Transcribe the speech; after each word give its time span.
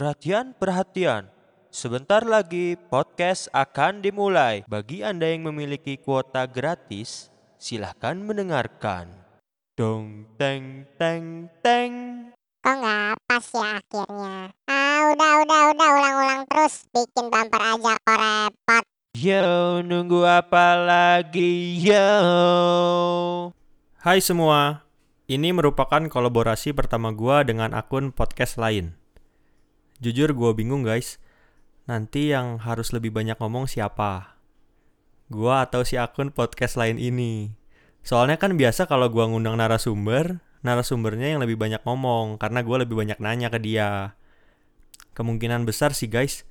Perhatian, 0.00 0.56
perhatian. 0.56 1.28
Sebentar 1.68 2.24
lagi 2.24 2.72
podcast 2.88 3.52
akan 3.52 4.00
dimulai. 4.00 4.64
Bagi 4.64 5.04
Anda 5.04 5.28
yang 5.28 5.44
memiliki 5.44 6.00
kuota 6.00 6.48
gratis, 6.48 7.28
silahkan 7.60 8.16
mendengarkan. 8.16 9.12
Dong, 9.76 10.24
teng, 10.40 10.88
teng, 10.96 11.52
teng. 11.60 11.92
Kok 12.64 12.76
nggak 12.80 13.12
pas 13.28 13.44
ya 13.52 13.68
akhirnya? 13.76 14.36
Ah, 14.72 14.98
udah, 15.12 15.32
udah, 15.44 15.62
udah, 15.76 15.88
ulang-ulang 15.92 16.42
terus. 16.48 16.88
Bikin 16.96 17.28
bumper 17.28 17.60
aja 17.60 17.92
kok 18.00 18.16
repot. 18.24 18.84
Yo, 19.20 19.84
nunggu 19.84 20.24
apa 20.24 20.80
lagi, 20.80 21.76
yo? 21.76 22.08
Hai 24.00 24.24
semua, 24.24 24.80
ini 25.28 25.52
merupakan 25.52 26.00
kolaborasi 26.08 26.72
pertama 26.72 27.12
gua 27.12 27.44
dengan 27.44 27.76
akun 27.76 28.16
podcast 28.16 28.56
lain. 28.56 28.99
Jujur 30.00 30.32
gue 30.32 30.50
bingung 30.56 30.80
guys, 30.80 31.20
nanti 31.84 32.32
yang 32.32 32.56
harus 32.64 32.96
lebih 32.96 33.12
banyak 33.12 33.36
ngomong 33.36 33.68
siapa? 33.68 34.40
Gua 35.28 35.68
atau 35.68 35.84
si 35.84 36.00
akun 36.00 36.32
podcast 36.32 36.80
lain 36.80 36.96
ini? 36.96 37.52
Soalnya 38.00 38.40
kan 38.40 38.56
biasa 38.56 38.88
kalau 38.88 39.12
gua 39.12 39.28
ngundang 39.28 39.60
narasumber, 39.60 40.40
narasumbernya 40.64 41.36
yang 41.36 41.40
lebih 41.44 41.60
banyak 41.60 41.84
ngomong 41.84 42.40
karena 42.40 42.64
gua 42.64 42.80
lebih 42.80 42.96
banyak 42.96 43.20
nanya 43.20 43.52
ke 43.52 43.60
dia. 43.60 44.16
Kemungkinan 45.12 45.68
besar 45.68 45.92
sih 45.92 46.08
guys, 46.08 46.48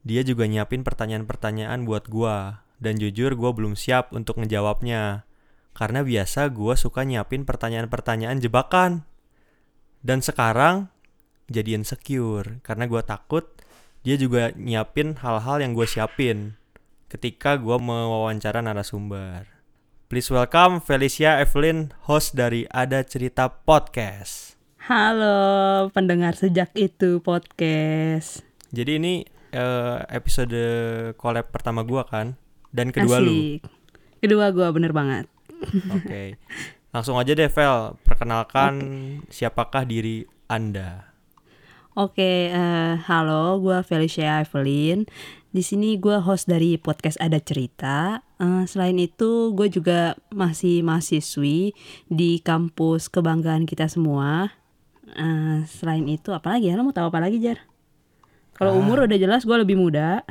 dia 0.00 0.24
juga 0.24 0.48
nyiapin 0.48 0.80
pertanyaan-pertanyaan 0.80 1.84
buat 1.84 2.08
gua 2.08 2.64
dan 2.80 2.96
jujur 2.96 3.36
gua 3.36 3.52
belum 3.52 3.76
siap 3.76 4.10
untuk 4.16 4.40
ngejawabnya. 4.40 5.28
Karena 5.76 6.00
biasa 6.00 6.48
gua 6.48 6.80
suka 6.80 7.04
nyiapin 7.04 7.44
pertanyaan-pertanyaan 7.44 8.40
jebakan. 8.40 9.04
Dan 10.00 10.24
sekarang 10.24 10.88
jadi 11.50 11.74
insecure 11.74 12.62
karena 12.62 12.86
gua 12.86 13.02
takut 13.02 13.42
dia 14.06 14.14
juga 14.14 14.54
nyiapin 14.54 15.18
hal-hal 15.18 15.60
yang 15.60 15.74
gue 15.74 15.84
siapin 15.84 16.54
ketika 17.10 17.58
gua 17.58 17.76
mewawancara 17.76 18.62
narasumber. 18.62 19.50
Please 20.06 20.30
welcome 20.30 20.78
Felicia 20.78 21.42
Evelyn, 21.42 21.90
host 22.06 22.38
dari 22.38 22.70
Ada 22.70 23.02
Cerita 23.02 23.50
Podcast. 23.50 24.54
Halo 24.86 25.90
pendengar 25.90 26.38
sejak 26.38 26.70
itu 26.78 27.18
podcast. 27.18 28.46
Jadi 28.70 29.02
ini 29.02 29.14
eh, 29.50 29.98
episode 30.06 30.62
collab 31.18 31.50
pertama 31.50 31.82
gua 31.82 32.06
kan 32.06 32.38
dan 32.70 32.94
kedua 32.94 33.18
lu. 33.18 33.58
Asik. 33.58 33.66
Kedua 34.22 34.54
gua 34.54 34.70
bener 34.70 34.94
banget. 34.94 35.26
Oke. 35.98 36.38
Langsung 36.94 37.18
aja 37.18 37.34
deh 37.34 37.50
Vel, 37.50 37.98
perkenalkan 38.06 38.74
siapakah 39.30 39.82
diri 39.82 40.26
Anda. 40.46 41.09
Oke, 42.00 42.48
eh, 42.48 42.94
halo, 43.12 43.60
gua 43.60 43.84
Felicia 43.84 44.40
Evelyn. 44.40 45.04
Di 45.52 45.60
sini 45.60 46.00
gua 46.00 46.24
host 46.24 46.48
dari 46.48 46.80
podcast 46.80 47.20
Ada 47.20 47.36
Cerita. 47.44 48.24
Eh, 48.40 48.64
selain 48.64 48.96
itu, 48.96 49.52
gue 49.52 49.68
juga 49.68 50.16
masih 50.32 50.80
mahasiswi 50.80 51.76
di 52.08 52.40
kampus 52.40 53.12
kebanggaan 53.12 53.68
kita 53.68 53.84
semua. 53.84 54.48
Eh, 55.12 55.60
selain 55.68 56.08
itu, 56.08 56.32
apa 56.32 56.56
lagi 56.56 56.72
ya? 56.72 56.80
Lo 56.80 56.88
mau 56.88 56.96
tahu 56.96 57.12
apa 57.12 57.20
lagi, 57.20 57.36
Jar? 57.36 57.68
Kalau 58.56 58.72
Ah. 58.72 58.80
umur 58.80 59.04
udah 59.04 59.20
jelas 59.20 59.44
gue 59.44 59.60
lebih 59.60 59.76
muda. 59.76 60.24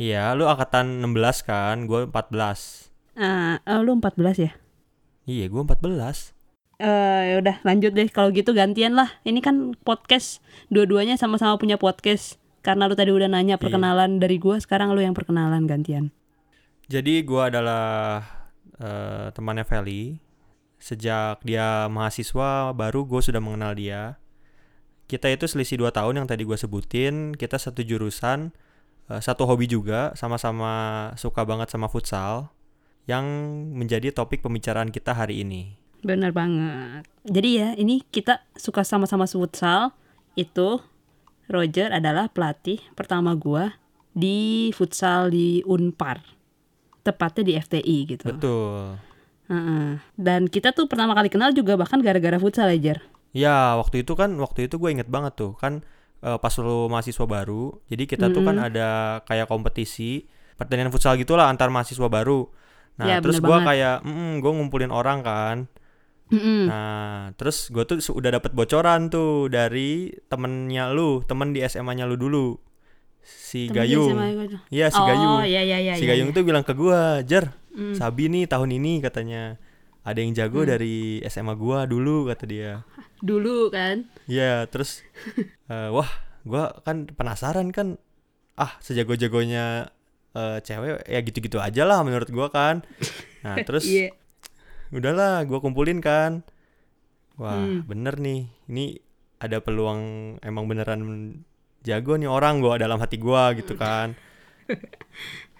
Iya, 0.00 0.32
lu 0.32 0.48
angkatan 0.48 1.04
16 1.04 1.44
kan, 1.44 1.84
gue 1.84 2.08
14. 2.08 2.88
Eh, 3.20 3.60
eh, 3.60 3.80
lu 3.84 4.00
14 4.00 4.40
ya? 4.40 4.56
Iya, 5.28 5.52
gue 5.52 5.60
14. 5.60 6.32
Eh 6.82 7.38
udah 7.38 7.62
lanjut 7.62 7.94
deh 7.94 8.10
kalau 8.10 8.34
gitu 8.34 8.50
gantian 8.50 8.98
lah. 8.98 9.14
Ini 9.22 9.38
kan 9.38 9.78
podcast 9.86 10.42
dua-duanya 10.66 11.14
sama-sama 11.14 11.54
punya 11.54 11.78
podcast. 11.78 12.42
Karena 12.62 12.86
lu 12.86 12.94
tadi 12.98 13.10
udah 13.10 13.26
nanya 13.26 13.58
perkenalan 13.58 14.22
dari 14.22 14.38
gua, 14.38 14.58
sekarang 14.58 14.94
lu 14.94 15.02
yang 15.02 15.14
perkenalan 15.14 15.66
gantian. 15.66 16.14
Jadi 16.86 17.22
gue 17.26 17.42
adalah 17.42 18.22
eh, 18.78 19.30
temannya 19.34 19.66
Feli. 19.66 20.18
Sejak 20.82 21.42
dia 21.46 21.86
mahasiswa 21.86 22.74
baru 22.74 23.06
gue 23.06 23.22
sudah 23.22 23.38
mengenal 23.38 23.78
dia. 23.78 24.18
Kita 25.06 25.30
itu 25.30 25.46
selisih 25.46 25.78
2 25.82 25.94
tahun 25.94 26.22
yang 26.22 26.28
tadi 26.30 26.42
gue 26.42 26.58
sebutin. 26.58 27.34
Kita 27.34 27.58
satu 27.58 27.82
jurusan, 27.82 28.50
eh, 29.10 29.20
satu 29.22 29.46
hobi 29.46 29.70
juga, 29.70 30.14
sama-sama 30.18 31.10
suka 31.18 31.42
banget 31.46 31.70
sama 31.70 31.86
futsal. 31.86 32.50
Yang 33.06 33.26
menjadi 33.74 34.14
topik 34.14 34.42
pembicaraan 34.42 34.94
kita 34.94 35.14
hari 35.14 35.42
ini. 35.42 35.81
Bener 36.02 36.34
banget. 36.34 37.06
Jadi 37.22 37.50
ya, 37.62 37.68
ini 37.78 38.02
kita 38.02 38.42
suka 38.58 38.82
sama-sama 38.82 39.24
futsal. 39.24 39.94
Itu 40.34 40.82
Roger 41.46 41.94
adalah 41.94 42.26
pelatih 42.26 42.82
pertama 42.98 43.38
gua 43.38 43.78
di 44.12 44.68
futsal 44.74 45.30
di 45.30 45.62
Unpar. 45.62 46.20
Tepatnya 47.02 47.42
di 47.42 47.52
FTI 47.54 47.96
gitu. 48.06 48.26
Betul. 48.30 48.98
Heeh. 49.50 49.98
Dan 50.14 50.46
kita 50.46 50.70
tuh 50.70 50.86
pertama 50.86 51.14
kali 51.14 51.30
kenal 51.30 51.50
juga 51.50 51.74
bahkan 51.74 51.98
gara-gara 52.02 52.38
futsal 52.38 52.70
ya, 52.74 52.78
Jar. 52.78 52.98
Ya, 53.32 53.74
waktu 53.80 54.04
itu 54.04 54.12
kan, 54.12 54.34
waktu 54.38 54.68
itu 54.68 54.76
gue 54.76 54.90
inget 54.92 55.08
banget 55.08 55.34
tuh, 55.34 55.56
kan 55.56 55.80
eh, 56.22 56.38
pas 56.38 56.52
lu 56.60 56.86
mahasiswa 56.86 57.24
baru, 57.26 57.74
jadi 57.90 58.04
kita 58.06 58.28
tuh 58.30 58.44
kan 58.44 58.60
ada 58.60 59.18
kayak 59.24 59.48
kompetisi, 59.48 60.28
pertandingan 60.54 60.92
futsal 60.92 61.16
gitulah 61.18 61.48
antar 61.48 61.72
mahasiswa 61.72 62.06
baru. 62.06 62.46
Nah, 63.00 63.08
Ya, 63.08 63.16
terus 63.24 63.40
gue 63.40 63.48
banget. 63.48 63.66
kayak, 63.72 63.96
mm, 64.04 64.32
gue 64.38 64.52
ngumpulin 64.52 64.92
orang 64.92 65.24
kan. 65.24 65.56
Mm-mm. 66.32 66.64
Nah, 66.66 67.36
terus 67.36 67.68
gue 67.68 67.84
tuh 67.84 68.00
udah 68.16 68.40
dapet 68.40 68.56
bocoran 68.56 69.12
tuh 69.12 69.52
dari 69.52 70.08
temennya 70.32 70.88
lu, 70.90 71.20
temen 71.28 71.52
di 71.52 71.60
SMA-nya 71.60 72.08
lu 72.08 72.16
dulu, 72.16 72.56
si 73.20 73.68
Temen 73.68 73.84
Gayung. 73.84 74.16
Iya, 74.72 74.88
si 74.88 74.96
oh, 74.96 75.04
Gayung. 75.04 75.44
iya 75.44 75.60
iya 75.60 75.78
iya. 75.78 75.94
si 75.94 76.08
iya, 76.08 76.16
Gayung 76.16 76.32
iya. 76.32 76.36
tuh 76.40 76.42
bilang 76.48 76.64
ke 76.64 76.72
gue, 76.72 77.20
Jer, 77.28 77.52
Mm. 77.72 77.96
Sabi 77.96 78.28
nih 78.28 78.44
tahun 78.48 78.70
ini 78.76 79.00
katanya. 79.00 79.56
Ada 80.02 80.18
yang 80.18 80.34
jago 80.34 80.66
dari 80.66 81.22
SMA 81.30 81.54
gua 81.54 81.86
dulu 81.86 82.26
kata 82.26 82.44
dia. 82.44 82.82
dulu 83.22 83.70
kan. 83.70 84.02
Iya, 84.26 84.66
terus 84.66 85.06
eh, 85.72 85.88
wah, 85.94 86.10
gua 86.42 86.74
kan 86.82 87.06
penasaran 87.06 87.70
kan. 87.70 88.02
Ah, 88.58 88.76
sejago-jagonya 88.82 89.94
eh, 90.34 90.58
cewek 90.58 91.06
ya 91.06 91.20
gitu-gitu 91.22 91.62
aja 91.62 91.86
lah 91.86 92.02
menurut 92.02 92.28
gua 92.34 92.50
kan. 92.50 92.82
Nah, 93.46 93.62
terus 93.66 93.86
Iya. 93.86 94.10
Udahlah 94.92 95.42
gua 95.48 95.58
kumpulin 95.58 95.98
kan. 95.98 96.44
Wah, 97.40 97.56
Hmm. 97.56 97.82
bener 97.88 98.20
nih. 98.20 98.46
Ini 98.68 99.00
ada 99.40 99.58
peluang 99.58 100.36
emang 100.38 100.68
beneran 100.68 101.00
jago 101.82 102.14
nih 102.14 102.30
orang 102.30 102.60
gua 102.60 102.76
dalam 102.78 103.00
hati 103.00 103.16
gua 103.18 103.56
gitu 103.56 103.74
kan. 103.74 104.14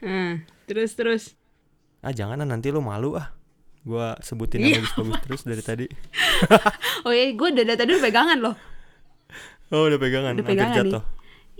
Nah, 0.05 0.39
terus 0.69 0.95
terus. 0.95 1.23
Ah, 2.03 2.13
jangan 2.13 2.39
ah, 2.43 2.47
nanti 2.47 2.69
lu 2.69 2.79
malu 2.79 3.17
ah. 3.17 3.33
Gua 3.83 4.15
sebutin 4.23 4.63
yang 4.63 4.79
bagus-bagus 4.79 5.19
terus 5.27 5.43
dari 5.43 5.63
tadi. 5.65 5.87
Oh 7.03 7.11
iya, 7.11 7.35
gue 7.35 7.49
dari 7.51 7.75
tadi 7.75 7.99
udah 7.99 8.05
pegangan 8.07 8.39
loh. 8.39 8.55
Oh, 9.75 9.91
udah 9.91 9.99
pegangan, 9.99 10.39
Udah 10.39 10.47
hampir 10.47 10.55
pegangan 10.55 10.85
nih. 10.87 11.03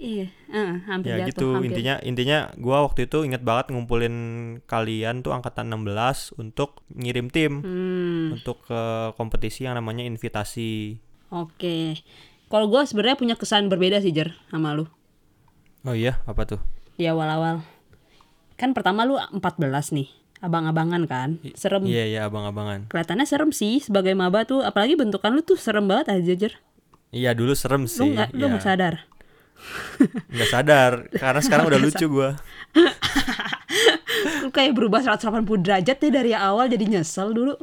Iya, 0.03 0.27
eh, 0.49 0.73
hampir 0.85 1.09
ya 1.09 1.17
jatuh. 1.17 1.29
gitu 1.31 1.49
hampir. 1.55 1.69
intinya 1.71 1.95
intinya 2.03 2.39
gua 2.57 2.83
waktu 2.83 3.07
itu 3.07 3.23
inget 3.23 3.39
banget 3.41 3.71
ngumpulin 3.71 4.15
kalian 4.65 5.23
tuh 5.23 5.31
angkatan 5.31 5.71
16 5.71 6.35
untuk 6.35 6.83
ngirim 6.91 7.31
tim 7.31 7.63
Hmm, 7.63 8.35
untuk 8.35 8.67
ke 8.67 8.83
kompetisi 9.15 9.63
yang 9.63 9.75
namanya 9.75 10.03
invitasi 10.03 10.99
oke. 11.29 12.03
Kalau 12.45 12.67
gue 12.67 12.83
sebenarnya 12.83 13.15
punya 13.15 13.33
kesan 13.33 13.67
berbeda 13.67 13.97
sih 13.99 14.11
Jer 14.11 14.35
sama 14.49 14.75
lu 14.75 14.91
oh 15.83 15.95
iya 15.95 16.19
apa 16.25 16.43
tuh 16.47 16.59
di 16.93 17.07
awal-awal. 17.07 17.63
Kan 18.55 18.75
pertama 18.75 19.03
lu 19.03 19.17
14 19.17 19.41
nih, 19.91 20.07
abang-abangan 20.39 21.03
kan, 21.05 21.31
serem. 21.53 21.83
iya 21.83 22.05
iya 22.05 22.21
abang-abangan 22.25 22.87
Kelihatannya 22.87 23.25
serem 23.25 23.51
sih 23.51 23.79
sebagai 23.79 24.13
maba 24.13 24.43
tuh, 24.43 24.61
apalagi 24.61 24.95
bentukan 24.95 25.31
lu 25.31 25.41
tuh 25.41 25.57
serem 25.57 25.87
banget 25.87 26.11
aja 26.13 26.35
Jer. 26.37 26.55
iya 27.11 27.33
dulu 27.33 27.53
serem 27.53 27.85
Lu 27.85 27.91
sih 27.91 28.09
nggak, 28.11 28.31
lu 28.33 28.41
ya. 28.41 28.49
nggak 28.49 28.63
sadar. 28.63 28.95
Nggak 30.33 30.49
sadar 30.51 30.93
karena 31.15 31.41
sekarang 31.41 31.65
udah 31.69 31.81
lucu 31.81 32.07
gua. 32.09 32.37
Lu 34.43 34.51
kayak 34.55 34.77
berubah 34.77 35.03
180 35.03 35.43
derajat 35.63 35.97
deh 35.99 36.13
dari 36.13 36.33
awal 36.37 36.69
jadi 36.69 36.85
nyesel 36.87 37.35
dulu 37.35 37.55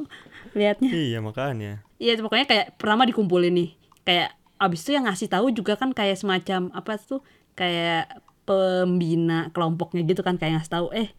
liatnya. 0.58 0.90
iya 0.90 1.20
makanya. 1.22 1.84
Iya 2.02 2.20
pokoknya 2.20 2.48
kayak 2.50 2.68
pertama 2.76 3.06
dikumpulin 3.06 3.54
nih. 3.54 3.70
Kayak 4.04 4.36
abis 4.60 4.80
itu 4.84 4.92
yang 4.98 5.06
ngasih 5.08 5.28
tahu 5.32 5.56
juga 5.56 5.80
kan 5.80 5.96
kayak 5.96 6.20
semacam 6.20 6.68
apa 6.76 7.00
tuh 7.00 7.24
kayak 7.56 8.12
pembina 8.44 9.54
kelompoknya 9.56 10.04
gitu 10.04 10.26
kan 10.26 10.36
kayak 10.36 10.60
ngasih 10.60 10.74
tahu 10.74 10.88
eh 10.92 11.14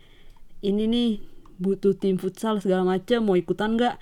ini 0.60 0.84
nih 0.90 1.10
butuh 1.60 1.96
tim 1.96 2.20
futsal 2.20 2.60
segala 2.60 2.84
macam 2.84 3.24
mau 3.24 3.36
ikutan 3.38 3.76
nggak? 3.76 3.96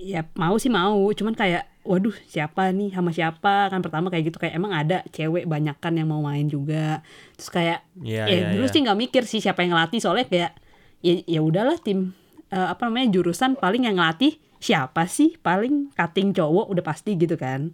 Ya 0.00 0.26
mau 0.34 0.56
sih 0.56 0.72
mau 0.72 1.06
cuman 1.14 1.36
kayak 1.36 1.69
waduh 1.82 2.14
siapa 2.28 2.70
nih? 2.70 2.92
Sama 2.92 3.10
siapa? 3.10 3.68
Kan 3.72 3.80
pertama 3.80 4.08
kayak 4.12 4.32
gitu 4.32 4.38
kayak 4.38 4.54
emang 4.56 4.72
ada 4.76 5.02
cewek 5.10 5.48
banyak 5.48 5.76
kan 5.80 5.96
yang 5.96 6.08
mau 6.08 6.20
main 6.20 6.46
juga. 6.46 7.00
Terus 7.36 7.48
kayak 7.50 7.78
Iya, 8.00 8.24
eh 8.28 8.38
iya, 8.40 8.48
dulu 8.54 8.66
iya. 8.68 8.72
sih 8.72 8.80
nggak 8.84 8.98
mikir 8.98 9.22
sih 9.24 9.40
siapa 9.40 9.64
yang 9.64 9.74
ngelatih 9.76 10.00
soalnya 10.00 10.26
kayak 10.28 10.52
ya 11.00 11.14
ya 11.24 11.40
udahlah 11.40 11.80
tim 11.80 12.12
eh, 12.52 12.68
apa 12.68 12.88
namanya 12.88 13.08
jurusan 13.16 13.56
paling 13.56 13.88
yang 13.88 13.96
ngelatih 13.96 14.36
siapa 14.60 15.08
sih? 15.08 15.34
Paling 15.40 15.92
cutting 15.96 16.36
cowok 16.36 16.68
udah 16.68 16.84
pasti 16.84 17.16
gitu 17.16 17.34
kan. 17.40 17.72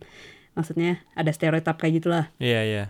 Maksudnya 0.56 1.04
ada 1.12 1.28
stereotip 1.36 1.76
kayak 1.76 2.00
gitulah. 2.00 2.24
Iya 2.40 2.60
iya 2.64 2.84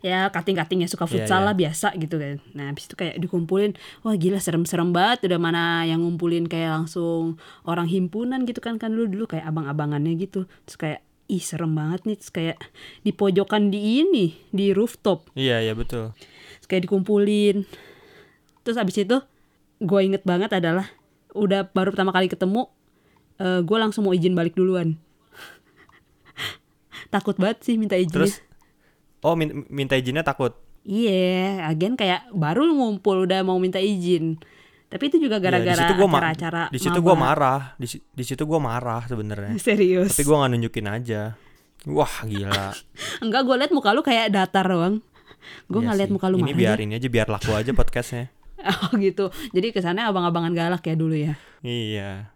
ya 0.00 0.28
kating-katingnya 0.30 0.86
suka 0.86 1.04
Iya, 1.06 1.12
futsal 1.26 1.40
iya. 1.42 1.46
lah 1.50 1.54
biasa 1.56 1.88
gitu 1.96 2.16
kan. 2.16 2.36
Nah 2.54 2.70
habis 2.70 2.86
itu 2.86 2.94
kayak 2.94 3.16
dikumpulin 3.18 3.72
wah 4.02 4.14
gila 4.14 4.38
serem-serem 4.38 4.90
banget. 4.90 5.26
Udah 5.28 5.40
mana 5.40 5.82
yang 5.84 6.02
ngumpulin 6.02 6.46
kayak 6.46 6.70
langsung 6.82 7.36
orang 7.64 7.88
himpunan 7.88 8.44
gitu 8.44 8.60
kan 8.62 8.76
kan 8.76 8.92
dulu 8.92 9.08
dulu 9.08 9.24
kayak 9.30 9.48
abang-abangannya 9.48 10.14
gitu. 10.18 10.44
Terus 10.68 10.76
kayak 10.76 11.00
ih 11.30 11.42
serem 11.42 11.72
banget 11.72 12.04
nih. 12.04 12.16
Terus 12.20 12.32
kayak 12.32 12.56
di 13.02 13.12
pojokan 13.14 13.72
di 13.72 14.02
ini 14.04 14.26
di 14.52 14.70
rooftop. 14.70 15.32
Iya, 15.32 15.62
iya 15.64 15.72
betul. 15.72 16.12
terus 16.60 16.66
kayak 16.70 16.86
dikumpulin. 16.86 17.66
Terus 18.62 18.76
abis 18.78 19.02
itu 19.02 19.18
gue 19.82 20.00
inget 20.06 20.22
banget 20.22 20.54
adalah 20.54 20.86
udah 21.34 21.66
baru 21.74 21.90
pertama 21.90 22.14
kali 22.14 22.30
ketemu 22.30 22.70
gue 23.42 23.78
langsung 23.80 24.06
mau 24.06 24.14
izin 24.14 24.38
balik 24.38 24.54
duluan. 24.54 24.94
Takut 27.14 27.34
banget 27.36 27.66
sih 27.66 27.74
minta 27.74 27.98
izinnya. 27.98 28.22
Terus 28.22 28.38
oh 29.22 29.34
min- 29.34 29.64
minta 29.68 29.94
izinnya 29.94 30.20
takut. 30.20 30.52
Iya, 30.82 31.62
agen 31.64 31.94
kayak 31.94 32.30
baru 32.30 32.66
ngumpul 32.68 33.22
udah 33.22 33.40
mau 33.40 33.56
minta 33.56 33.78
izin. 33.78 34.42
Tapi 34.86 35.08
itu 35.08 35.16
juga 35.16 35.38
Iya, 35.38 35.44
gara-gara 35.62 35.84
ma- 35.96 36.20
acara-acara 36.20 36.62
Di 36.68 36.76
situ 36.76 37.00
maba. 37.00 37.14
marah. 37.16 37.60
Di, 37.74 37.86
di 37.88 38.24
situ 38.26 38.42
gua 38.44 38.58
marah 38.58 39.06
sebenarnya. 39.06 39.56
Serius. 39.62 40.12
Tapi 40.12 40.22
gua 40.22 40.42
nggak 40.42 40.50
nunjukin 40.52 40.86
aja. 40.86 41.22
Wah, 41.82 42.14
gila. 42.22 42.74
Enggak, 43.24 43.42
gue 43.42 43.56
liat 43.56 43.72
muka 43.72 43.90
lu 43.90 44.02
kayak 44.02 44.30
datar 44.30 44.66
doang. 44.66 45.02
Gue 45.66 45.80
Iya 45.80 45.86
nggak 45.88 45.98
liat 45.98 46.10
muka 46.12 46.26
lu 46.28 46.36
Ini 46.36 46.44
marah 46.44 46.54
biar 46.54 46.76
ya. 46.76 46.84
ini 46.84 46.92
aja 46.94 47.08
biar 47.08 47.26
laku 47.26 47.50
aja 47.52 47.70
podcastnya. 47.72 48.26
Oh 48.62 48.94
gitu. 48.94 49.26
Jadi 49.50 49.74
kesannya 49.74 50.06
abang-abangan 50.06 50.54
galak 50.54 50.82
ya 50.82 50.94
dulu 50.94 51.14
ya. 51.14 51.34
iya. 51.60 52.30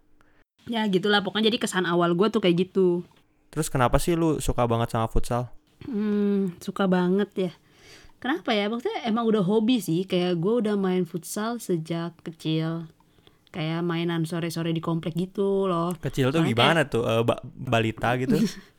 Ya 0.66 0.82
gitulah 0.86 1.22
pokoknya 1.22 1.46
jadi 1.46 1.58
kesan 1.60 1.86
awal 1.86 2.14
gue 2.14 2.26
tuh 2.26 2.42
kayak 2.42 2.66
gitu. 2.66 3.06
Terus 3.50 3.70
kenapa 3.70 3.98
sih 3.98 4.14
lu 4.14 4.38
suka 4.38 4.66
banget 4.66 4.90
sama 4.90 5.06
futsal? 5.06 5.54
Hmm, 5.84 6.56
suka 6.58 6.88
banget 6.88 7.31
ya. 7.37 7.52
Kenapa 8.17 8.56
ya? 8.56 8.73
Maksudnya 8.73 9.05
emang 9.05 9.28
udah 9.28 9.44
hobi 9.44 9.78
sih. 9.78 10.08
Kayak 10.08 10.40
gue 10.40 10.55
udah 10.64 10.75
main 10.75 11.05
futsal 11.05 11.61
sejak 11.61 12.17
kecil. 12.25 12.88
Kayak 13.52 13.84
mainan 13.84 14.25
sore-sore 14.25 14.73
di 14.73 14.81
komplek 14.81 15.12
gitu 15.17 15.69
loh. 15.69 15.93
Kecil 16.00 16.32
tuh 16.32 16.40
Soalnya 16.44 16.52
gimana 16.56 16.81
tuh? 16.88 17.05
Eh, 17.05 17.23
ba- 17.23 17.44
balita 17.44 18.17
gitu? 18.17 18.40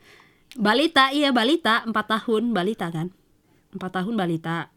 Balita, 0.58 1.14
iya 1.14 1.30
balita, 1.30 1.86
4 1.86 1.94
tahun 1.94 2.50
balita 2.50 2.90
kan. 2.90 3.14
4 3.78 3.94
tahun 3.94 4.18
balita. 4.18 4.74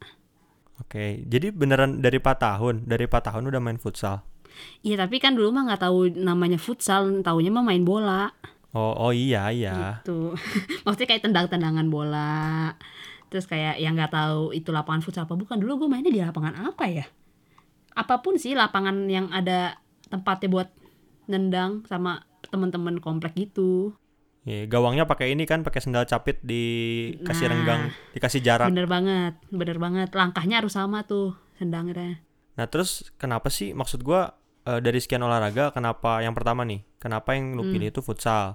Oke, 0.76 1.24
jadi 1.24 1.48
beneran 1.56 2.04
dari 2.04 2.20
4 2.20 2.36
tahun, 2.36 2.84
dari 2.84 3.08
4 3.08 3.32
tahun 3.32 3.48
udah 3.48 3.60
main 3.64 3.80
futsal. 3.80 4.20
Iya 4.84 5.00
tapi 5.00 5.16
kan 5.22 5.32
dulu 5.38 5.56
mah 5.56 5.72
nggak 5.72 5.82
tahu 5.88 6.12
namanya 6.20 6.60
futsal, 6.60 7.24
taunya 7.24 7.48
mah 7.48 7.64
main 7.64 7.80
bola. 7.86 8.28
Oh, 8.70 8.94
oh 8.94 9.10
iya 9.10 9.50
iya. 9.50 9.98
Tuh, 10.06 10.34
maksudnya 10.86 11.08
kayak 11.10 11.24
tendang-tendangan 11.26 11.86
bola. 11.90 12.74
Terus 13.30 13.46
kayak 13.46 13.78
yang 13.82 13.94
nggak 13.98 14.14
tahu 14.14 14.54
itu 14.54 14.70
lapangan 14.70 15.02
futsal 15.02 15.26
apa 15.26 15.34
bukan. 15.34 15.58
Dulu 15.58 15.86
gue 15.86 15.88
mainnya 15.90 16.10
di 16.10 16.22
lapangan 16.22 16.70
apa 16.70 16.86
ya? 16.86 17.06
Apa 17.94 18.22
pun 18.22 18.38
sih 18.38 18.54
lapangan 18.54 19.10
yang 19.10 19.30
ada 19.34 19.78
tempatnya 20.10 20.48
buat 20.50 20.68
nendang 21.30 21.86
sama 21.86 22.26
teman-teman 22.50 22.98
komplek 22.98 23.34
gitu. 23.38 23.94
Iya, 24.48 24.66
gawangnya 24.66 25.04
pakai 25.04 25.36
ini 25.36 25.44
kan, 25.44 25.60
pakai 25.60 25.84
sendal 25.84 26.08
capit 26.08 26.40
dikasih 26.40 27.46
Nah. 27.46 27.50
renggang, 27.52 27.82
dikasih 28.16 28.40
jarak. 28.40 28.72
Bener 28.72 28.88
banget, 28.88 29.36
bener 29.52 29.76
banget. 29.76 30.08
Langkahnya 30.16 30.64
harus 30.64 30.74
sama 30.74 31.04
tuh 31.04 31.36
sendangnya. 31.60 32.24
Nah, 32.56 32.66
terus 32.66 33.12
kenapa 33.20 33.52
sih 33.52 33.76
maksud 33.76 34.00
gua 34.00 34.39
eh, 34.70 34.78
dari 34.78 34.98
sekian 34.98 35.20
olahraga 35.20 35.74
kenapa 35.74 36.22
yang 36.22 36.32
pertama 36.32 36.62
nih, 36.62 36.80
kenapa 36.96 37.34
yang 37.34 37.52
lu 37.52 37.66
Hmm. 37.66 37.72
pilih 37.74 37.88
itu 37.90 38.00
futsal? 38.00 38.54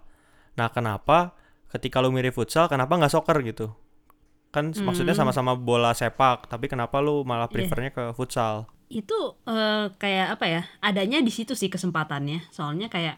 Nah, 0.55 0.71
kenapa 0.71 1.35
ketika 1.67 1.99
lu 1.99 2.09
milih 2.09 2.31
futsal 2.31 2.65
kenapa 2.65 2.95
nggak 2.95 3.11
soccer 3.11 3.35
gitu? 3.43 3.75
Kan 4.49 4.71
maksudnya 4.71 5.11
Hmm. 5.11 5.27
sama-sama 5.27 5.51
bola 5.53 5.91
sepak, 5.91 6.47
tapi 6.47 6.71
kenapa 6.71 7.03
lu 7.03 7.21
malah 7.21 7.45
Iya. 7.45 7.53
prefernya 7.53 7.91
ke 7.91 8.03
futsal? 8.15 8.71
itu 8.85 9.17
eh, 9.49 9.89
kayak 9.97 10.37
apa 10.37 10.45
ya 10.45 10.61
adanya 10.79 11.17
di 11.17 11.33
situ 11.33 11.57
sih 11.57 11.73
kesempatannya 11.73 12.45
soalnya 12.53 12.85
kayak 12.85 13.17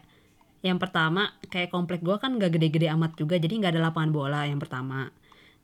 yang 0.64 0.80
pertama 0.80 1.36
kayak 1.52 1.68
komplek 1.68 2.00
gua 2.00 2.16
kan 2.16 2.40
gak 2.40 2.56
gede-gede 2.56 2.88
amat 2.88 3.20
juga 3.20 3.36
jadi 3.36 3.52
nggak 3.52 3.76
ada 3.76 3.92
lapangan 3.92 4.08
bola 4.08 4.48
yang 4.48 4.56
pertama 4.56 5.12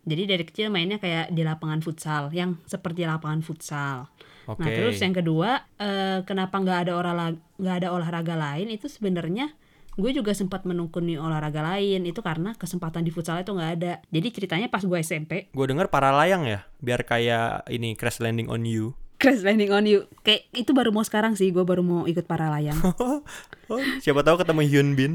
jadi 0.04 0.36
dari 0.36 0.44
kecil 0.44 0.68
mainnya 0.68 1.00
kayak 1.00 1.32
di 1.32 1.40
lapangan 1.40 1.80
futsal 1.80 2.28
yang 2.36 2.60
seperti 2.68 3.08
lapangan 3.08 3.40
futsal 3.40 4.12
Oke. 4.44 4.60
nah 4.60 4.68
terus 4.68 5.00
yang 5.00 5.12
kedua 5.12 5.64
eh, 5.76 6.20
kenapa 6.22 6.60
nggak 6.60 6.78
ada 6.88 6.92
olahraga 6.96 7.38
nggak 7.56 7.76
ada 7.80 7.88
olahraga 7.90 8.34
lain 8.36 8.68
itu 8.68 8.86
sebenarnya 8.86 9.52
gue 9.94 10.10
juga 10.10 10.34
sempat 10.34 10.66
menekuni 10.66 11.14
olahraga 11.14 11.62
lain 11.62 12.02
itu 12.02 12.18
karena 12.18 12.50
kesempatan 12.58 13.06
di 13.06 13.14
futsal 13.14 13.38
itu 13.38 13.54
nggak 13.54 13.72
ada 13.78 13.92
jadi 14.10 14.28
ceritanya 14.28 14.66
pas 14.66 14.82
gue 14.82 14.98
SMP 14.98 15.48
Gue 15.54 15.66
denger 15.70 15.86
para 15.86 16.10
layang 16.10 16.44
ya, 16.44 16.66
biar 16.82 17.06
kayak 17.06 17.70
ini 17.70 17.94
crash 17.94 18.18
landing 18.18 18.50
on 18.50 18.66
you. 18.66 18.98
crash 19.22 19.46
landing 19.46 19.70
on 19.70 19.86
you 19.86 20.04
kayak 20.26 20.50
itu 20.50 20.74
baru 20.74 20.90
mau 20.90 21.06
sekarang 21.06 21.38
sih 21.38 21.54
gue 21.54 21.62
baru 21.62 21.86
mau 21.86 22.04
ikut 22.04 22.26
para 22.26 22.50
layang 22.50 22.76
Oh, 23.72 23.80
siapa 24.04 24.20
tahu 24.20 24.36
ketemu 24.44 24.60
Hyun 24.68 24.88
Bin. 24.92 25.12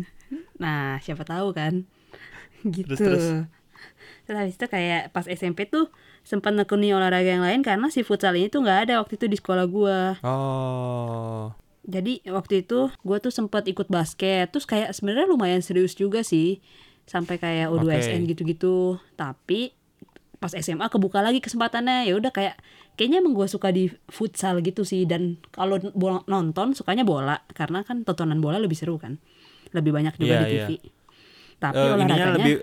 Nah, 0.57 0.97
siapa 1.05 1.21
tahu 1.21 1.53
kan. 1.53 1.85
Gitu. 2.65 2.89
Terus, 2.89 2.97
terus? 2.97 3.25
Terus 4.25 4.37
habis 4.41 4.55
itu 4.57 4.65
kayak 4.65 5.13
pas 5.13 5.29
SMP 5.29 5.69
tuh 5.69 5.93
sempat 6.23 6.53
nekuni 6.53 6.93
olahraga 6.93 7.25
yang 7.25 7.45
lain 7.45 7.61
karena 7.65 7.89
si 7.89 8.05
futsal 8.05 8.37
ini 8.37 8.47
tuh 8.51 8.61
nggak 8.61 8.89
ada 8.89 8.93
waktu 9.01 9.17
itu 9.17 9.25
di 9.25 9.37
sekolah 9.37 9.65
gua. 9.65 9.99
Oh. 10.23 11.53
Jadi 11.89 12.21
waktu 12.29 12.67
itu 12.67 12.93
gua 13.01 13.17
tuh 13.17 13.33
sempat 13.33 13.65
ikut 13.65 13.89
basket. 13.89 14.53
Terus 14.53 14.69
kayak 14.69 14.93
sebenarnya 14.93 15.27
lumayan 15.29 15.61
serius 15.65 15.97
juga 15.97 16.21
sih. 16.21 16.61
Sampai 17.09 17.41
kayak 17.41 17.73
U2SN 17.73 18.23
Oke. 18.23 18.37
gitu-gitu. 18.37 19.01
Tapi 19.17 19.73
pas 20.39 20.55
SMA 20.55 20.87
kebuka 20.87 21.19
lagi 21.19 21.43
kesempatannya 21.43 22.07
ya 22.07 22.15
udah 22.15 22.31
kayak 22.31 22.55
kayaknya 22.95 23.19
emang 23.19 23.35
gue 23.35 23.47
suka 23.51 23.75
di 23.75 23.91
futsal 24.07 24.63
gitu 24.63 24.87
sih 24.87 25.03
dan 25.03 25.35
kalau 25.51 25.75
nonton 26.31 26.71
sukanya 26.71 27.03
bola 27.03 27.43
karena 27.51 27.83
kan 27.83 28.07
tontonan 28.07 28.39
bola 28.39 28.55
lebih 28.55 28.79
seru 28.79 28.95
kan 28.95 29.19
lebih 29.75 29.91
banyak 29.91 30.15
juga 30.15 30.39
Iya, 30.39 30.47
di 30.47 30.55
TV 30.55 30.69
tapi 31.59 31.75
Eh, 31.75 31.91
ininya 31.91 32.15
olahraganya 32.15 32.35
lebih 32.39 32.55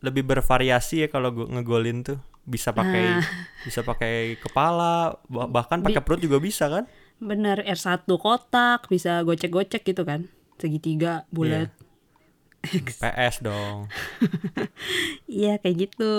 lebih 0.00 0.22
bervariasi 0.24 1.04
ya 1.04 1.08
kalau 1.12 1.30
ngegolin 1.34 2.00
tuh. 2.06 2.18
Bisa 2.48 2.72
pakai 2.72 3.04
Nah. 3.14 3.24
bisa 3.60 3.80
pakai 3.82 4.14
kepala, 4.36 4.94
bah- 5.26 5.46
bahkan 5.46 5.78
pakai 5.78 6.00
perut 6.00 6.18
juga 6.18 6.38
bisa 6.38 6.66
kan? 6.66 6.88
bener 7.18 7.58
R1 7.60 8.06
kotak 8.06 8.86
bisa 8.86 9.20
gocek-gocek 9.20 9.82
gitu 9.82 10.02
kan 10.02 10.30
segitiga 10.54 11.26
bulat 11.28 11.66
PS 13.02 13.42
dong. 13.42 13.90
iya 15.26 15.58
kayak 15.58 15.76
gitu 15.84 16.12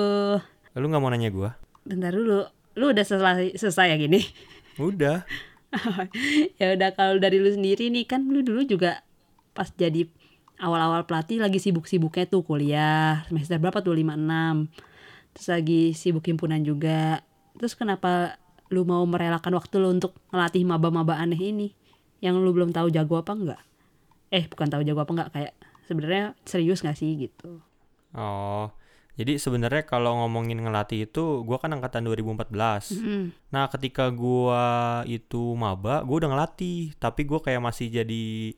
Lu 0.73 0.85
nggak 0.85 0.99
mau 0.99 1.07
nanya 1.07 1.29
gua? 1.29 1.55
bentar 1.81 2.11
dulu 2.11 2.43
lu 2.75 2.85
udah 2.85 3.01
selesai 3.01 3.55
selesai 3.55 3.89
ya 3.89 3.97
gini 3.97 4.21
Udah. 4.75 5.23
ya 6.59 6.73
udah 6.73 6.89
kalau 6.91 7.15
dari 7.17 7.37
lu 7.37 7.47
sendiri 7.47 7.87
nih 7.87 8.03
kan 8.03 8.23
lu 8.25 8.39
dulu 8.39 8.61
juga 8.63 8.99
pas 9.51 9.67
jadi 9.69 10.03
awal-awal 10.57 11.03
pelatih 11.03 11.39
lagi 11.39 11.57
sibuk-sibuknya 11.57 12.25
tuh 12.25 12.43
kuliah 12.43 13.23
semester 13.25 13.55
berapa 13.57 13.79
tuh 13.79 13.95
5 13.95 14.03
6 14.03 14.67
terus 15.35 15.47
lagi 15.49 15.81
sibuk 15.93 16.25
himpunan 16.25 16.61
juga 16.63 17.25
terus 17.55 17.73
kenapa 17.75 18.37
lu 18.69 18.85
mau 18.85 19.01
merelakan 19.05 19.57
waktu 19.57 19.75
lu 19.81 19.89
untuk 19.93 20.13
ngelatih 20.29 20.63
maba-maba 20.65 21.17
aneh 21.17 21.39
ini 21.39 21.67
yang 22.21 22.37
lu 22.37 22.53
belum 22.53 22.69
tahu 22.69 22.93
jago 22.93 23.19
apa 23.21 23.33
enggak 23.33 23.61
eh 24.29 24.45
bukan 24.45 24.67
tahu 24.69 24.81
jago 24.85 25.01
apa 25.01 25.11
enggak 25.15 25.29
kayak 25.33 25.53
sebenarnya 25.89 26.37
serius 26.45 26.85
gak 26.85 26.97
sih 26.97 27.17
gitu 27.17 27.61
Oh. 28.13 28.73
Jadi 29.19 29.35
sebenarnya 29.35 29.83
kalau 29.83 30.15
ngomongin 30.23 30.63
ngelatih 30.63 31.11
itu 31.11 31.43
gua 31.43 31.59
kan 31.59 31.75
angkatan 31.75 32.07
2014. 32.07 32.95
Mm. 32.95 33.25
Nah, 33.51 33.67
ketika 33.67 34.07
gua 34.15 35.03
itu 35.03 35.59
maba, 35.59 36.07
gua 36.07 36.23
udah 36.23 36.31
ngelatih, 36.31 36.95
tapi 37.03 37.27
gua 37.27 37.43
kayak 37.43 37.59
masih 37.59 37.91
jadi 37.91 38.55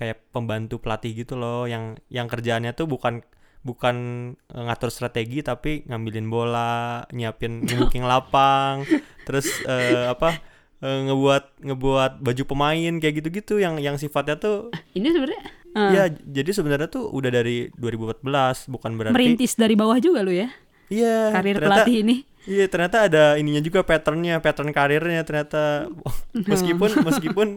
kayak 0.00 0.32
pembantu 0.32 0.80
pelatih 0.80 1.12
gitu 1.12 1.36
loh 1.36 1.68
yang 1.68 1.98
yang 2.08 2.24
kerjaannya 2.24 2.72
tuh 2.72 2.88
bukan 2.88 3.20
bukan 3.60 3.96
eh, 4.34 4.62
ngatur 4.62 4.88
strategi 4.88 5.40
tapi 5.40 5.82
ngambilin 5.84 6.28
bola, 6.28 7.02
nyiapin 7.10 7.60
ngebooking 7.66 8.02
lapang, 8.02 8.86
terus 9.22 9.46
eh, 9.64 10.08
apa 10.08 10.38
eh, 10.80 10.98
ngebuat 11.04 11.62
ngebuat 11.62 12.12
baju 12.22 12.42
pemain 12.46 12.92
kayak 12.96 13.14
gitu-gitu 13.20 13.58
yang 13.58 13.76
yang 13.78 13.98
sifatnya 13.98 14.38
tuh 14.38 14.70
ini 14.94 15.10
sebenarnya 15.10 15.42
eh, 15.74 15.90
ya 15.92 16.04
jadi 16.08 16.50
sebenarnya 16.54 16.88
tuh 16.88 17.10
udah 17.10 17.30
dari 17.30 17.68
2014 17.76 18.24
bukan 18.70 18.90
berarti 18.94 19.14
merintis 19.14 19.58
dari 19.58 19.74
bawah 19.74 19.98
juga 19.98 20.22
lu 20.22 20.32
ya 20.32 20.48
iya 20.88 21.34
karir 21.34 21.58
ternyata- 21.58 21.84
pelatih 21.84 21.96
ini 22.06 22.16
Iya 22.48 22.64
ternyata 22.64 23.04
ada 23.04 23.36
ininya 23.36 23.60
juga 23.60 23.84
patternnya, 23.84 24.40
pattern 24.40 24.72
karirnya 24.72 25.20
ternyata 25.20 25.84
meskipun 26.50 26.90
meskipun 27.04 27.48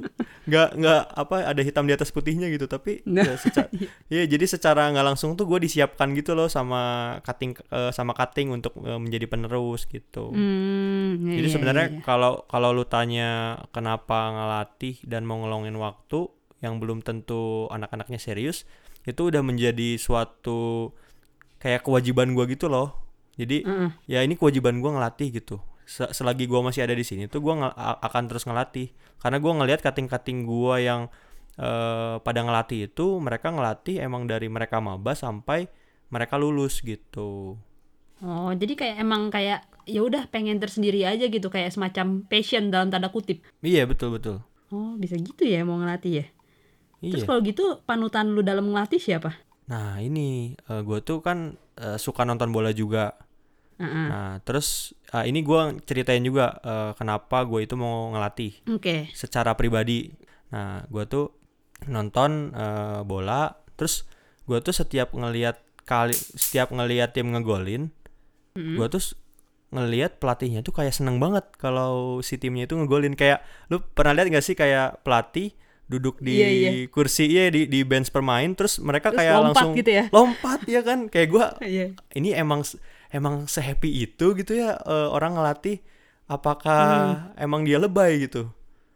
nggak 0.44 0.70
nggak 0.76 1.02
apa 1.16 1.36
ada 1.48 1.62
hitam 1.64 1.88
di 1.88 1.96
atas 1.96 2.12
putihnya 2.12 2.52
gitu 2.52 2.68
tapi 2.68 3.00
Nah, 3.08 3.24
ya, 3.24 3.36
seca- 3.40 3.72
iya 4.14 4.28
jadi 4.28 4.44
secara 4.44 4.92
nggak 4.92 5.16
langsung 5.16 5.40
tuh 5.40 5.48
gue 5.48 5.64
disiapkan 5.64 6.12
gitu 6.12 6.36
loh 6.36 6.52
sama 6.52 7.16
cutting 7.24 7.56
eh, 7.72 7.92
sama 7.96 8.12
cutting 8.12 8.52
untuk 8.52 8.76
eh, 8.84 9.00
menjadi 9.00 9.32
penerus 9.32 9.88
gitu. 9.88 10.36
Hmm, 10.36 11.24
iya, 11.32 11.40
Jadi 11.40 11.48
iya, 11.48 11.54
sebenarnya 11.56 11.88
iya, 11.88 11.96
iya. 11.96 12.04
kalau 12.04 12.44
kalau 12.52 12.76
lu 12.76 12.84
tanya 12.84 13.64
kenapa 13.72 14.28
ngelatih 14.36 15.00
dan 15.08 15.24
mau 15.24 15.40
ngelongin 15.40 15.80
waktu 15.80 16.28
yang 16.60 16.84
belum 16.84 17.00
tentu 17.02 17.72
anak-anaknya 17.72 18.20
serius 18.20 18.68
itu 19.02 19.34
udah 19.34 19.42
menjadi 19.42 19.98
suatu 19.98 20.92
kayak 21.58 21.82
kewajiban 21.82 22.38
gua 22.38 22.46
gitu 22.46 22.70
loh 22.70 23.01
Jadi 23.42 23.66
Heeh. 23.66 23.90
ya 24.06 24.20
ini 24.22 24.38
kewajiban 24.38 24.78
gue 24.78 24.92
ngelatih 24.94 25.34
gitu. 25.34 25.58
Se- 25.90 26.14
selagi 26.14 26.46
gue 26.46 26.62
masih 26.62 26.86
ada 26.86 26.94
di 26.94 27.02
sini 27.02 27.26
tuh 27.26 27.42
gue 27.42 27.54
akan 27.78 28.24
terus 28.30 28.46
ngelatih. 28.46 28.94
Karena 29.18 29.42
gue 29.42 29.52
ngelihat 29.52 29.82
kating-kating 29.82 30.46
gue 30.46 30.76
yang 30.86 31.10
eh, 31.58 32.16
pada 32.22 32.40
ngelatih 32.46 32.88
itu 32.88 33.18
mereka 33.18 33.50
ngelatih 33.50 34.00
emang 34.00 34.30
dari 34.30 34.46
mereka 34.48 34.78
maba 34.78 35.18
sampai 35.18 35.66
mereka 36.08 36.38
lulus 36.38 36.80
gitu. 36.80 37.58
Oh, 38.22 38.54
jadi 38.54 38.78
kayak 38.78 38.96
emang 39.02 39.34
kayak 39.34 39.66
ya 39.90 40.06
udah 40.06 40.30
pengen 40.30 40.62
tersendiri 40.62 41.02
aja 41.02 41.26
gitu 41.26 41.50
kayak 41.50 41.74
semacam 41.74 42.22
passion 42.30 42.70
dalam 42.70 42.94
tanda 42.94 43.10
kutip. 43.10 43.42
Iya 43.66 43.90
betul 43.90 44.14
betul. 44.22 44.46
Oh, 44.70 44.94
bisa 44.96 45.18
gitu 45.18 45.42
ya 45.44 45.66
mau 45.66 45.82
ngelatih 45.82 46.22
ya. 46.22 46.26
Terus 47.02 47.26
Iya. 47.26 47.28
kalau 47.28 47.42
gitu 47.42 47.66
panutan 47.82 48.30
lu 48.30 48.46
dalam 48.46 48.70
ngelatih 48.70 49.02
siapa? 49.02 49.34
Nah 49.66 49.98
ini 49.98 50.54
gue 50.70 51.00
tuh 51.02 51.26
kan 51.26 51.58
eh, 51.82 51.98
suka 51.98 52.22
nonton 52.24 52.54
bola 52.54 52.70
juga. 52.70 53.18
Heeh. 53.82 54.06
Nah 54.08 54.38
terus 54.42 54.68
eh, 55.10 55.26
ini 55.26 55.42
gue 55.42 55.62
ceritain 55.82 56.22
juga 56.22 56.54
eh, 56.62 56.92
kenapa 56.94 57.42
gue 57.44 57.66
itu 57.66 57.74
mau 57.74 58.14
ngelatih 58.14 58.54
Oke. 58.70 59.10
secara 59.12 59.54
pribadi. 59.54 60.14
Nah 60.54 60.86
gue 60.86 61.04
tuh 61.06 61.34
nonton 61.86 62.54
eh, 62.54 63.02
bola, 63.02 63.50
terus 63.74 64.06
gue 64.46 64.58
tuh 64.60 64.72
setiap 64.72 65.12
ngelihat 65.12 65.58
kali 65.82 66.14
setiap 66.14 66.70
ngelihat 66.70 67.12
tim 67.12 67.34
ngegolin, 67.34 67.90
gue 68.54 68.88
tuh 68.88 69.02
ngelihat 69.72 70.20
pelatihnya 70.20 70.62
tuh 70.62 70.76
kayak 70.76 70.92
seneng 70.92 71.16
banget 71.18 71.48
kalau 71.56 72.20
si 72.20 72.36
timnya 72.36 72.68
itu 72.68 72.76
ngegolin 72.76 73.16
kayak 73.16 73.40
lu 73.68 73.80
pernah 73.82 74.12
lihat 74.14 74.28
gak 74.30 74.44
sih 74.44 74.52
kayak 74.52 75.00
pelatih 75.02 75.56
duduk 75.88 76.20
di 76.20 76.40
Iya, 76.40 76.50
iya. 76.52 76.72
kursi 76.88 77.28
iya 77.28 77.48
di 77.48 77.68
di 77.68 77.84
bench 77.84 78.12
pemain 78.12 78.52
terus 78.52 78.80
mereka 78.80 79.12
Terus 79.12 79.24
kayak 79.24 79.34
lompat 79.34 79.48
langsung 79.56 79.72
gitu 79.74 79.92
ya? 79.92 80.06
lompat 80.12 80.60
ya 80.68 80.82
kan 80.84 81.00
kayak 81.08 81.28
gua 81.28 81.46
Iya. 81.64 81.96
ini 82.12 82.32
emang 82.32 82.68
emang 83.12 83.46
sehappy 83.46 83.88
itu 84.04 84.34
gitu 84.34 84.52
ya 84.54 84.76
eh, 84.78 85.08
orang 85.08 85.36
ngelatih 85.36 85.80
apakah 86.26 86.84
Hmm. 87.32 87.44
emang 87.44 87.62
dia 87.62 87.78
lebay 87.78 88.24
gitu 88.24 88.48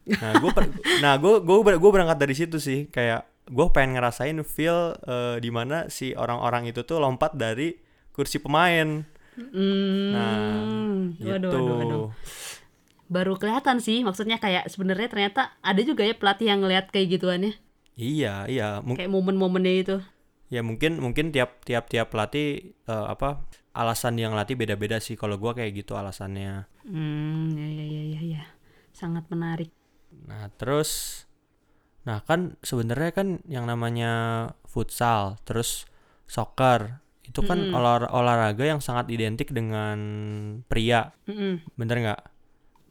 nah 0.06 0.34
gue 0.36 0.52
nah 1.04 1.16
gue 1.16 1.40
gue 1.40 1.58
gue 1.76 1.92
berangkat 1.92 2.18
dari 2.18 2.34
situ 2.34 2.58
sih 2.58 2.88
kayak 2.88 3.24
gue 3.46 3.66
pengen 3.70 3.98
ngerasain 3.98 4.38
feel 4.42 4.96
eh, 5.02 5.38
di 5.38 5.50
mana 5.50 5.88
si 5.88 6.14
orang-orang 6.14 6.66
itu 6.66 6.82
tuh 6.82 6.98
lompat 6.98 7.36
dari 7.36 7.76
kursi 8.10 8.40
pemain 8.40 9.04
Hmm. 9.36 10.16
nah 10.16 10.32
waduh, 11.20 11.52
gitu 11.52 11.60
waduh, 11.60 11.76
waduh. 11.76 12.08
Baru 13.06 13.36
kelihatan 13.36 13.78
sih, 13.78 14.02
maksudnya 14.02 14.40
kayak 14.40 14.66
sebenarnya 14.66 15.06
ternyata 15.06 15.54
ada 15.60 15.78
juga 15.80 16.02
ya 16.02 16.16
pelatih 16.16 16.50
yang 16.50 16.64
ngeliat 16.64 16.88
kayak 16.88 17.20
gituannya, 17.20 17.54
iya 17.94 18.48
iya 18.48 18.80
Mung- 18.80 18.96
kayak 18.96 19.12
momen-momennya 19.12 19.74
itu. 19.78 19.96
Ya 20.54 20.62
mungkin 20.62 21.02
mungkin 21.02 21.34
tiap 21.34 21.66
tiap 21.66 21.90
tiap 21.90 22.08
pelatih 22.14 22.75
eh, 22.86 23.06
apa 23.10 23.42
alasan 23.75 24.16
yang 24.22 24.34
latih 24.38 24.56
beda-beda 24.56 24.98
sih 25.04 25.18
kalau 25.20 25.36
gue 25.42 25.52
kayak 25.58 25.72
gitu 25.84 25.98
alasannya 25.98 26.70
Hmm, 26.86 27.58
ya 27.58 27.66
ya 27.66 27.86
ya 27.86 28.04
ya 28.14 28.22
ya. 28.38 28.44
Sangat 28.94 29.25
menarik. 29.34 29.74
Nah, 30.30 30.48
terus 30.56 31.24
nah 32.06 32.22
kan 32.22 32.54
sebenarnya 32.62 33.12
kan 33.18 33.28
yang 33.50 33.66
namanya 33.66 34.12
futsal, 34.70 35.42
terus 35.42 35.90
soccer 36.30 37.02
itu 37.25 37.42
kan 37.42 37.74
olah- 37.74 38.10
olahraga 38.14 38.62
yang 38.70 38.82
sangat 38.86 39.10
identik 39.10 39.50
dengan 39.50 39.98
pria, 40.70 41.10
Mm-mm. 41.25 41.66
bener 41.74 41.98
nggak? 42.06 42.22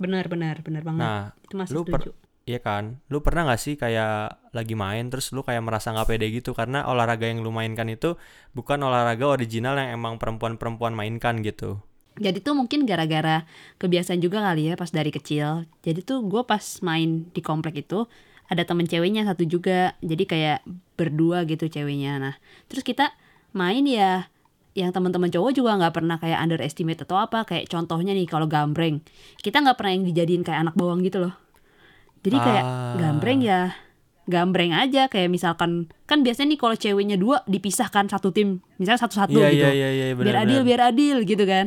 Benar 0.02 0.26
benar 0.26 0.56
benar 0.66 0.82
banget. 0.82 1.02
Nah, 1.06 1.22
itu 1.46 1.54
masih 1.54 1.74
lu 1.74 1.86
per-. 1.86 2.10
Iya 2.44 2.60
kan? 2.60 3.00
Lu 3.08 3.20
pernah 3.24 3.48
nggak 3.48 3.60
sih 3.60 3.74
kayak 3.76 4.52
lagi 4.52 4.76
main 4.76 5.08
terus 5.08 5.32
lu 5.32 5.42
kayak 5.44 5.64
merasa 5.64 5.90
nggak 5.92 6.08
pede 6.08 6.28
gitu 6.30 6.52
karena 6.52 6.84
olahraga 6.86 7.26
yang 7.28 7.40
lu 7.40 7.50
mainkan 7.50 7.88
itu 7.88 8.16
bukan 8.52 8.80
olahraga 8.84 9.26
original 9.26 9.76
yang 9.80 9.96
emang 9.96 10.20
perempuan-perempuan 10.20 10.92
mainkan 10.92 11.40
gitu. 11.40 11.80
Jadi 12.14 12.38
tuh 12.46 12.54
mungkin 12.54 12.86
gara-gara 12.86 13.42
kebiasaan 13.82 14.22
juga 14.22 14.38
kali 14.38 14.70
ya 14.70 14.74
pas 14.78 14.86
dari 14.94 15.10
kecil. 15.10 15.66
Jadi 15.82 16.06
tuh 16.06 16.22
gue 16.22 16.46
pas 16.46 16.62
main 16.86 17.26
di 17.34 17.42
komplek 17.42 17.82
itu 17.82 18.06
ada 18.46 18.62
temen 18.62 18.86
ceweknya 18.86 19.26
satu 19.26 19.42
juga. 19.48 19.98
Jadi 19.98 20.24
kayak 20.28 20.62
berdua 20.94 21.42
gitu 21.50 21.66
ceweknya. 21.66 22.22
Nah 22.22 22.34
terus 22.70 22.86
kita 22.86 23.10
main 23.50 23.82
ya 23.82 24.30
yang 24.74 24.90
teman-teman 24.90 25.30
cowok 25.30 25.54
juga 25.54 25.78
nggak 25.78 25.94
pernah 25.94 26.16
kayak 26.22 26.38
underestimate 26.38 27.02
atau 27.02 27.18
apa. 27.18 27.42
Kayak 27.42 27.66
contohnya 27.66 28.14
nih 28.14 28.30
kalau 28.30 28.46
gambreng. 28.46 29.02
Kita 29.42 29.58
nggak 29.58 29.74
pernah 29.74 29.92
yang 29.98 30.04
dijadiin 30.06 30.46
kayak 30.46 30.70
anak 30.70 30.74
bawang 30.78 31.02
gitu 31.02 31.18
loh. 31.18 31.43
Jadi 32.24 32.36
kayak 32.36 32.64
Ah. 32.64 32.96
gambreng 32.96 33.40
ya 33.40 33.60
gambreng 34.24 34.72
aja. 34.72 35.06
Kayak 35.06 35.28
misalkan 35.28 35.92
kan 36.04 36.24
biasanya 36.24 36.56
nih 36.56 36.60
kalau 36.60 36.72
ceweknya 36.74 37.16
dua 37.16 37.44
dipisahkan 37.44 38.08
satu 38.08 38.32
tim. 38.32 38.64
Misalnya 38.80 39.00
satu-satu 39.04 39.36
Iya, 39.36 39.48
gitu. 39.52 39.66
iya, 39.68 39.70
iya, 39.70 39.88
iya, 39.92 40.06
biar 40.12 40.24
benar, 40.32 40.42
adil 40.42 40.58
benar. 40.58 40.66
biar 40.66 40.80
adil 40.88 41.16
gitu 41.22 41.44
kan. 41.44 41.66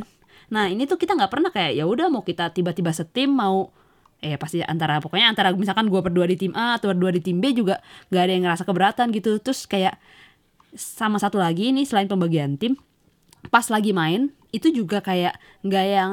Nah 0.49 0.65
ini 0.65 0.83
tuh 0.83 0.97
kita 0.97 1.13
nggak 1.13 1.29
pernah 1.29 1.51
kayak 1.51 1.77
ya 1.77 1.85
udah 1.85 2.09
mau 2.09 2.25
kita 2.25 2.49
tiba-tiba 2.49 2.89
setim 2.91 3.29
mau 3.31 3.69
eh 4.17 4.33
pasti 4.33 4.65
antara 4.65 4.97
pokoknya 4.97 5.29
antara 5.29 5.53
misalkan 5.53 5.93
gua 5.93 6.01
berdua 6.01 6.25
di 6.25 6.33
tim 6.33 6.49
A 6.57 6.81
atau 6.81 6.89
berdua 6.89 7.13
di 7.13 7.21
tim 7.21 7.37
B 7.37 7.53
juga 7.53 7.77
nggak 8.09 8.23
ada 8.25 8.31
yang 8.33 8.43
ngerasa 8.49 8.63
keberatan 8.65 9.13
gitu. 9.13 9.37
Terus 9.37 9.69
kayak 9.69 10.01
sama 10.73 11.21
satu 11.21 11.37
lagi 11.37 11.69
nih 11.69 11.85
selain 11.85 12.09
pembagian 12.09 12.57
tim 12.57 12.73
pas 13.53 13.69
lagi 13.69 13.93
main 13.93 14.33
itu 14.49 14.73
juga 14.73 14.99
kayak 14.99 15.37
nggak 15.61 15.85
yang 15.85 16.11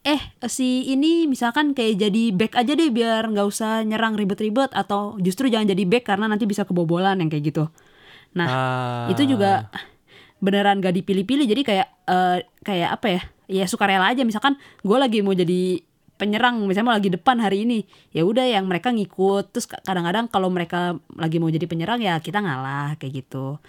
eh 0.00 0.20
si 0.48 0.88
ini 0.88 1.28
misalkan 1.28 1.76
kayak 1.76 2.00
jadi 2.00 2.22
back 2.32 2.52
aja 2.56 2.72
deh 2.72 2.88
biar 2.88 3.28
nggak 3.28 3.44
usah 3.44 3.84
nyerang 3.84 4.16
ribet-ribet 4.16 4.72
atau 4.72 5.20
justru 5.20 5.52
jangan 5.52 5.68
jadi 5.68 5.84
back 5.84 6.08
karena 6.08 6.24
nanti 6.24 6.48
bisa 6.48 6.64
kebobolan 6.64 7.20
yang 7.20 7.28
kayak 7.28 7.52
gitu. 7.52 7.64
Nah 8.32 8.48
Ah. 8.48 9.06
itu 9.12 9.28
juga 9.28 9.68
beneran 10.40 10.80
gak 10.80 10.96
dipilih-pilih. 10.96 11.44
Jadi 11.44 11.62
kayak 11.62 11.88
eh, 12.08 12.38
kayak 12.64 12.90
apa 12.96 13.06
ya? 13.12 13.20
Ya 13.50 13.64
sukarela 13.68 14.08
aja. 14.08 14.24
Misalkan 14.24 14.56
gue 14.80 14.96
lagi 14.96 15.20
mau 15.20 15.36
jadi 15.36 15.84
penyerang 16.16 16.64
misalnya 16.64 16.88
mau 16.92 16.96
lagi 16.96 17.08
depan 17.08 17.40
hari 17.40 17.64
ini 17.64 17.84
ya 18.12 18.24
udah 18.24 18.48
yang 18.48 18.64
mereka 18.64 18.88
ngikut. 18.88 19.52
Terus 19.52 19.68
ka- 19.68 19.84
kadang-kadang 19.84 20.32
kalau 20.32 20.48
mereka 20.48 20.96
lagi 21.12 21.36
mau 21.36 21.52
jadi 21.52 21.68
penyerang 21.68 22.00
ya 22.00 22.16
kita 22.18 22.40
ngalah 22.40 22.96
kayak 22.96 23.20
gitu. 23.20 23.60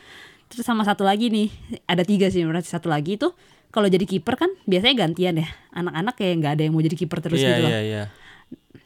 Terus 0.48 0.64
sama 0.64 0.88
satu 0.88 1.04
lagi 1.04 1.28
nih 1.28 1.52
ada 1.88 2.04
tiga 2.04 2.32
sih 2.32 2.44
berarti 2.44 2.72
satu 2.72 2.88
lagi 2.88 3.20
itu 3.20 3.32
kalau 3.72 3.88
jadi 3.88 4.04
kiper 4.04 4.36
kan 4.38 4.52
biasanya 4.64 4.96
gantian 5.02 5.36
ya 5.38 5.48
anak-anak 5.72 6.14
kayak 6.14 6.34
nggak 6.38 6.54
ada 6.54 6.64
yang 6.64 6.74
mau 6.74 6.82
jadi 6.82 6.98
kiper 6.98 7.20
terus 7.20 7.40
iya, 7.40 7.48
gitu 7.50 7.62
loh 7.62 7.70
iya, 7.70 7.80
iya. 7.82 8.04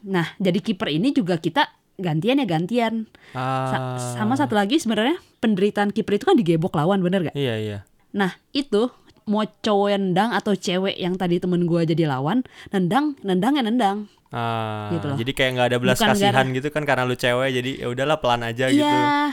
nah 0.01 0.27
jadi 0.37 0.59
kiper 0.59 0.89
ini 0.89 1.09
juga 1.09 1.35
kita 1.35 1.65
gantian 1.95 2.37
ya 2.37 2.45
gantian 2.45 2.93
Sa- 3.31 3.79
Ah. 3.95 3.97
sama 4.13 4.35
satu 4.35 4.53
lagi 4.53 4.77
sebenarnya 4.77 5.17
penderitaan 5.39 5.89
kiper 5.89 6.15
itu 6.15 6.25
kan 6.25 6.35
digebok 6.35 6.73
lawan 6.73 6.99
bener 6.99 7.23
gak 7.23 7.35
Iya, 7.35 7.55
iya. 7.57 7.77
Nah 8.11 8.31
itu 8.51 8.91
mau 9.25 9.41
cowok 9.41 9.87
yang 9.89 10.01
nendang 10.05 10.29
atau 10.31 10.53
cewek 10.53 10.93
yang 10.93 11.15
tadi 11.15 11.37
temen 11.37 11.65
gua 11.65 11.81
jadi 11.81 12.05
lawan 12.05 12.45
nendang 12.69 13.17
nendang 13.21 13.55
ya 13.55 13.63
nendang 13.63 13.97
Ah, 14.27 14.91
Gitu 14.91 15.05
loh. 15.05 15.15
jadi 15.15 15.31
kayak 15.31 15.51
nggak 15.53 15.67
ada 15.67 15.77
belas 15.79 15.95
Bukan 15.95 16.09
kasihan 16.11 16.35
gara- 16.35 16.51
gitu 16.51 16.67
kan 16.69 16.83
karena 16.83 17.03
lu 17.03 17.15
cewek 17.15 17.49
jadi 17.53 17.71
ya 17.77 17.87
udahlah 17.89 18.17
pelan 18.19 18.43
aja 18.43 18.67
gitu. 18.67 18.83
iya 18.83 19.31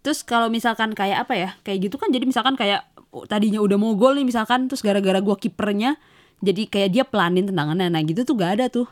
terus 0.00 0.20
kalau 0.20 0.48
misalkan 0.48 0.90
kayak 0.90 1.22
apa 1.22 1.34
ya 1.34 1.48
kayak 1.60 1.86
gitu 1.86 1.94
kan 1.94 2.08
jadi 2.08 2.24
misalkan 2.24 2.52
kayak 2.54 2.82
tadinya 3.26 3.58
udah 3.58 3.76
mau 3.76 3.92
gol 3.94 4.14
nih 4.14 4.24
misalkan 4.24 4.66
terus 4.66 4.80
gara-gara 4.80 5.18
gua 5.18 5.34
kipernya 5.34 5.98
jadi 6.40 6.62
kayak 6.66 6.90
dia 6.90 7.04
pelanin 7.04 7.46
tendangannya 7.46 7.90
nah 7.90 8.00
gitu 8.00 8.22
tuh 8.22 8.34
gak 8.34 8.58
ada 8.60 8.66
tuh 8.68 8.88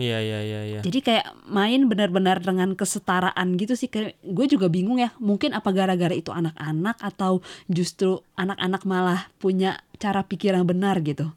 Iya 0.00 0.16
iya 0.16 0.38
iya 0.40 0.60
iya. 0.64 0.80
jadi 0.80 0.98
kayak 1.04 1.26
main 1.44 1.84
benar-benar 1.84 2.40
dengan 2.40 2.72
kesetaraan 2.72 3.60
gitu 3.60 3.76
sih 3.76 3.92
kayak 3.92 4.16
gue 4.24 4.46
juga 4.48 4.72
bingung 4.72 4.96
ya 4.96 5.12
mungkin 5.20 5.52
apa 5.52 5.68
gara-gara 5.76 6.16
itu 6.16 6.32
anak-anak 6.32 6.96
atau 7.04 7.44
justru 7.68 8.24
anak-anak 8.32 8.88
malah 8.88 9.28
punya 9.36 9.76
cara 10.00 10.24
pikir 10.24 10.56
yang 10.56 10.64
benar 10.64 11.04
gitu 11.04 11.28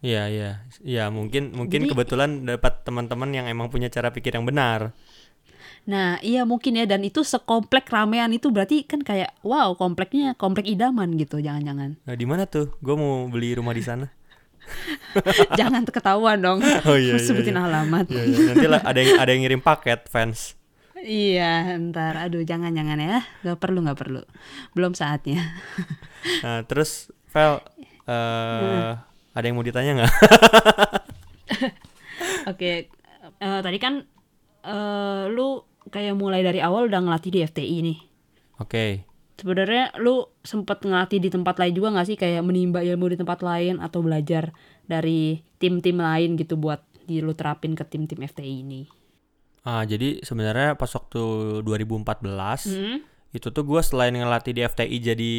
Iya 0.00 0.32
iya. 0.32 0.50
Iya 0.80 1.12
mungkin 1.12 1.52
mungkin 1.52 1.84
Jadi- 1.84 1.90
kebetulan 1.92 2.48
dapat 2.48 2.88
teman-teman 2.88 3.36
yang 3.36 3.46
emang 3.52 3.68
punya 3.68 3.92
cara 3.92 4.08
pikir 4.08 4.32
yang 4.32 4.48
benar. 4.48 4.96
Nah 5.90 6.22
iya 6.22 6.46
mungkin 6.46 6.78
ya 6.78 6.86
dan 6.86 7.02
itu 7.02 7.26
sekomplek 7.26 7.90
ramean 7.90 8.30
itu 8.30 8.54
berarti 8.54 8.86
kan 8.86 9.02
kayak 9.02 9.34
wow 9.42 9.74
kompleknya 9.74 10.38
komplek 10.38 10.70
idaman 10.70 11.18
gitu 11.18 11.42
jangan-jangan 11.42 11.98
Nah, 12.06 12.14
di 12.14 12.26
mana 12.30 12.46
tuh? 12.46 12.70
Gue 12.78 12.94
mau 12.94 13.26
beli 13.26 13.58
rumah 13.58 13.74
di 13.74 13.82
sana. 13.82 14.06
jangan 15.58 15.82
ketahuan 15.82 16.38
dong 16.38 16.60
Oh, 16.88 16.94
iya, 16.94 17.18
iya, 17.18 17.26
sebutin 17.26 17.58
iya. 17.58 17.66
alamat 17.66 18.06
Iya, 18.06 18.22
iya. 18.22 18.38
Nanti 18.54 18.66
lah 18.70 18.80
ada 18.86 18.98
yang 19.02 19.10
ada 19.18 19.30
yang 19.34 19.42
ngirim 19.42 19.58
paket 19.60 20.06
fans. 20.06 20.54
iya 21.00 21.80
ntar 21.80 22.12
aduh 22.20 22.44
jangan-jangan 22.44 23.00
ya 23.00 23.24
nggak 23.40 23.56
perlu 23.56 23.80
nggak 23.80 23.96
perlu 23.96 24.20
belum 24.76 24.92
saatnya 24.92 25.40
Nah 26.44 26.60
terus 26.68 27.08
Vel, 27.32 27.56
eh 28.04 28.92
ada 29.32 29.44
yang 29.46 29.56
mau 29.56 29.64
ditanya 29.64 29.96
nggak? 29.96 30.12
Oke, 32.46 32.90
eh, 33.40 33.60
tadi 33.64 33.78
kan 33.78 34.04
eh, 34.60 35.24
lu 35.30 35.62
kayak 35.88 36.12
mulai 36.12 36.44
dari 36.44 36.60
awal 36.60 36.86
udah 36.86 37.00
ngelatih 37.00 37.30
di 37.30 37.40
FTI 37.40 37.76
nih. 37.80 37.98
Oke. 38.58 38.86
Sebenarnya 39.34 39.96
lu 39.96 40.28
sempet 40.44 40.84
ngelatih 40.84 41.16
di 41.16 41.32
tempat 41.32 41.56
lain 41.56 41.72
juga 41.72 41.96
nggak 41.96 42.06
sih 42.06 42.16
kayak 42.16 42.44
menimba 42.44 42.84
ilmu 42.84 43.08
di 43.08 43.16
tempat 43.16 43.40
lain 43.40 43.80
atau 43.80 44.04
belajar 44.04 44.52
dari 44.84 45.40
tim-tim 45.56 45.96
lain 45.96 46.36
gitu 46.36 46.60
buat 46.60 46.84
di 47.08 47.24
lu 47.24 47.32
terapin 47.32 47.72
ke 47.72 47.82
tim-tim 47.82 48.20
FTI 48.20 48.60
ini? 48.60 48.84
Ah 49.60 49.84
jadi 49.84 50.20
sebenarnya 50.20 50.76
pas 50.76 50.88
waktu 50.88 51.20
2014 51.64 52.68
Hmm? 52.68 52.98
itu 53.30 53.46
tuh 53.46 53.62
gue 53.62 53.78
selain 53.78 54.10
ngelatih 54.10 54.50
di 54.50 54.60
FTI 54.60 54.96
jadi 54.98 55.32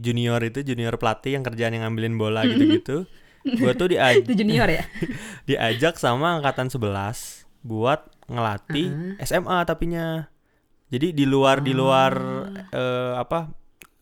junior 0.00 0.40
itu 0.40 0.64
junior 0.64 0.96
pelatih 0.96 1.36
yang 1.36 1.44
kerjaan 1.44 1.76
yang 1.76 1.84
ngambilin 1.84 2.16
bola 2.16 2.40
gitu-gitu 2.42 3.04
gue 3.44 3.72
tuh 3.76 3.86
diaj 3.86 4.16
Itu 4.24 4.32
junior 4.32 4.64
ya? 4.64 4.84
diajak 5.48 6.00
sama 6.00 6.40
angkatan 6.40 6.72
11 6.72 7.44
buat 7.60 8.13
ngelatih 8.28 9.18
SMA 9.20 9.58
tapinya. 9.68 10.24
Jadi 10.88 11.10
di 11.16 11.24
luar 11.26 11.60
di 11.64 11.72
luar 11.74 12.12
eh, 12.70 13.14
apa 13.18 13.50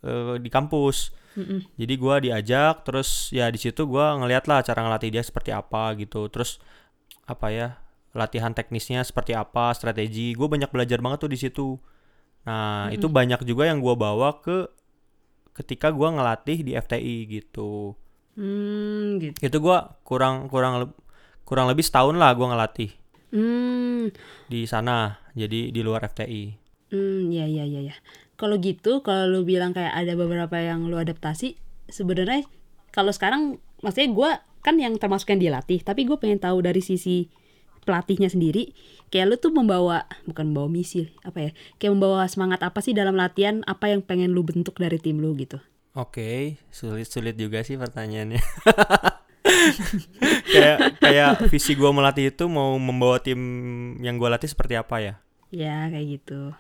eh, 0.05 0.37
di 0.39 0.49
kampus. 0.51 1.15
Mm-mm. 1.33 1.65
Jadi 1.81 1.95
gua 1.97 2.21
diajak 2.21 2.85
terus 2.85 3.33
ya 3.33 3.49
di 3.49 3.57
situ 3.57 3.89
gua 3.89 4.21
ngeliat 4.21 4.45
lah 4.45 4.61
cara 4.61 4.85
ngelatih 4.85 5.09
dia 5.09 5.25
seperti 5.25 5.51
apa 5.51 5.97
gitu. 5.97 6.29
Terus 6.29 6.61
apa 7.25 7.49
ya 7.49 7.69
latihan 8.13 8.53
teknisnya 8.53 9.01
seperti 9.01 9.33
apa, 9.33 9.73
strategi. 9.73 10.37
Gue 10.37 10.45
banyak 10.45 10.69
belajar 10.69 11.01
banget 11.01 11.25
tuh 11.25 11.33
di 11.33 11.39
situ. 11.41 11.81
Nah 12.45 12.93
itu 12.93 13.09
banyak 13.09 13.41
juga 13.49 13.65
yang 13.65 13.81
gua 13.81 13.97
bawa 13.97 14.45
ke 14.45 14.69
ketika 15.57 15.89
gua 15.89 16.13
ngelatih 16.13 16.61
di 16.61 16.77
FTI 16.77 17.17
gitu. 17.41 17.97
Hmm, 18.37 19.17
gitu. 19.17 19.39
Itu 19.41 19.57
gua 19.65 19.97
kurang 20.05 20.53
kurang 20.53 20.93
kurang 21.49 21.73
lebih 21.73 21.81
setahun 21.81 22.21
lah 22.21 22.37
gua 22.37 22.53
ngelatih 22.53 23.02
Hmm, 23.33 24.13
di 24.47 24.69
sana. 24.69 25.19
Jadi 25.33 25.73
di 25.73 25.81
luar 25.81 26.05
FTI. 26.05 26.61
hmm, 26.93 27.33
ya 27.33 27.49
ya 27.49 27.65
ya 27.65 27.81
ya. 27.81 27.97
Kalau 28.37 28.61
gitu, 28.61 29.01
kalau 29.01 29.25
lu 29.31 29.49
bilang 29.49 29.73
kayak 29.73 29.97
ada 29.97 30.13
beberapa 30.13 30.61
yang 30.61 30.85
lu 30.93 31.01
adaptasi, 31.01 31.57
sebenarnya 31.89 32.45
kalau 32.93 33.09
sekarang, 33.09 33.57
maksudnya 33.81 34.11
gue 34.13 34.31
kan 34.61 34.77
yang 34.77 34.95
termasuk 35.01 35.33
yang 35.33 35.41
dilatih, 35.41 35.81
tapi 35.81 36.05
gue 36.05 36.21
pengen 36.21 36.39
tahu 36.39 36.61
dari 36.61 36.85
sisi 36.85 37.33
pelatihnya 37.83 38.29
sendiri, 38.31 38.77
kayak 39.09 39.27
lu 39.27 39.37
tuh 39.41 39.51
membawa, 39.51 40.07
bukan 40.29 40.53
membawa 40.53 40.69
misi, 40.71 41.11
apa 41.27 41.49
ya, 41.49 41.51
kayak 41.81 41.93
membawa 41.99 42.29
semangat 42.29 42.63
apa 42.63 42.79
sih 42.85 42.95
dalam 42.95 43.17
latihan, 43.19 43.65
apa 43.67 43.91
yang 43.91 44.05
pengen 44.05 44.37
lu 44.37 44.47
bentuk 44.47 44.79
dari 44.79 45.01
tim 45.01 45.19
lu 45.19 45.35
gitu. 45.35 45.59
Oke, 45.93 46.57
sulit-sulit 46.73 47.37
juga 47.37 47.61
sih 47.65 47.77
pertanyaannya. 47.77 48.41
kayak 50.53 50.79
kayak 50.99 51.31
visi 51.49 51.73
gua 51.75 51.91
melatih 51.95 52.33
itu 52.33 52.45
mau 52.49 52.77
membawa 52.77 53.19
tim 53.19 53.41
yang 54.01 54.17
gua 54.17 54.35
latih 54.37 54.51
seperti 54.51 54.75
apa 54.77 54.97
ya? 55.01 55.15
Ya 55.53 55.89
kayak 55.93 56.07
gitu. 56.21 56.53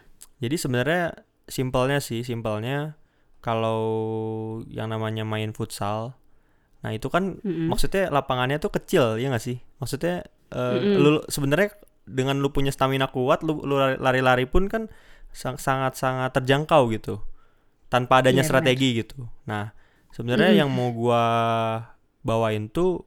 Jadi 0.43 0.57
sebenarnya 0.59 1.05
simpelnya 1.49 1.99
sih, 2.03 2.23
simpelnya 2.23 2.99
kalau 3.43 3.83
yang 4.71 4.91
namanya 4.93 5.27
main 5.27 5.51
futsal, 5.51 6.15
nah 6.83 6.91
itu 6.95 7.11
kan 7.11 7.43
Mm-mm. 7.43 7.67
maksudnya 7.71 8.11
lapangannya 8.11 8.59
tuh 8.63 8.71
kecil 8.71 9.19
ya 9.19 9.31
nggak 9.33 9.43
sih? 9.43 9.59
Maksudnya 9.83 10.27
Mm-mm. 10.53 10.99
lu 11.01 11.11
sebenarnya 11.27 11.75
dengan 12.07 12.39
lu 12.43 12.51
punya 12.51 12.71
stamina 12.75 13.09
kuat, 13.11 13.43
lu 13.47 13.63
lu 13.63 13.79
lari-lari 13.79 14.47
pun 14.47 14.67
kan 14.67 14.91
sang- 15.33 15.59
sangat-sangat 15.59 16.35
terjangkau 16.37 16.91
gitu, 16.95 17.23
tanpa 17.89 18.21
adanya 18.23 18.43
Iya, 18.43 18.51
benar. 18.51 18.51
strategi 18.63 18.89
gitu. 19.03 19.27
Nah 19.49 19.73
sebenarnya 20.13 20.53
Mm-mm. 20.55 20.61
yang 20.63 20.71
mau 20.71 20.91
gua 20.93 21.23
bawain 22.23 22.71
tuh 22.71 23.07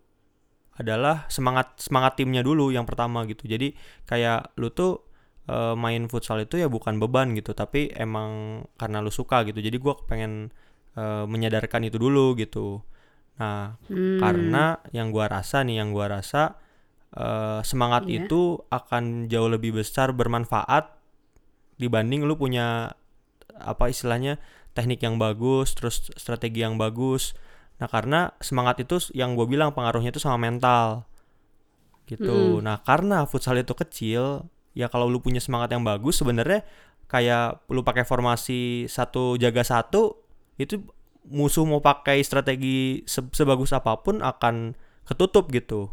adalah 0.76 1.24
semangat 1.32 1.80
semangat 1.80 2.20
timnya 2.20 2.44
dulu 2.44 2.72
yang 2.76 2.84
pertama 2.84 3.24
gitu. 3.28 3.48
Jadi 3.48 3.74
kayak 4.08 4.56
lu 4.60 4.70
tuh 4.76 5.08
eh, 5.48 5.76
main 5.78 6.08
futsal 6.12 6.44
itu 6.44 6.60
ya 6.60 6.68
bukan 6.68 7.00
beban 7.00 7.32
gitu, 7.38 7.56
tapi 7.56 7.92
emang 7.96 8.64
karena 8.80 9.00
lu 9.00 9.12
suka 9.14 9.44
gitu. 9.48 9.60
Jadi 9.64 9.78
gua 9.80 9.96
pengen 10.04 10.52
eh, 11.00 11.26
menyadarkan 11.28 11.88
itu 11.88 11.98
dulu 12.00 12.36
gitu. 12.40 12.84
Nah, 13.40 13.76
Hmm, 13.88 14.20
karena 14.20 14.80
yang 14.96 15.12
gua 15.16 15.28
rasa 15.32 15.64
nih, 15.68 15.80
yang 15.84 15.92
gua 15.96 16.08
rasa 16.12 16.60
eh, 17.16 17.62
semangat 17.64 18.04
Iya. 18.12 18.28
itu 18.28 18.60
akan 18.72 19.32
jauh 19.32 19.48
lebih 19.48 19.72
besar 19.80 20.12
bermanfaat 20.12 20.92
dibanding 21.80 22.24
lu 22.28 22.36
punya 22.40 22.96
apa 23.56 23.88
istilahnya 23.92 24.40
teknik 24.76 25.00
yang 25.04 25.16
bagus, 25.16 25.72
terus 25.76 26.12
strategi 26.20 26.64
yang 26.64 26.76
bagus. 26.76 27.32
Nah, 27.82 27.88
karena 27.92 28.32
semangat 28.40 28.76
itu 28.84 28.96
yang 29.16 29.36
gue 29.38 29.46
bilang 29.50 29.72
pengaruhnya 29.76 30.12
itu 30.16 30.22
sama 30.24 30.40
mental. 30.40 31.04
Gitu. 32.06 32.22
Mm-mm. 32.22 32.62
Nah, 32.62 32.82
karena 32.86 33.26
futsal 33.26 33.58
itu 33.58 33.74
kecil, 33.74 34.46
ya 34.78 34.86
kalau 34.94 35.10
lu 35.10 35.18
punya 35.26 35.42
semangat 35.42 35.74
yang 35.74 35.82
bagus 35.82 36.22
sebenarnya 36.22 36.62
kayak 37.10 37.66
lu 37.74 37.82
pakai 37.82 38.06
formasi 38.06 38.86
satu 38.90 39.38
jaga 39.42 39.62
satu 39.66 40.18
itu 40.58 40.82
musuh 41.26 41.66
mau 41.66 41.82
pakai 41.82 42.22
strategi 42.26 43.02
se- 43.10 43.30
sebagus 43.34 43.74
apa 43.78 43.94
pun 44.02 44.22
akan 44.22 44.74
ketutup 45.06 45.50
gitu 45.54 45.90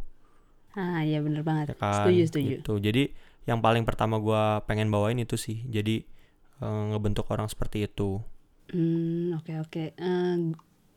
ah 0.81 1.01
ya 1.11 1.18
bener 1.27 1.42
banget. 1.49 1.68
ya 1.68 1.75
kan 1.83 2.12
Setuju 2.12 2.21
setuju. 2.29 2.57
gitu 2.59 2.73
jadi 2.87 3.03
yang 3.49 3.59
paling 3.64 3.83
pertama 3.88 4.16
gua 4.23 4.62
pengen 4.68 4.88
bawain 4.95 5.18
itu 5.25 5.35
sih 5.38 5.62
jadi 5.66 5.97
eh, 6.62 6.83
ngebentuk 6.90 7.27
orang 7.35 7.49
seperti 7.53 7.79
itu 7.88 8.23
Hmm, 8.73 9.35
oke 9.38 9.53
oke. 9.62 9.83
Eh, 9.99 10.37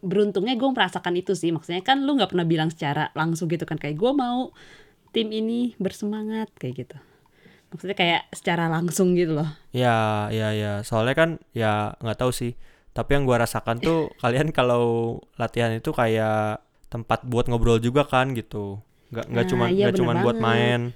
beruntungnya 0.06 0.56
gue 0.56 0.70
merasakan 0.72 1.14
itu 1.18 1.34
sih. 1.34 1.50
Maksudnya 1.56 1.82
kan 1.82 2.06
lu 2.06 2.16
nggak 2.18 2.32
pernah 2.32 2.48
bilang 2.48 2.70
secara 2.74 3.10
langsung 3.18 3.50
gitu 3.50 3.66
kan 3.66 3.78
kayak 3.82 3.98
gue 3.98 4.12
mau 4.14 4.54
tim 5.14 5.28
ini 5.32 5.74
bersemangat 5.80 6.52
kayak 6.60 6.76
gitu. 6.88 6.98
Maksudnya 7.74 7.98
kayak 7.98 8.22
secara 8.32 8.72
langsung 8.72 9.18
gitu 9.20 9.36
loh. 9.36 9.50
ya 9.76 10.28
ya 10.32 10.56
ya 10.56 10.72
soalnya 10.88 11.16
kan 11.18 11.30
ya 11.52 11.96
nggak 12.00 12.20
tahu 12.22 12.32
sih 12.32 12.54
tapi 12.96 13.20
yang 13.20 13.28
gua 13.28 13.44
rasakan 13.44 13.84
tuh 13.84 14.08
kalian 14.24 14.56
kalau 14.56 15.20
latihan 15.36 15.72
itu 15.76 15.92
kayak 15.92 16.64
tempat 16.88 17.28
buat 17.28 17.52
ngobrol 17.52 17.84
juga 17.84 18.08
kan 18.08 18.32
gitu 18.32 18.80
nggak 19.12 19.26
nggak 19.32 19.46
Nah, 19.46 19.50
cuma 19.52 19.66
iya 19.68 19.84
nggak 19.84 19.96
cuma 20.00 20.14
buat 20.16 20.38
main 20.40 20.96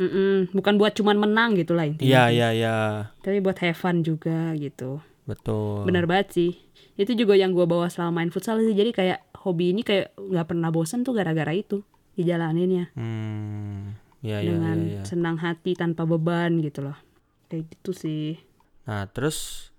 Mm-mm, 0.00 0.50
bukan 0.56 0.74
buat 0.80 0.96
cuman 0.96 1.16
menang 1.20 1.50
gitu 1.60 1.76
lah 1.76 1.84
intinya. 1.84 2.08
iya 2.08 2.22
iya 2.32 2.48
iya 2.56 2.74
Tapi 3.22 3.38
buat 3.44 3.60
have 3.60 3.76
fun 3.76 4.00
juga 4.02 4.56
gitu. 4.56 5.04
betul 5.22 5.86
Bener 5.86 6.04
banget 6.10 6.28
sih. 6.34 6.50
Itu 6.96 7.16
juga 7.16 7.34
yang 7.34 7.56
gue 7.56 7.64
bawa 7.64 7.88
selama 7.88 8.20
main 8.22 8.30
futsal 8.30 8.60
sih. 8.60 8.76
Jadi 8.76 8.92
kayak 8.92 9.18
hobi 9.42 9.72
ini 9.72 9.82
kayak 9.82 10.14
nggak 10.16 10.46
pernah 10.48 10.68
bosan 10.68 11.02
tuh 11.02 11.16
gara-gara 11.16 11.50
itu 11.50 11.82
dijalaninnya 12.12 12.92
hmm 12.92 13.96
ya 14.22 14.38
ya 14.38 14.54
dengan 14.54 14.78
ya, 14.84 15.00
ya. 15.00 15.02
senang 15.02 15.40
hati 15.40 15.72
tanpa 15.74 16.04
beban 16.04 16.60
gitu 16.60 16.84
loh. 16.84 16.98
Kayak 17.48 17.72
gitu 17.72 17.90
sih. 17.96 18.38
Nah, 18.86 19.08
terus 19.10 19.70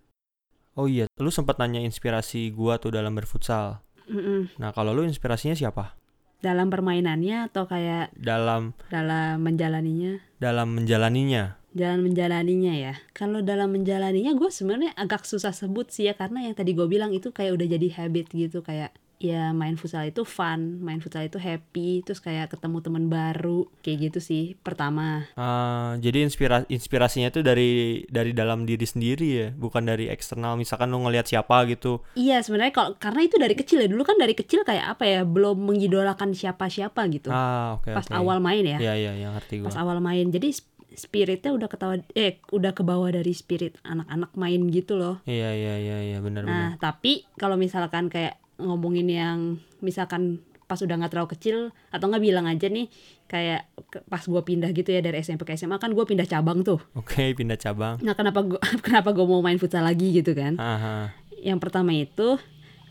Oh 0.73 0.89
iya, 0.89 1.05
lu 1.21 1.29
sempat 1.29 1.61
nanya 1.61 1.85
inspirasi 1.85 2.49
gua 2.49 2.81
tuh 2.81 2.97
dalam 2.97 3.13
berfutsal. 3.13 3.85
Mm-mm. 4.09 4.57
Nah, 4.57 4.73
kalau 4.73 4.89
lu 4.89 5.05
inspirasinya 5.05 5.53
siapa? 5.53 5.93
Dalam 6.41 6.73
permainannya 6.73 7.45
atau 7.45 7.69
kayak 7.69 8.09
Dalam 8.17 8.73
dalam 8.89 9.37
menjalaninya? 9.37 10.17
dalam 10.41 10.73
menjalaninya. 10.73 11.61
Jalan 11.73 12.05
menjalaninya 12.05 12.73
ya. 12.77 12.93
Kalau 13.17 13.41
dalam 13.41 13.73
menjalaninya 13.73 14.37
gue 14.37 14.49
sebenarnya 14.53 14.93
agak 14.93 15.25
susah 15.25 15.49
sebut 15.49 15.89
sih 15.89 16.05
ya 16.05 16.13
karena 16.13 16.45
yang 16.45 16.53
tadi 16.53 16.77
gue 16.77 16.85
bilang 16.85 17.09
itu 17.09 17.33
kayak 17.33 17.57
udah 17.57 17.67
jadi 17.67 17.87
habit 17.97 18.29
gitu 18.29 18.61
kayak 18.61 18.93
ya 19.23 19.55
main 19.55 19.79
futsal 19.79 20.03
itu 20.03 20.27
fun, 20.27 20.83
main 20.83 20.99
futsal 20.99 21.23
itu 21.23 21.39
happy, 21.39 22.03
terus 22.03 22.19
kayak 22.19 22.51
ketemu 22.51 22.77
teman 22.83 23.05
baru 23.07 23.71
kayak 23.79 24.11
gitu 24.11 24.19
sih 24.19 24.43
pertama. 24.59 25.31
Ah, 25.39 25.95
jadi 26.03 26.27
inspira 26.27 26.67
inspirasinya 26.67 27.31
itu 27.31 27.39
dari 27.39 28.03
dari 28.11 28.35
dalam 28.35 28.67
diri 28.67 28.83
sendiri 28.83 29.27
ya, 29.31 29.47
bukan 29.55 29.87
dari 29.87 30.11
eksternal. 30.11 30.59
Misalkan 30.59 30.91
lu 30.91 30.99
ngelihat 31.07 31.23
siapa 31.31 31.63
gitu. 31.71 32.03
Iya 32.19 32.43
sebenarnya 32.43 32.75
kalau 32.75 32.99
karena 32.99 33.23
itu 33.23 33.39
dari 33.39 33.55
kecil 33.55 33.79
ya 33.79 33.87
dulu 33.87 34.03
kan 34.03 34.19
dari 34.19 34.35
kecil 34.35 34.67
kayak 34.67 34.99
apa 34.99 35.07
ya 35.07 35.21
belum 35.23 35.71
mengidolakan 35.71 36.35
siapa-siapa 36.35 37.07
gitu. 37.15 37.31
Ah, 37.31 37.79
oke 37.79 37.95
Pas 37.95 38.03
oke. 38.03 38.19
awal 38.19 38.43
main 38.43 38.67
ya. 38.67 38.75
Iya, 38.75 38.93
iya, 38.99 39.11
yang 39.23 39.31
ngerti 39.39 39.63
Pas 39.63 39.71
gua. 39.71 39.87
awal 39.87 40.03
main 40.03 40.27
jadi 40.35 40.51
spiritnya 40.93 41.51
udah 41.53 41.67
ketawa 41.69 41.99
eh 42.13 42.39
udah 42.53 42.71
ke 42.73 42.81
bawah 42.85 43.09
dari 43.09 43.33
spirit 43.33 43.77
anak-anak 43.83 44.31
main 44.37 44.61
gitu 44.69 44.97
loh. 44.97 45.21
Iya, 45.25 45.51
iya, 45.53 45.75
iya, 45.77 45.97
iya, 46.13 46.17
benar 46.21 46.45
benar. 46.45 46.53
Nah, 46.53 46.69
tapi 46.77 47.25
kalau 47.37 47.57
misalkan 47.57 48.07
kayak 48.09 48.39
ngomongin 48.61 49.09
yang 49.09 49.37
misalkan 49.81 50.41
pas 50.63 50.79
udah 50.79 50.95
nggak 50.95 51.11
terlalu 51.11 51.29
kecil 51.35 51.57
atau 51.91 52.05
nggak 52.07 52.23
bilang 52.23 52.47
aja 52.47 52.65
nih 52.71 52.87
kayak 53.27 53.67
pas 54.07 54.23
gua 54.25 54.41
pindah 54.41 54.71
gitu 54.71 54.89
ya 54.89 55.03
dari 55.03 55.21
SMP 55.21 55.43
ke 55.43 55.53
SMA 55.59 55.77
kan 55.77 55.91
gua 55.91 56.07
pindah 56.07 56.25
cabang 56.25 56.63
tuh. 56.63 56.79
Oke, 56.97 57.35
pindah 57.35 57.59
cabang. 57.59 57.99
Nah, 58.01 58.15
kenapa 58.15 58.41
gua 58.41 58.61
kenapa 58.85 59.11
gua 59.11 59.25
mau 59.27 59.41
main 59.43 59.59
futsal 59.59 59.83
lagi 59.85 60.13
gitu 60.15 60.33
kan? 60.33 60.57
Aha. 60.57 61.13
Yang 61.43 61.59
pertama 61.59 61.91
itu 61.93 62.39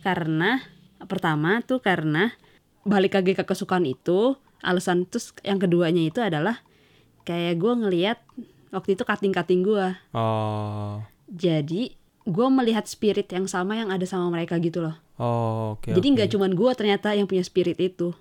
karena 0.04 0.62
pertama 1.06 1.62
tuh 1.64 1.82
karena 1.82 2.34
balik 2.82 3.14
lagi 3.14 3.32
ke 3.38 3.46
kesukaan 3.46 3.86
itu, 3.86 4.34
alasan 4.62 5.06
terus 5.06 5.34
yang 5.46 5.58
keduanya 5.62 6.02
itu 6.02 6.18
adalah 6.18 6.62
kayak 7.22 7.58
gua 7.58 7.78
ngelihat 7.78 8.18
waktu 8.74 8.94
itu 8.98 9.02
kating-kating 9.06 9.62
gua. 9.64 9.98
Oh. 10.12 11.02
Jadi 11.32 11.96
gue 12.22 12.46
melihat 12.54 12.86
spirit 12.86 13.26
yang 13.34 13.50
sama 13.50 13.74
yang 13.74 13.90
ada 13.90 14.06
sama 14.06 14.30
mereka 14.30 14.54
gitu 14.62 14.78
loh. 14.78 14.94
Oh, 15.18 15.74
oke. 15.78 15.90
Jadi 15.90 16.06
nggak 16.14 16.30
cuman 16.34 16.54
gue 16.54 16.70
ternyata 16.78 17.14
yang 17.18 17.26
punya 17.26 17.42
spirit 17.42 17.78
itu 17.82 18.14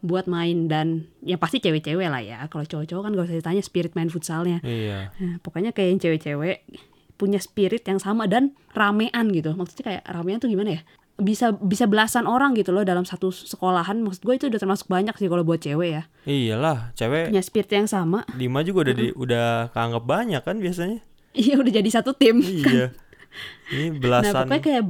buat 0.00 0.24
main 0.24 0.64
dan 0.66 1.12
ya 1.20 1.36
pasti 1.36 1.60
cewek-cewek 1.60 2.08
lah 2.08 2.22
ya. 2.24 2.42
Kalau 2.48 2.64
cowok-cowok 2.64 3.02
kan 3.04 3.12
gak 3.14 3.26
usah 3.30 3.38
ditanya 3.38 3.62
spirit 3.62 3.92
main 3.94 4.08
futsalnya. 4.08 4.58
Iya. 4.64 5.12
Nah, 5.20 5.36
pokoknya 5.44 5.70
kayak 5.76 5.88
yang 5.94 6.00
cewek-cewek 6.00 6.56
punya 7.20 7.36
spirit 7.36 7.84
yang 7.84 8.00
sama 8.00 8.24
dan 8.24 8.56
ramean 8.72 9.28
gitu. 9.30 9.52
Maksudnya 9.52 9.84
kayak 9.84 10.02
ramean 10.08 10.40
tuh 10.40 10.48
gimana 10.48 10.80
ya? 10.80 10.82
Bisa 11.20 11.52
bisa 11.54 11.84
belasan 11.84 12.24
orang 12.24 12.52
gitu 12.52 12.72
loh 12.72 12.82
dalam 12.82 13.04
satu 13.04 13.28
sekolahan. 13.28 14.00
Maksud 14.00 14.20
gue 14.20 14.34
itu 14.34 14.46
udah 14.48 14.56
termasuk 14.56 14.88
banyak 14.88 15.12
sih 15.14 15.28
kalau 15.28 15.44
buat 15.44 15.60
cewek 15.60 15.90
ya. 15.90 16.02
Iyalah, 16.24 16.90
cewek 16.94 17.28
Punya 17.28 17.42
spirit 17.42 17.70
yang 17.70 17.86
sama. 17.86 18.24
lima 18.34 18.60
juga 18.60 18.88
udah 18.88 18.94
di, 18.94 19.06
udah 19.12 19.46
keanggap 19.70 20.02
banyak 20.02 20.40
kan 20.40 20.56
biasanya. 20.56 21.00
Iya 21.30 21.60
udah 21.60 21.72
jadi 21.72 21.90
satu 21.92 22.10
tim. 22.10 22.40
Iya. 22.40 22.90
Ini 23.70 23.86
Nah 23.86 23.98
belasan. 24.00 24.48
pokoknya 24.48 24.58
kayak 24.60 24.84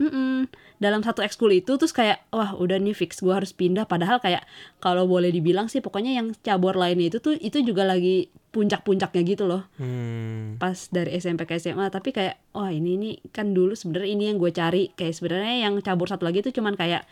Mm-mm. 0.00 0.48
Dalam 0.80 1.00
satu 1.00 1.20
ekskul 1.20 1.52
itu 1.52 1.76
terus 1.76 1.92
kayak 1.92 2.24
wah 2.30 2.52
udah 2.52 2.76
nih 2.76 2.92
fix 2.92 3.20
gue 3.20 3.28
harus 3.28 3.52
pindah 3.52 3.84
padahal 3.84 4.16
kayak 4.16 4.42
kalau 4.78 5.04
boleh 5.04 5.28
dibilang 5.28 5.68
sih 5.68 5.78
pokoknya 5.78 6.14
yang 6.14 6.32
cabur 6.36 6.72
lainnya 6.74 7.06
itu 7.06 7.18
tuh 7.20 7.36
itu 7.36 7.60
juga 7.60 7.84
lagi 7.84 8.26
puncak-puncaknya 8.50 9.22
gitu 9.28 9.44
loh 9.44 9.68
Hmm. 9.76 10.56
pas 10.56 10.74
dari 10.88 11.14
SMP 11.14 11.44
ke 11.44 11.54
SMA 11.54 11.86
tapi 11.88 12.10
kayak 12.10 12.40
wah 12.50 12.68
ini 12.68 12.96
ini 12.96 13.10
kan 13.28 13.52
dulu 13.52 13.72
sebenarnya 13.72 14.08
ini 14.08 14.24
yang 14.26 14.36
gue 14.36 14.50
cari 14.50 14.88
kayak 14.90 15.14
sebenarnya 15.14 15.56
yang 15.62 15.76
cabur 15.78 16.08
satu 16.08 16.24
lagi 16.24 16.40
itu 16.40 16.50
cuman 16.50 16.72
kayak 16.74 17.04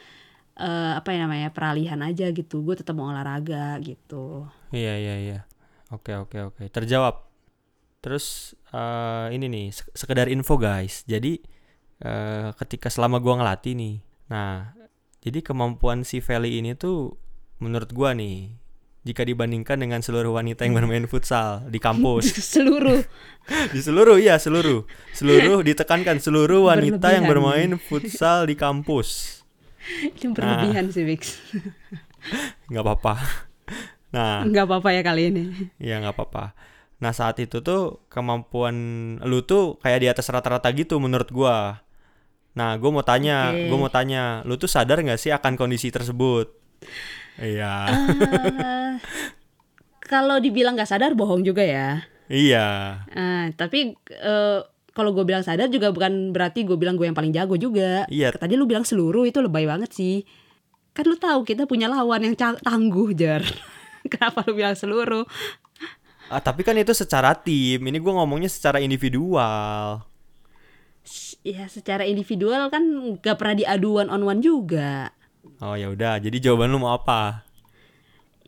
eh, 0.57 0.93
apa 0.97 1.09
ya 1.11 1.23
namanya 1.23 1.49
peralihan 1.51 2.01
aja 2.01 2.27
gitu 2.31 2.61
gue 2.63 2.75
tetap 2.75 2.93
mau 2.93 3.07
olahraga 3.07 3.77
gitu 3.79 4.49
Iya 4.69 4.95
iya 4.97 5.15
iya. 5.19 5.39
Oke 5.89 6.13
oke 6.13 6.37
oke. 6.43 6.63
Terjawab. 6.69 7.25
Terus 7.99 8.53
eh, 8.69 9.27
ini 9.33 9.47
nih 9.47 9.67
sek- 9.71 9.93
sekedar 9.95 10.29
info 10.29 10.57
guys. 10.57 11.05
Jadi 11.05 11.41
eh, 12.03 12.51
ketika 12.59 12.89
selama 12.91 13.19
gua 13.23 13.41
ngelatih 13.43 13.75
nih. 13.75 13.95
Nah, 14.29 14.75
jadi 15.23 15.41
kemampuan 15.43 16.05
si 16.05 16.21
Feli 16.23 16.59
ini 16.61 16.75
tuh 16.79 17.17
menurut 17.59 17.91
gua 17.91 18.15
nih 18.15 18.55
jika 19.07 19.25
dibandingkan 19.25 19.81
dengan 19.81 20.05
seluruh 20.05 20.37
wanita 20.37 20.69
yang 20.69 20.77
bermain 20.77 21.07
futsal 21.09 21.65
di 21.71 21.81
kampus. 21.81 22.29
seluruh 22.55 23.01
di 23.75 23.81
seluruh 23.81 24.17
iya 24.21 24.37
seluruh. 24.37 24.85
Seluruh 25.17 25.65
ditekankan 25.65 26.21
seluruh 26.21 26.69
wanita 26.69 27.17
yang 27.17 27.25
Berlebihan. 27.25 27.77
bermain 27.77 27.83
futsal 27.83 28.45
di 28.45 28.55
kampus. 28.59 29.41
itu 30.13 30.29
berlebihan 30.37 30.93
sih 30.93 31.05
Vix 31.09 31.41
nggak 32.69 32.85
apa-apa. 32.85 33.15
Nah, 34.13 34.45
nggak 34.45 34.65
apa-apa 34.69 34.89
ya 34.97 35.03
kali 35.05 35.33
ini 35.33 35.43
Ya 35.81 36.01
nggak 36.01 36.17
apa-apa. 36.17 36.53
Nah 36.99 37.13
saat 37.15 37.39
itu 37.41 37.63
tuh 37.63 38.03
kemampuan 38.11 38.75
lu 39.25 39.45
tuh 39.45 39.79
kayak 39.81 40.01
di 40.03 40.09
atas 40.11 40.29
rata-rata 40.29 40.69
gitu 40.75 40.99
menurut 41.01 41.31
gua. 41.33 41.81
Nah 42.57 42.79
gue 42.79 42.91
mau 42.91 43.05
tanya, 43.05 43.53
Oke. 43.53 43.69
gue 43.69 43.79
mau 43.79 43.93
tanya, 43.93 44.41
lu 44.49 44.57
tuh 44.57 44.71
sadar 44.71 45.03
nggak 45.03 45.21
sih 45.21 45.35
akan 45.35 45.55
kondisi 45.59 45.93
tersebut? 45.93 46.49
Iya, 47.39 47.87
Eh, 47.87 48.93
kalau 50.03 50.41
dibilang 50.43 50.75
nggak 50.75 50.91
sadar 50.91 51.15
bohong 51.15 51.47
juga 51.47 51.63
ya 51.63 52.03
iya. 52.29 53.03
Ah, 53.15 53.49
tapi 53.57 53.95
eh, 54.11 54.59
kalau 54.93 55.15
gue 55.15 55.23
bilang 55.23 55.47
sadar 55.47 55.71
juga 55.71 55.95
bukan 55.95 56.35
berarti 56.35 56.67
gue 56.67 56.75
bilang 56.75 56.99
gue 56.99 57.07
yang 57.07 57.15
paling 57.15 57.31
jago 57.31 57.55
juga. 57.55 58.05
Iya. 58.11 58.35
Tadi 58.35 58.59
lu 58.59 58.67
bilang 58.67 58.83
seluruh 58.83 59.25
itu 59.25 59.39
lebay 59.39 59.65
banget 59.65 59.95
sih. 59.95 60.27
Kan 60.93 61.07
lu 61.07 61.15
tahu 61.15 61.47
kita 61.47 61.71
punya 61.71 61.87
lawan 61.87 62.27
yang 62.27 62.35
tangguh 62.37 63.15
jar. 63.15 63.41
Kenapa 64.13 64.43
lu 64.51 64.59
bilang 64.59 64.75
seluruh? 64.75 65.23
Ah, 66.29 66.43
tapi 66.43 66.67
kan 66.67 66.75
itu 66.77 66.93
secara 66.93 67.33
tim. 67.33 67.79
Ini 67.81 67.97
gua 68.03 68.21
ngomongnya 68.21 68.51
secara 68.51 68.83
individual. 68.83 70.03
Ya 71.46 71.64
secara 71.70 72.05
individual 72.05 72.68
kan 72.68 72.85
gak 73.22 73.38
pernah 73.40 73.57
diadu 73.57 74.03
one 74.03 74.11
on 74.11 74.22
one 74.27 74.40
juga. 74.42 75.14
Oh 75.59 75.74
ya 75.74 75.90
udah. 75.90 76.18
Jadi 76.22 76.37
jawaban 76.42 76.70
lu 76.70 76.79
mau 76.83 76.94
apa? 76.94 77.46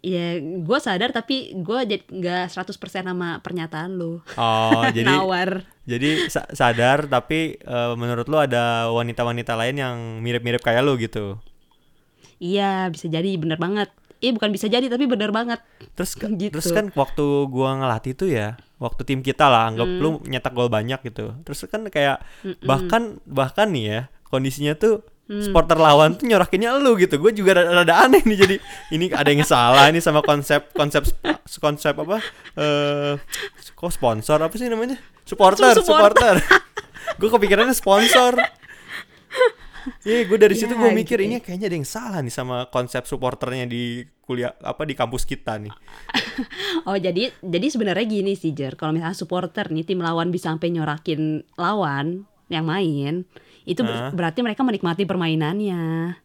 Ya 0.01 0.41
gue 0.41 0.79
sadar 0.81 1.13
tapi 1.13 1.53
gue 1.61 1.79
jadi 1.85 2.05
nggak 2.09 2.45
100% 2.57 3.05
sama 3.05 3.37
pernyataan 3.45 4.01
lu. 4.01 4.25
Oh 4.35 4.83
jadi 4.97 5.13
Nawar. 5.13 5.69
jadi 5.85 6.31
sa- 6.33 6.49
sadar 6.57 7.05
tapi 7.05 7.61
eh, 7.61 7.93
menurut 8.01 8.25
lu 8.25 8.41
ada 8.41 8.89
wanita-wanita 8.97 9.53
lain 9.61 9.77
yang 9.77 9.97
mirip-mirip 10.25 10.65
kayak 10.65 10.81
lu 10.81 10.97
gitu. 10.97 11.37
Iya 12.41 12.89
bisa 12.89 13.07
jadi 13.13 13.37
bener 13.37 13.61
banget. 13.61 13.93
Iya 14.21 14.31
bukan 14.33 14.53
bisa 14.53 14.69
jadi 14.69 14.85
tapi 14.87 15.05
bener 15.05 15.33
banget. 15.33 15.65
Terus 15.97 16.13
Gitu. 16.13 16.53
terus 16.53 16.69
kan 16.69 16.93
waktu 16.93 17.25
gua 17.49 17.73
ngelatih 17.75 18.13
tuh 18.13 18.29
ya, 18.29 18.55
waktu 18.77 19.01
tim 19.03 19.21
kita 19.21 19.49
lah 19.49 19.67
anggap 19.67 19.89
Hmm. 19.89 19.99
lu 19.99 20.09
nyetak 20.23 20.53
gol 20.53 20.69
banyak 20.69 21.01
gitu. 21.03 21.33
Terus 21.41 21.65
kan 21.67 21.89
kayak 21.89 22.21
bahkan 22.61 23.17
bahkan 23.25 23.73
nih 23.73 23.85
ya, 23.85 24.01
kondisinya 24.25 24.77
tuh 24.77 25.01
Hmm. 25.25 25.41
supporter 25.41 25.79
lawan 25.79 26.19
tuh 26.19 26.27
nyorakinnya 26.27 26.75
lu 26.77 26.99
gitu. 26.99 27.17
Gue 27.17 27.31
juga 27.31 27.57
rada, 27.57 27.71
rada 27.73 27.95
aneh 28.03 28.21
nih 28.21 28.37
jadi 28.37 28.57
ini 28.91 29.09
ada 29.09 29.31
yang 29.31 29.41
salah 29.41 29.87
ini 29.87 30.03
sama 30.03 30.21
konsep 30.21 30.69
konsep 30.75 31.07
konsep 31.57 31.95
apa 31.95 32.19
eh 32.59 33.15
kok 33.73 33.89
sponsor 33.89 34.37
apa 34.37 34.53
sih 34.53 34.67
namanya? 34.67 34.99
Supporter, 35.23 35.79
Supporter. 35.79 36.37
supporter. 36.43 36.69
gue 37.23 37.29
kepikirannya 37.31 37.73
sponsor. 37.73 38.37
Iya, 40.05 40.29
gue 40.29 40.39
dari 40.39 40.55
situ 40.57 40.73
Ya, 40.75 40.81
gue 40.81 40.91
mikir 40.93 41.19
gitu. 41.21 41.29
ini 41.29 41.37
kayaknya 41.41 41.67
ada 41.71 41.77
yang 41.77 41.89
salah 41.89 42.21
nih 42.21 42.35
sama 42.35 42.69
konsep 42.69 43.05
supporternya 43.05 43.67
di 43.69 44.05
kuliah 44.25 44.55
apa 44.63 44.87
di 44.87 44.95
kampus 44.95 45.27
kita 45.27 45.59
nih. 45.59 45.75
Oh 46.89 46.97
jadi 46.97 47.29
jadi 47.45 47.67
sebenarnya 47.69 48.07
gini 48.09 48.33
sih 48.33 48.57
Jer, 48.57 48.73
kalau 48.73 48.97
misalnya 48.97 49.13
supporter 49.13 49.69
nih 49.69 49.85
tim 49.85 50.01
lawan 50.01 50.33
bisa 50.33 50.49
sampai 50.49 50.73
nyorakin 50.73 51.45
lawan 51.61 52.25
yang 52.49 52.65
main, 52.65 53.29
itu 53.69 53.85
Hah? 53.85 54.09
berarti 54.17 54.41
mereka 54.41 54.65
menikmati 54.65 55.05
permainannya. 55.05 56.17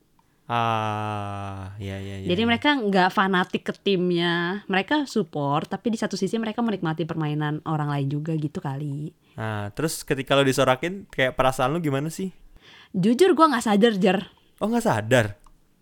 Ah, 0.45 1.73
ya 1.81 1.97
ya 1.97 2.21
ya. 2.21 2.29
jadi 2.29 2.45
ya. 2.45 2.47
mereka 2.47 2.77
nggak 2.77 3.09
fanatik 3.09 3.65
ke 3.65 3.73
timnya, 3.81 4.61
mereka 4.69 5.09
support, 5.09 5.65
tapi 5.65 5.89
di 5.89 5.97
satu 5.97 6.13
sisi 6.13 6.37
mereka 6.37 6.61
menikmati 6.61 7.01
permainan 7.01 7.65
orang 7.65 7.89
lain 7.89 8.07
juga 8.13 8.37
gitu 8.37 8.61
kali. 8.61 9.09
Nah, 9.35 9.73
terus 9.73 10.05
ketika 10.05 10.37
lo 10.37 10.45
disorakin 10.45 11.09
kayak 11.09 11.33
perasaan 11.33 11.73
lu 11.73 11.81
gimana 11.81 12.13
sih? 12.13 12.29
Jujur 12.95 13.35
gua 13.35 13.51
nggak 13.51 13.65
sadar 13.67 13.93
Jer, 13.99 14.17
Oh, 14.57 14.71
nggak 14.71 14.85
sadar. 14.87 15.25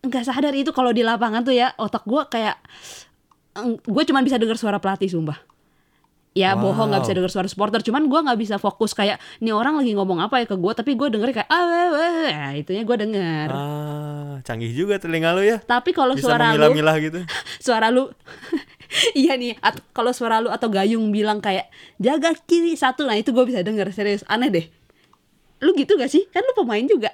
nggak 0.01 0.25
sadar 0.25 0.51
itu 0.51 0.73
kalau 0.73 0.89
di 0.89 1.05
lapangan 1.05 1.45
tuh 1.45 1.53
ya 1.53 1.71
otak 1.77 2.03
gua 2.03 2.25
kayak 2.27 2.57
gue 3.85 4.03
cuma 4.09 4.25
bisa 4.25 4.41
dengar 4.41 4.57
suara 4.57 4.81
pelatih 4.81 5.07
sumpah. 5.07 5.37
Ya 6.33 6.57
Wow. 6.57 6.73
bohong 6.73 6.89
nggak 6.89 7.01
bisa 7.05 7.13
dengar 7.13 7.29
suara 7.29 7.45
supporter, 7.45 7.85
cuman 7.85 8.09
gua 8.09 8.25
nggak 8.25 8.39
bisa 8.41 8.55
fokus 8.57 8.97
kayak 8.97 9.21
nih 9.37 9.53
orang 9.53 9.77
lagi 9.77 9.93
ngomong 9.93 10.17
apa 10.17 10.41
ya 10.41 10.49
ke 10.49 10.57
gua, 10.57 10.73
tapi 10.73 10.97
gue 10.97 11.05
denger 11.05 11.29
kayak 11.29 11.45
ah 11.45 11.63
weh, 11.69 11.87
weh." 11.93 12.29
nah, 12.33 12.51
itunya 12.57 12.81
gue 12.81 12.97
denger. 12.97 13.47
Ah, 13.53 14.41
canggih 14.41 14.73
juga 14.73 14.97
telinga 14.97 15.37
lu 15.37 15.45
ya. 15.45 15.61
Tapi 15.61 15.93
kalau 15.93 16.17
suara 16.17 16.57
lu, 16.57 16.73
memilah-milah 16.73 16.97
gitu. 16.97 17.19
suara 17.69 17.93
lu, 17.93 18.09
iya 19.13 19.37
nih, 19.37 19.61
kalau 19.93 20.09
suara 20.09 20.41
lu 20.41 20.49
atau 20.49 20.73
Gayung 20.73 21.13
bilang 21.13 21.37
kayak 21.37 21.69
jaga 22.01 22.33
kiri 22.49 22.73
satu, 22.73 23.05
nah 23.05 23.13
itu 23.13 23.29
gue 23.29 23.45
bisa 23.45 23.61
denger 23.61 23.93
serius, 23.93 24.25
aneh 24.25 24.49
deh. 24.49 24.65
Lu 25.61 25.75
gitu 25.77 25.99
gak 25.99 26.09
sih? 26.09 26.25
Kan 26.33 26.41
lu 26.41 26.53
pemain 26.57 26.85
juga. 26.87 27.11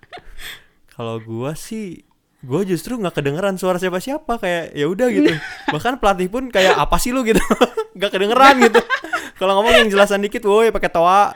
Kalau 0.94 1.20
gua 1.20 1.56
sih 1.56 2.04
gua 2.40 2.64
justru 2.64 2.96
nggak 2.96 3.20
kedengeran 3.20 3.60
suara 3.60 3.76
siapa-siapa 3.76 4.40
kayak 4.40 4.72
ya 4.72 4.86
udah 4.88 5.08
gitu. 5.12 5.32
Bahkan 5.74 6.00
pelatih 6.00 6.28
pun 6.32 6.48
kayak 6.48 6.76
apa 6.76 6.96
sih 6.96 7.12
lu 7.12 7.24
gitu. 7.24 7.40
nggak 7.96 8.10
kedengeran 8.12 8.56
gitu. 8.64 8.80
Kalau 9.40 9.56
ngomong 9.60 9.84
yang 9.84 9.88
jelasan 9.88 10.20
dikit, 10.20 10.44
woi 10.44 10.68
pakai 10.68 10.92
toa. 10.92 11.32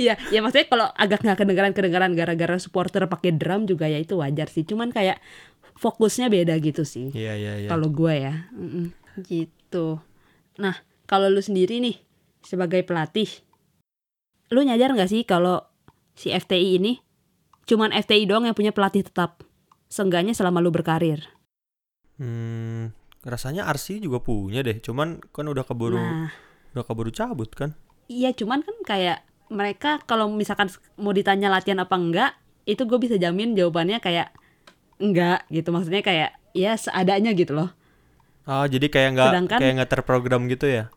Iya, 0.00 0.16
ya 0.32 0.40
maksudnya 0.40 0.66
kalau 0.70 0.86
agak 0.96 1.20
nggak 1.26 1.38
kedengeran-kedengeran 1.44 2.16
gara-gara 2.16 2.56
supporter 2.56 3.04
pakai 3.04 3.36
drum 3.36 3.68
juga 3.68 3.90
ya 3.90 3.98
itu 3.98 4.16
wajar 4.16 4.48
sih. 4.48 4.64
Cuman 4.64 4.94
kayak 4.94 5.18
fokusnya 5.78 6.30
beda 6.30 6.54
gitu 6.62 6.86
sih. 6.86 7.10
Iya, 7.12 7.34
iya, 7.36 7.52
iya. 7.66 7.68
Kalau 7.68 7.90
gue 7.90 8.14
ya, 8.14 8.46
Mm-mm. 8.54 8.94
gitu. 9.26 9.98
Nah, 10.62 10.78
kalau 11.04 11.28
lu 11.28 11.42
sendiri 11.42 11.82
nih 11.82 11.98
sebagai 12.40 12.86
pelatih, 12.86 13.28
lu 14.54 14.62
nyadar 14.62 14.94
nggak 14.94 15.10
sih 15.10 15.26
kalau 15.26 15.66
si 16.14 16.30
FTI 16.30 16.78
ini 16.78 17.02
cuman 17.64 17.90
FTI 17.90 18.22
doang 18.24 18.44
yang 18.44 18.54
punya 18.54 18.70
pelatih 18.70 19.02
tetap, 19.02 19.42
seenggaknya 19.88 20.30
selama 20.30 20.60
lu 20.60 20.70
berkarir. 20.70 21.26
Hmm, 22.14 22.94
rasanya 23.24 23.66
Arsi 23.66 23.98
juga 23.98 24.20
punya 24.20 24.62
deh. 24.62 24.78
Cuman 24.78 25.18
kan 25.32 25.44
udah 25.44 25.64
keburu 25.64 25.98
Nah, 25.98 26.30
udah 26.70 26.84
keburu 26.84 27.10
cabut 27.10 27.50
kan. 27.50 27.74
iya 28.04 28.30
cuman 28.30 28.60
kan 28.60 28.76
kayak 28.84 29.18
mereka 29.48 29.96
kalau 30.04 30.28
misalkan 30.28 30.68
mau 30.94 31.10
ditanya 31.10 31.48
latihan 31.48 31.80
apa 31.80 31.96
enggak, 31.96 32.30
itu 32.64 32.84
gue 32.84 32.98
bisa 33.00 33.16
jamin 33.16 33.56
jawabannya 33.56 33.98
kayak 33.98 34.30
enggak 35.00 35.42
gitu. 35.48 35.72
Maksudnya 35.72 36.04
kayak 36.04 36.30
ya 36.52 36.76
seadanya 36.76 37.32
gitu 37.32 37.56
loh. 37.56 37.72
Ah, 38.44 38.68
jadi 38.68 38.86
kayak 38.86 39.10
nggak 39.16 39.28
Sedangkan- 39.32 39.60
kayak 39.60 39.72
nggak 39.80 39.90
terprogram 39.90 40.44
gitu 40.46 40.68
ya? 40.68 40.92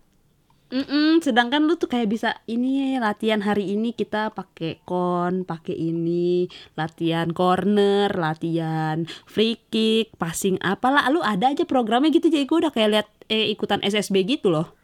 Mm-mm, 0.67 1.23
sedangkan 1.23 1.63
lu 1.63 1.79
tuh 1.79 1.87
kayak 1.87 2.11
bisa 2.11 2.43
ini 2.43 2.99
latihan 2.99 3.39
hari 3.39 3.71
ini 3.71 3.95
kita 3.95 4.35
pakai 4.35 4.83
kon, 4.83 5.47
pakai 5.47 5.71
ini, 5.71 6.51
latihan 6.75 7.31
corner, 7.31 8.11
latihan 8.11 9.07
free 9.23 9.55
kick, 9.71 10.11
passing 10.19 10.59
apalah, 10.59 11.07
lu 11.07 11.23
ada 11.23 11.55
aja 11.55 11.63
programnya 11.63 12.11
gitu 12.11 12.27
jadi 12.27 12.43
gue 12.43 12.57
udah 12.67 12.73
kayak 12.75 12.89
lihat 12.91 13.07
eh, 13.31 13.47
ikutan 13.47 13.79
SSB 13.79 14.27
gitu 14.27 14.51
loh. 14.51 14.75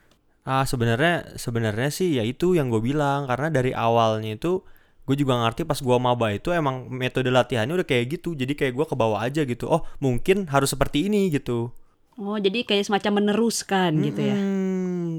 Ah, 0.47 0.63
sebenarnya 0.63 1.35
sebenarnya 1.35 1.91
sih 1.91 2.15
ya 2.15 2.23
itu 2.23 2.55
yang 2.55 2.71
gue 2.71 2.79
bilang 2.79 3.27
karena 3.27 3.47
dari 3.51 3.71
awalnya 3.75 4.39
itu 4.39 4.63
gue 5.03 5.15
juga 5.19 5.35
ngerti 5.43 5.67
pas 5.67 5.79
gua 5.83 5.99
maba 5.99 6.31
itu 6.31 6.51
emang 6.55 6.87
metode 6.87 7.27
latihannya 7.27 7.75
udah 7.75 7.87
kayak 7.87 8.19
gitu. 8.19 8.35
Jadi 8.39 8.55
kayak 8.55 8.71
gua 8.75 8.87
ke 8.87 8.95
bawah 8.95 9.19
aja 9.19 9.43
gitu. 9.43 9.67
Oh, 9.67 9.83
mungkin 9.99 10.47
harus 10.47 10.71
seperti 10.71 11.11
ini 11.11 11.27
gitu. 11.27 11.75
Oh 12.15 12.37
jadi 12.37 12.63
kayak 12.63 12.87
semacam 12.87 13.23
meneruskan 13.23 13.99
gitu 13.99 14.21
ya. 14.35 14.39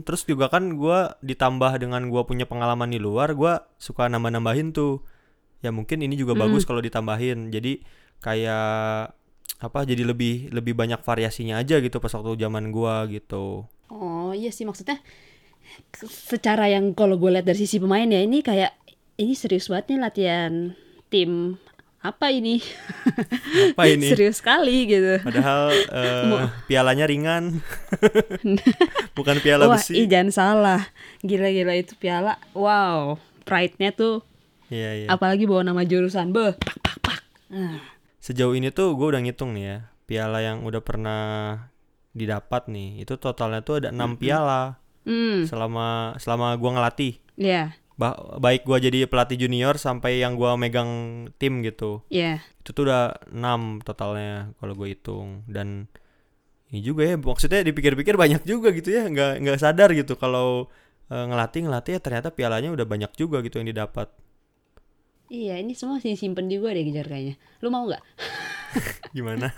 Terus 0.02 0.26
juga 0.26 0.50
kan 0.50 0.74
gua 0.74 1.14
ditambah 1.22 1.78
dengan 1.78 2.10
gua 2.10 2.26
punya 2.26 2.48
pengalaman 2.50 2.90
di 2.90 2.98
luar, 2.98 3.38
gua 3.38 3.70
suka 3.78 4.10
nambah-nambahin 4.10 4.74
tuh. 4.74 5.06
Ya 5.62 5.70
mungkin 5.70 6.02
ini 6.02 6.18
juga 6.18 6.34
bagus 6.34 6.66
kalau 6.66 6.82
ditambahin. 6.82 7.54
Jadi 7.54 7.86
kayak 8.18 9.14
apa? 9.62 9.78
Jadi 9.86 10.02
lebih 10.02 10.50
lebih 10.50 10.74
banyak 10.74 10.98
variasinya 11.06 11.62
aja 11.62 11.78
gitu 11.78 12.02
pas 12.02 12.10
waktu 12.10 12.34
zaman 12.40 12.74
gua 12.74 13.06
gitu. 13.06 13.68
Oh 13.92 14.34
iya 14.34 14.50
sih 14.50 14.66
maksudnya 14.66 14.98
secara 16.08 16.68
yang 16.68 16.92
kalau 16.92 17.16
gue 17.16 17.30
lihat 17.32 17.46
dari 17.48 17.58
sisi 17.60 17.80
pemain 17.80 18.06
ya 18.06 18.20
ini 18.20 18.44
kayak 18.44 18.72
ini 19.16 19.32
serius 19.32 19.70
banget 19.70 19.94
nih 19.94 20.00
latihan 20.00 20.52
tim 21.08 21.56
apa 22.04 22.28
ini? 22.28 22.60
Apa 23.72 23.88
ini? 23.96 24.12
serius 24.12 24.38
sekali 24.38 24.84
gitu. 24.84 25.24
Padahal 25.24 25.72
eh, 25.72 26.44
pialanya 26.66 27.08
ringan. 27.08 27.64
Bukan 29.16 29.40
piala 29.40 29.64
Wah, 29.66 29.80
besi. 29.80 29.96
ih 29.96 30.06
jangan 30.06 30.30
salah. 30.30 30.82
Gila-gila 31.20 31.72
itu 31.72 31.96
piala. 31.96 32.36
Wow, 32.52 33.16
pride-nya 33.42 33.90
tuh 33.90 34.20
Iya, 34.68 34.90
iya. 34.96 35.06
apalagi 35.08 35.44
bawa 35.44 35.62
nama 35.62 35.80
jurusan. 35.82 36.28
Beh, 36.28 36.52
pak 36.54 36.76
pak 36.78 36.96
pak. 37.00 37.20
Nah, 37.48 37.80
Sejauh 38.18 38.52
ini 38.52 38.68
tuh 38.68 38.96
gue 38.96 39.06
udah 39.06 39.20
ngitung 39.20 39.52
nih 39.52 39.64
ya. 39.64 39.78
Piala 40.04 40.40
yang 40.40 40.64
udah 40.64 40.80
pernah 40.80 41.22
didapat 42.10 42.68
nih, 42.68 43.00
itu 43.00 43.16
totalnya 43.16 43.60
tuh 43.60 43.80
ada 43.80 43.88
enam 43.90 44.14
piala 44.14 44.76
Hmm, 45.04 45.44
selama 45.44 46.16
selama 46.16 46.56
gua 46.56 46.70
ngelatih. 46.72 47.20
ya, 47.36 47.76
Ba- 47.94 48.18
baik 48.42 48.66
gua 48.66 48.78
jadi 48.82 49.06
pelatih 49.06 49.38
junior 49.46 49.78
sampai 49.78 50.18
yang 50.22 50.34
gua 50.40 50.58
megang 50.58 50.90
tim 51.38 51.62
gitu. 51.62 52.02
ya. 52.10 52.40
Itu 52.62 52.70
tuh 52.76 52.82
udah 52.90 53.14
6 53.30 53.80
totalnya 53.86 54.54
kalau 54.58 54.72
gue 54.78 54.88
hitung 54.96 55.44
dan 55.46 55.86
ini 56.72 56.80
juga 56.82 57.02
ya 57.06 57.16
maksudnya 57.20 57.60
dipikir-pikir 57.64 58.14
banyak 58.18 58.42
juga 58.48 58.68
gitu 58.74 58.90
ya 58.92 59.06
nggak 59.12 59.32
nggak 59.44 59.58
sadar 59.62 59.90
gitu 59.94 60.14
kalau 60.18 60.68
eh, 61.12 61.24
ngelatih 61.28 61.60
ngelatih 61.68 61.92
ya 61.96 62.00
ternyata 62.02 62.28
pialanya 62.34 62.70
udah 62.76 62.86
banyak 62.88 63.12
juga 63.20 63.40
gitu 63.46 63.60
yang 63.62 63.68
didapat 63.72 64.08
Iya, 65.38 65.54
ini 65.62 65.72
semua 65.80 65.98
sih 66.04 66.14
simpen 66.22 66.46
juga 66.54 66.68
deh 66.76 66.84
kejar 66.88 67.06
kayaknya. 67.10 67.34
Lu 67.62 67.68
mau 67.74 67.84
nggak? 67.88 68.02
gimana 69.14 69.48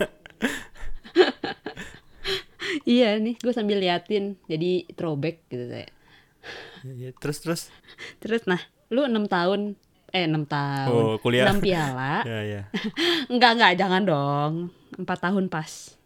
iya 2.93 3.07
nih, 3.23 3.35
gue 3.43 3.53
sambil 3.57 3.77
liatin. 3.83 4.23
Jadi 4.51 4.87
throwback 4.97 5.35
gitu 5.51 5.65
saya. 5.71 5.87
Ya, 6.95 7.11
terus 7.17 7.43
terus 7.43 7.61
Terus 8.19 8.47
nah, 8.47 8.61
lu 8.87 9.03
enam 9.03 9.27
tahun 9.27 9.75
eh 10.15 10.23
enam 10.23 10.47
tahun. 10.47 11.03
Oh, 11.03 11.15
kuliah. 11.19 11.51
Enam 11.51 11.59
piala. 11.59 12.23
ya 12.29 12.39
ya 12.47 12.61
Enggak, 13.33 13.59
enggak, 13.59 13.73
jangan 13.75 14.03
dong. 14.07 14.53
Empat 14.95 15.19
tahun 15.27 15.51
pas. 15.51 15.97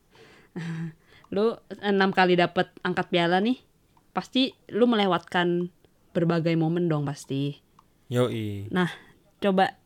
Lu 1.32 1.56
enam 1.80 2.12
kali 2.12 2.36
dapat 2.36 2.68
angkat 2.84 3.08
piala 3.08 3.40
nih, 3.40 3.56
pasti 4.12 4.52
lu 4.68 4.84
melewatkan 4.84 5.72
berbagai 6.12 6.52
momen 6.60 6.92
dong 6.92 7.08
pasti. 7.08 7.56
yoi 8.12 8.68
Nah, 8.68 8.92
coba 9.40 9.80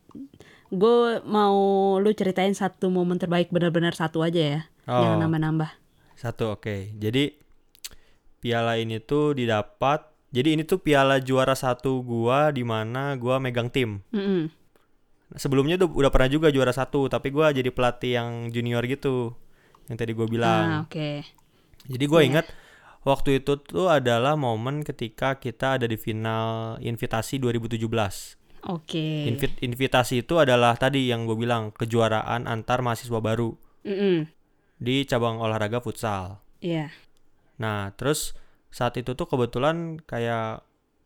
gue 0.73 1.21
mau 1.21 1.53
lu 2.01 2.09
ceritain 2.17 2.49
satu 2.57 2.89
momen 2.89 3.21
terbaik 3.21 3.53
benar-benar 3.53 3.93
satu 3.93 4.25
aja 4.25 4.41
ya. 4.41 4.61
Jangan 4.89 5.17
Oh. 5.17 5.21
nambah-nambah. 5.21 5.69
Satu 6.17 6.57
oke. 6.57 6.97
Jadi 6.97 7.37
piala 8.41 8.81
ini 8.81 8.97
tuh 8.97 9.37
didapat. 9.37 10.14
Jadi 10.35 10.59
ini 10.59 10.67
tuh 10.67 10.83
piala 10.83 11.23
juara 11.23 11.55
satu 11.55 12.03
gua 12.03 12.51
di 12.51 12.67
mana 12.67 13.15
gua 13.15 13.39
megang 13.39 13.71
tim. 13.71 14.03
Mm-mm. 14.11 14.51
Sebelumnya 15.39 15.79
tuh 15.79 15.89
udah 15.89 16.11
pernah 16.11 16.27
juga 16.27 16.51
juara 16.51 16.69
satu, 16.69 17.07
tapi 17.07 17.31
gua 17.31 17.49
jadi 17.49 17.71
pelatih 17.71 18.19
yang 18.19 18.29
junior 18.51 18.83
gitu. 18.83 19.31
Yang 19.87 19.97
tadi 19.97 20.11
gua 20.11 20.27
bilang. 20.27 20.65
Ah, 20.67 20.79
oke. 20.83 21.23
Jadi 21.87 22.05
gua 22.05 22.19
Iya. 22.19 22.27
ingat 22.35 22.45
waktu 23.01 23.39
itu 23.39 23.55
tuh 23.57 23.87
adalah 23.87 24.35
momen 24.35 24.83
ketika 24.83 25.39
kita 25.39 25.79
ada 25.79 25.87
di 25.87 25.95
final 25.95 26.75
invitasi 26.77 27.39
2017. 27.39 28.35
Oke. 28.65 29.29
Invit- 29.29 29.61
invitasi 29.61 30.25
itu 30.25 30.41
adalah 30.41 30.73
tadi 30.73 31.05
yang 31.05 31.29
gue 31.29 31.37
bilang 31.37 31.69
kejuaraan 31.69 32.49
antar 32.49 32.81
mahasiswa 32.81 33.21
baru 33.21 33.53
Mm-mm. 33.85 34.25
di 34.81 35.05
cabang 35.05 35.37
olahraga 35.37 35.77
futsal. 35.79 36.41
Iya. 36.65 36.89
Nah, 37.61 37.93
terus 37.93 38.33
saat 38.75 38.99
itu 38.99 39.15
tuh 39.15 39.23
kebetulan 39.23 40.03
kayak 40.03 40.59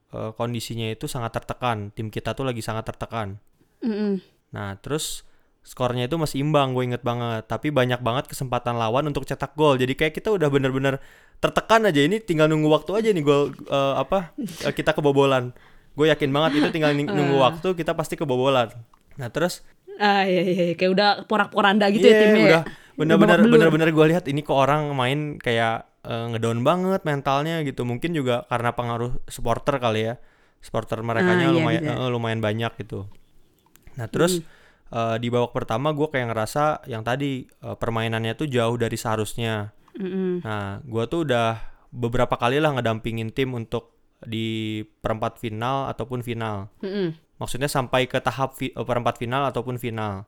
eh, 0.10 0.32
kondisinya 0.34 0.90
itu 0.90 1.06
sangat 1.06 1.38
tertekan. 1.38 1.94
Tim 1.94 2.10
kita 2.10 2.34
tuh 2.34 2.42
lagi 2.42 2.66
sangat 2.66 2.90
tertekan. 2.90 3.38
Mm-mm. 3.86 4.18
Nah, 4.50 4.74
terus 4.82 5.22
skornya 5.62 6.10
itu 6.10 6.18
masih 6.18 6.42
imbang, 6.42 6.74
gue 6.74 6.82
inget 6.82 7.06
banget. 7.06 7.46
Tapi 7.46 7.70
banyak 7.70 8.02
banget 8.02 8.26
kesempatan 8.26 8.74
lawan 8.74 9.06
untuk 9.06 9.22
cetak 9.24 9.54
gol. 9.54 9.78
Jadi 9.78 9.94
kayak 9.94 10.18
kita 10.18 10.34
udah 10.34 10.50
bener-bener 10.50 10.98
tertekan 11.38 11.86
aja. 11.86 12.02
Ini 12.02 12.26
tinggal 12.26 12.50
nunggu 12.50 12.66
waktu 12.68 12.92
aja 12.98 13.10
nih 13.14 13.22
gol 13.22 13.54
eh, 13.70 13.94
apa 13.96 14.34
eh, 14.66 14.74
kita 14.74 14.98
kebobolan. 14.98 15.54
Gue 15.94 16.10
yakin 16.10 16.34
banget 16.34 16.58
itu 16.58 16.68
tinggal 16.74 16.90
nunggu 16.98 17.38
Ah. 17.38 17.54
waktu 17.54 17.78
kita 17.78 17.94
pasti 17.94 18.18
kebobolan. 18.18 18.74
Nah, 19.22 19.30
terus 19.30 19.62
Ah 20.00 20.24
iya, 20.24 20.42
iya 20.42 20.64
iya. 20.72 20.76
kayak 20.80 20.92
udah 20.96 21.10
porak-poranda 21.28 21.92
gitu 21.92 22.08
ya 22.08 22.16
Iya, 22.16 22.22
timnya. 22.24 22.40
ya. 22.40 22.48
udah 22.48 22.62
bener-bener 22.96 23.38
bener-bener 23.44 23.90
gue 23.92 24.06
lihat 24.16 24.26
ini 24.28 24.40
kok 24.42 24.56
orang 24.56 24.96
main 24.96 25.36
kayak 25.36 25.89
eh, 26.02 26.26
ngedown 26.30 26.62
banget 26.62 27.02
mentalnya 27.04 27.62
gitu 27.62 27.84
mungkin 27.84 28.12
juga 28.12 28.44
karena 28.46 28.72
pengaruh 28.72 29.20
supporter 29.26 29.78
kali 29.78 30.08
ya 30.08 30.16
supporter 30.60 31.00
mereka 31.00 31.32
Ah, 31.32 31.40
iya, 31.40 31.50
lumayan 31.50 31.84
eh, 31.84 32.10
lumayan 32.10 32.40
banyak 32.40 32.72
gitu 32.80 33.08
nah 33.96 34.08
terus 34.08 34.40
eh, 34.90 35.16
di 35.18 35.28
babak 35.28 35.52
pertama 35.52 35.92
gue 35.92 36.08
kayak 36.08 36.32
ngerasa 36.32 36.84
yang 36.88 37.04
tadi 37.04 37.44
eh, 37.46 37.76
permainannya 37.76 38.36
tuh 38.36 38.48
jauh 38.48 38.76
dari 38.76 38.96
seharusnya 38.96 39.72
Mm-mm. 39.96 40.44
nah 40.44 40.80
gue 40.82 41.04
tuh 41.08 41.24
udah 41.24 41.60
beberapa 41.90 42.36
kali 42.36 42.62
lah 42.62 42.78
ngedampingin 42.78 43.32
tim 43.32 43.52
untuk 43.52 43.96
di 44.20 44.80
perempat 45.00 45.40
final 45.40 45.88
ataupun 45.88 46.20
final 46.22 46.68
Mm-mm. 46.80 47.16
Maksudnya 47.40 47.72
sampai 47.72 48.04
ke 48.04 48.20
tahap 48.20 48.60
eh, 48.60 48.68
perempat 48.76 49.16
final 49.16 49.48
ataupun 49.48 49.80
final. 49.80 50.28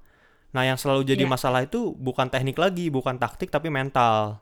Nah, 0.56 0.64
yang 0.64 0.80
selalu 0.80 1.04
jadi 1.04 1.28
Iya. 1.28 1.32
masalah 1.36 1.60
itu 1.60 1.92
bukan 1.92 2.32
teknik 2.32 2.56
lagi, 2.56 2.88
bukan 2.88 3.20
taktik 3.20 3.52
tapi 3.52 3.68
mental. 3.68 4.40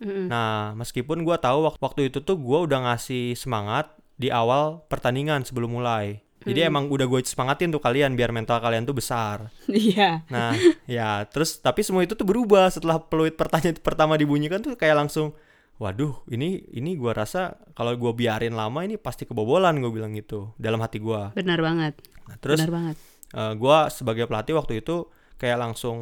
Nah, 0.00 0.72
meskipun 0.74 1.22
gua 1.22 1.36
tahu 1.36 1.68
wak- 1.68 1.80
waktu 1.80 2.08
itu 2.08 2.24
tuh 2.24 2.40
gua 2.40 2.64
udah 2.64 2.88
ngasih 2.88 3.36
semangat 3.36 3.92
di 4.16 4.32
awal 4.32 4.84
pertandingan 4.88 5.44
sebelum 5.44 5.76
mulai. 5.76 6.24
Jadi 6.40 6.64
emang 6.72 6.88
udah 6.88 7.04
gue 7.04 7.20
semangatin 7.20 7.68
tuh 7.68 7.84
kalian 7.84 8.16
biar 8.16 8.32
mental 8.32 8.64
kalian 8.64 8.88
tuh 8.88 8.96
besar. 8.96 9.52
Iya. 9.68 10.24
Nah, 10.32 10.56
ya 10.88 11.28
terus 11.28 11.60
tapi 11.60 11.84
semua 11.84 12.00
itu 12.00 12.16
tuh 12.16 12.24
berubah 12.24 12.72
setelah 12.72 12.96
peluit 12.96 13.36
pertanyaan 13.36 13.76
pertama 13.76 14.16
dibunyikan 14.16 14.64
tuh 14.64 14.72
kayak 14.72 15.04
langsung 15.04 15.36
waduh, 15.76 16.16
ini 16.32 16.64
ini 16.72 16.96
gua 16.96 17.12
rasa 17.12 17.60
kalau 17.76 17.92
gua 17.96 18.16
biarin 18.16 18.56
lama 18.56 18.80
ini 18.84 18.96
pasti 18.96 19.28
kebobolan 19.28 19.84
gue 19.84 19.92
bilang 19.92 20.16
gitu 20.16 20.52
dalam 20.56 20.80
hati 20.80 20.96
gua. 20.96 21.32
Benar 21.36 21.60
banget. 21.60 22.00
Nah, 22.24 22.36
terus 22.40 22.64
Benar 22.64 22.72
banget. 22.72 22.96
Eh, 23.36 23.52
gua 23.60 23.92
sebagai 23.92 24.24
pelatih 24.24 24.56
waktu 24.56 24.80
itu 24.80 25.12
kayak 25.36 25.60
langsung 25.60 25.96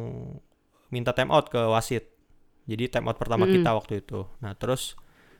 minta 0.87 1.11
time 1.11 1.35
out 1.35 1.51
ke 1.51 1.59
wasit. 1.59 2.15
Jadi 2.69 2.83
time 2.93 3.09
out 3.09 3.17
pertama 3.17 3.49
Mm-mm. 3.49 3.55
kita 3.57 3.73
waktu 3.73 3.93
itu. 3.99 4.29
Nah 4.39 4.53
terus 4.53 4.93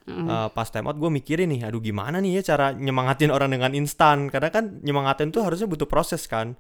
Mm-mm. 0.10 0.26
eh, 0.26 0.50
pas 0.50 0.66
time 0.66 0.90
out 0.90 0.98
gue 0.98 1.12
mikirin 1.14 1.46
nih, 1.54 1.70
aduh 1.70 1.78
gimana 1.80 2.18
nih 2.18 2.42
ya 2.42 2.54
cara 2.56 2.74
nyemangatin 2.74 3.30
orang 3.30 3.54
dengan 3.54 3.72
instan? 3.78 4.34
Karena 4.34 4.50
kan 4.50 4.82
nyemangatin 4.82 5.30
tuh 5.30 5.46
harusnya 5.46 5.70
butuh 5.70 5.86
proses 5.86 6.26
kan. 6.26 6.58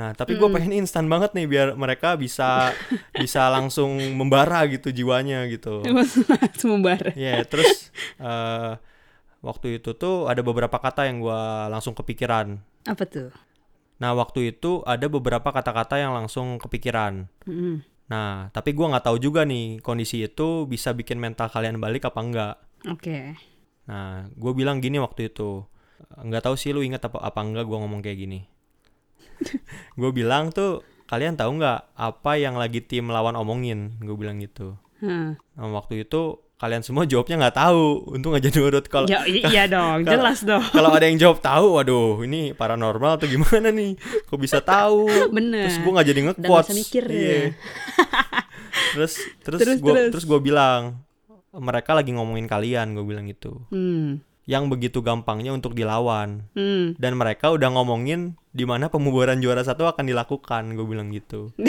Nah 0.00 0.16
tapi 0.16 0.40
gue 0.40 0.48
Mm. 0.48 0.54
pengen 0.56 0.72
instan 0.80 1.04
banget 1.12 1.36
nih 1.36 1.44
biar 1.44 1.68
mereka 1.76 2.16
bisa 2.16 2.72
bisa 3.22 3.52
langsung 3.52 3.92
membara 4.16 4.64
gitu 4.66 4.88
jiwanya 4.88 5.44
gitu. 5.52 5.84
Sumbar. 6.60 7.12
Iya, 7.12 7.44
terus 7.44 7.92
eh, 8.16 8.72
waktu 9.40 9.80
itu 9.80 9.92
tuh 9.96 10.24
ada 10.28 10.40
beberapa 10.40 10.76
kata 10.80 11.04
yang 11.08 11.20
gua 11.20 11.68
langsung 11.68 11.92
kepikiran. 11.92 12.60
Apa 12.88 13.04
tuh? 13.04 13.28
Nah, 14.00 14.16
waktu 14.16 14.56
itu 14.56 14.80
ada 14.88 15.12
beberapa 15.12 15.44
kata-kata 15.52 16.00
yang 16.00 16.16
langsung 16.16 16.56
kepikiran. 16.56 17.28
Mm-mm. 17.44 17.84
Nah, 18.10 18.50
tapi 18.50 18.74
gua 18.74 18.90
nggak 18.90 19.06
tahu 19.06 19.16
juga 19.22 19.46
nih 19.46 19.78
kondisi 19.80 20.26
itu 20.26 20.66
bisa 20.66 20.90
bikin 20.90 21.22
mental 21.22 21.46
kalian 21.46 21.78
balik 21.78 22.10
apa 22.10 22.20
enggak. 22.20 22.54
Oke. 22.90 23.38
Nah, 23.86 24.26
gue 24.34 24.52
bilang 24.54 24.82
gini 24.82 24.98
waktu 24.98 25.30
itu. 25.30 25.62
Nggak 26.18 26.50
tahu 26.50 26.54
sih 26.58 26.74
lu 26.74 26.82
inget 26.82 27.06
apa 27.06 27.22
apa 27.22 27.38
enggak 27.38 27.70
gua 27.70 27.86
ngomong 27.86 28.02
kayak 28.02 28.18
gini. 28.18 28.40
gue 30.00 30.10
bilang 30.10 30.50
tuh 30.50 30.82
kalian 31.06 31.38
tahu 31.38 31.62
nggak 31.62 31.94
apa 31.94 32.32
yang 32.36 32.58
lagi 32.58 32.82
tim 32.82 33.08
lawan 33.14 33.38
omongin? 33.38 33.94
Gue 34.02 34.18
bilang 34.18 34.42
gitu. 34.42 34.74
Hmm. 34.98 35.38
Nah, 35.54 35.70
waktu 35.70 36.02
itu 36.02 36.42
kalian 36.60 36.84
semua 36.84 37.02
jawabnya 37.02 37.40
nggak 37.40 37.56
tahu. 37.56 37.84
Untung 38.12 38.36
aja 38.36 38.46
nurut 38.46 38.84
kalau 38.84 39.08
Ya, 39.08 39.24
iya 39.24 39.64
dong, 39.72 40.04
kalau- 40.04 40.12
jelas 40.14 40.44
dong. 40.44 40.60
kalau 40.68 40.92
ada 40.92 41.08
yang 41.08 41.16
jawab 41.16 41.40
tahu, 41.40 41.66
waduh 41.74 42.20
ini 42.20 42.52
paranormal 42.52 43.16
atau 43.16 43.26
gimana 43.26 43.72
nih? 43.72 43.96
Kok 44.28 44.36
bisa 44.36 44.60
tahu? 44.60 45.08
Bener. 45.36 45.66
Terus 45.66 45.80
gue 45.80 45.90
nggak 45.90 46.06
jadi 46.06 46.20
mikir 46.76 47.04
Iya. 47.08 47.16
ya. 47.16 47.40
terus 48.94 49.12
terus 49.40 49.58
Terus, 49.58 49.78
gue 49.78 49.88
terus. 49.90 50.10
terus 50.12 50.24
gue 50.26 50.38
bilang 50.38 51.00
mereka 51.50 51.92
lagi 51.92 52.12
ngomongin 52.12 52.46
kalian, 52.46 52.92
gue 52.92 53.02
bilang 53.02 53.24
gitu. 53.24 53.64
Hmm. 53.72 54.22
Yang 54.44 54.64
begitu 54.68 54.98
gampangnya 55.00 55.50
untuk 55.50 55.72
dilawan 55.72 56.48
Hmm. 56.52 56.96
dan 56.96 57.14
mereka 57.14 57.48
udah 57.48 57.70
ngomongin 57.70 58.34
di 58.50 58.64
mana 58.64 58.88
pembubaran 58.88 59.38
juara 59.38 59.60
satu 59.60 59.86
akan 59.86 60.04
dilakukan, 60.04 60.74
gue 60.74 60.82
bilang 60.84 61.08
gitu. 61.10 61.52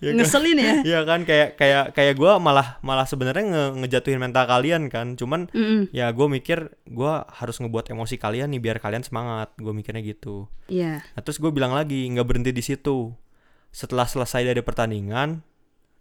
Ya 0.00 0.10
kan? 0.10 0.18
Ngeselin 0.18 0.58
ya. 0.58 0.74
Iya 0.82 1.00
kan 1.04 1.22
kayak 1.22 1.54
kayak 1.54 1.84
kayak 1.92 2.14
gue 2.16 2.32
malah 2.38 2.80
malah 2.80 3.06
sebenarnya 3.06 3.44
nge 3.44 3.64
ngejatuhin 3.78 4.18
mental 4.18 4.44
kalian 4.44 4.88
kan, 4.88 5.14
cuman 5.14 5.46
Mm-mm. 5.48 5.86
ya 5.90 6.10
gue 6.10 6.26
mikir 6.26 6.58
gue 6.84 7.12
harus 7.28 7.56
ngebuat 7.56 7.86
emosi 7.88 8.18
kalian 8.18 8.50
nih 8.50 8.58
biar 8.60 8.78
kalian 8.78 9.02
semangat 9.02 9.54
gue 9.54 9.70
mikirnya 9.70 10.02
gitu 10.02 10.50
Iya. 10.66 11.06
nah 11.06 11.20
terus 11.22 11.38
gue 11.38 11.50
bilang 11.50 11.70
lagi 11.70 12.02
nggak 12.08 12.24
berhenti 12.24 12.50
di 12.50 12.64
situ 12.64 13.14
setelah 13.70 14.04
selesai 14.04 14.42
dari 14.44 14.58
pertandingan 14.58 15.38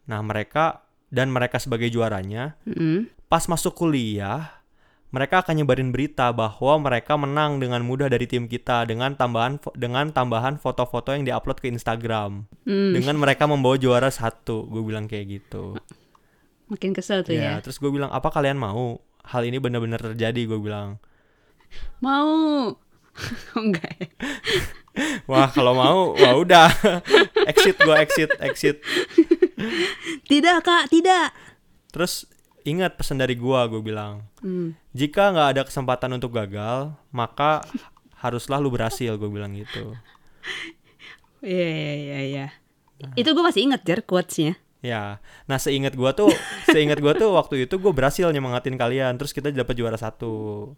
nah 0.03 0.19
mereka 0.19 0.81
dan 1.07 1.29
mereka 1.29 1.61
sebagai 1.61 1.87
juaranya 1.87 2.57
Mm-mm. 2.65 3.05
pas 3.27 3.45
masuk 3.45 3.77
kuliah 3.77 4.60
mereka 5.11 5.43
akan 5.43 5.59
nyebarin 5.59 5.91
berita 5.91 6.31
bahwa 6.31 6.79
mereka 6.81 7.15
menang 7.15 7.59
dengan 7.59 7.83
mudah 7.83 8.07
dari 8.07 8.25
tim 8.25 8.47
kita 8.47 8.83
dengan 8.83 9.13
tambahan 9.13 9.59
dengan 9.75 10.09
tambahan 10.09 10.55
foto-foto 10.55 11.11
yang 11.11 11.23
diupload 11.23 11.59
ke 11.59 11.67
Instagram 11.67 12.47
Hmm, 12.63 12.95
dengan 12.95 13.19
mereka 13.19 13.43
membawa 13.45 13.75
juara 13.75 14.07
satu 14.07 14.63
gue 14.65 14.81
bilang 14.81 15.05
kayak 15.05 15.41
gitu 15.41 15.75
makin 16.67 16.93
kesel 16.93 17.19
tuh 17.21 17.35
ya 17.35 17.59
ya. 17.59 17.59
terus 17.59 17.75
gue 17.75 17.89
bilang 17.89 18.07
apa 18.07 18.31
kalian 18.31 18.55
mau 18.55 18.97
hal 19.27 19.43
ini 19.43 19.59
benar-benar 19.59 19.99
terjadi 20.01 20.47
gue 20.47 20.59
bilang 20.59 20.97
Mau. 21.99 22.71
Oh, 23.51 23.59
enggak 23.59 23.91
ya. 23.99 24.07
wah 25.29 25.51
kalau 25.51 25.75
mau 25.75 26.15
wah 26.15 26.33
udah 26.33 26.71
exit 27.51 27.75
gue 27.75 27.95
exit 27.99 28.31
exit 28.39 28.79
Tidak, 30.23 30.57
Kak, 30.63 30.87
tidak. 30.87 31.35
terus 31.91 32.23
ingat 32.63 32.93
pesan 32.93 33.17
dari 33.17 33.33
gua 33.33 33.65
gue 33.65 33.79
bilang 33.79 34.25
Hmm. 34.39 34.73
jika 34.91 35.29
nggak 35.29 35.49
ada 35.49 35.61
kesempatan 35.63 36.11
untuk 36.11 36.31
gagal 36.31 36.91
maka 37.09 37.61
haruslah 38.15 38.57
lu 38.57 38.69
berhasil 38.69 39.13
gue 39.13 39.27
bilang 39.27 39.53
gitu 39.53 39.93
Iya, 41.41 41.67
iya, 41.67 41.93
iya, 41.95 42.19
iya. 42.21 42.47
Itu 43.15 43.33
gue 43.33 43.41
masih 43.41 43.65
inget, 43.65 43.81
Jar, 43.81 44.05
quotes-nya. 44.05 44.61
Ya, 44.77 45.17
nah 45.45 45.57
seingat 45.57 45.93
gua 45.93 46.09
tuh, 46.11 46.29
seingat 46.67 46.97
gua 46.97 47.13
tuh 47.13 47.29
waktu 47.31 47.65
itu 47.65 47.77
gue 47.77 47.89
berhasil 47.89 48.25
nyemangatin 48.27 48.73
kalian, 48.75 49.13
terus 49.13 49.29
kita 49.29 49.49
dapat 49.49 49.73
juara 49.73 49.93
satu. 49.95 50.73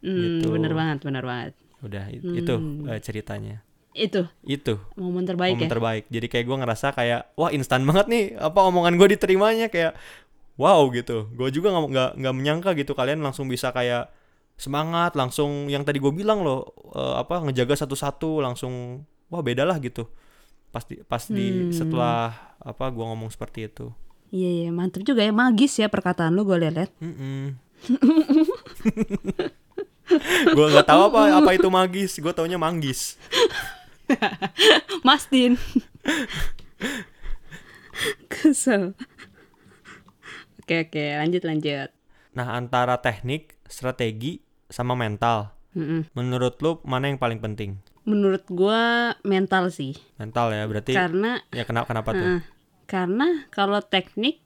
Hmm, 0.00 0.40
Gitu. 0.40 0.48
bener 0.48 0.72
banget, 0.72 1.00
bener 1.02 1.20
banget. 1.20 1.52
Udah 1.80 2.08
i- 2.08 2.20
itu 2.20 2.54
eh, 2.86 2.96
ceritanya. 2.98 3.60
Itu 3.90 4.24
Itu 4.40 4.80
momen 4.94 5.24
terbaik 5.24 5.56
momen 5.56 5.66
ya. 5.66 5.70
terbaik. 5.70 6.04
Jadi 6.08 6.26
kayak 6.28 6.46
gua 6.46 6.56
ngerasa 6.60 6.86
kayak 6.90 7.32
wah 7.34 7.48
instan 7.50 7.82
banget 7.82 8.06
nih 8.06 8.24
apa 8.38 8.60
omongan 8.62 8.96
gue 8.96 9.08
diterimanya 9.10 9.68
kayak 9.68 9.96
wow 10.60 10.84
gitu. 10.92 11.32
Gue 11.32 11.48
juga 11.48 11.72
nggak 11.72 11.88
nggak 11.88 12.10
nggak 12.20 12.34
menyangka 12.36 12.70
gitu 12.76 12.92
kalian 12.92 13.24
langsung 13.24 13.48
bisa 13.48 13.72
kayak 13.72 14.12
semangat 14.60 15.16
langsung 15.16 15.72
yang 15.72 15.88
tadi 15.88 15.96
gue 15.96 16.12
bilang 16.12 16.44
loh 16.44 16.68
eh, 16.92 17.14
apa 17.16 17.40
ngejaga 17.40 17.80
satu-satu 17.80 18.44
langsung 18.44 19.00
wah 19.32 19.40
beda 19.40 19.64
lah 19.64 19.80
gitu. 19.80 20.04
Pas 20.68 20.84
di 20.84 21.00
pas 21.02 21.24
di 21.24 21.46
Hmm. 21.50 21.72
setelah 21.72 22.36
apa 22.60 22.84
gua 22.92 23.10
ngomong 23.10 23.32
seperti 23.32 23.66
itu. 23.66 23.90
Iya, 24.30 24.50
iya, 24.62 24.70
mantep 24.70 25.02
juga 25.02 25.26
ya. 25.26 25.34
Magis 25.34 25.74
ya 25.74 25.90
perkataan 25.90 26.36
lu 26.36 26.44
gue 26.44 26.60
liat-liat. 26.60 26.92
Mm 27.02 27.56
gue 30.50 30.66
nggak 30.74 30.84
tahu 30.84 31.00
apa 31.08 31.38
apa 31.38 31.50
itu 31.54 31.70
magis 31.70 32.18
gue 32.18 32.32
taunya 32.34 32.58
manggis 32.58 33.14
Mastin. 35.06 35.54
Kesel. 38.28 38.94
Oke, 40.70 40.86
oke, 40.86 41.02
lanjut, 41.18 41.42
lanjut. 41.42 41.90
nah 42.30 42.54
antara 42.54 43.02
teknik 43.02 43.58
strategi 43.66 44.38
sama 44.70 44.94
mental 44.94 45.50
Mm-mm. 45.74 46.14
menurut 46.14 46.62
lu 46.62 46.78
mana 46.86 47.10
yang 47.10 47.18
paling 47.18 47.42
penting 47.42 47.82
Menurut 48.06 48.46
gua 48.46 49.10
mental 49.26 49.74
sih. 49.74 49.98
mental 50.14 50.54
ya 50.54 50.62
berarti 50.70 50.94
Karena 50.94 51.42
ya 51.50 51.66
kenapa 51.66 51.90
kenapa 51.90 52.14
tuh 52.14 52.22
Heeh. 52.22 52.42
Karena 52.86 53.50
kalau 53.50 53.82
teknik 53.82 54.38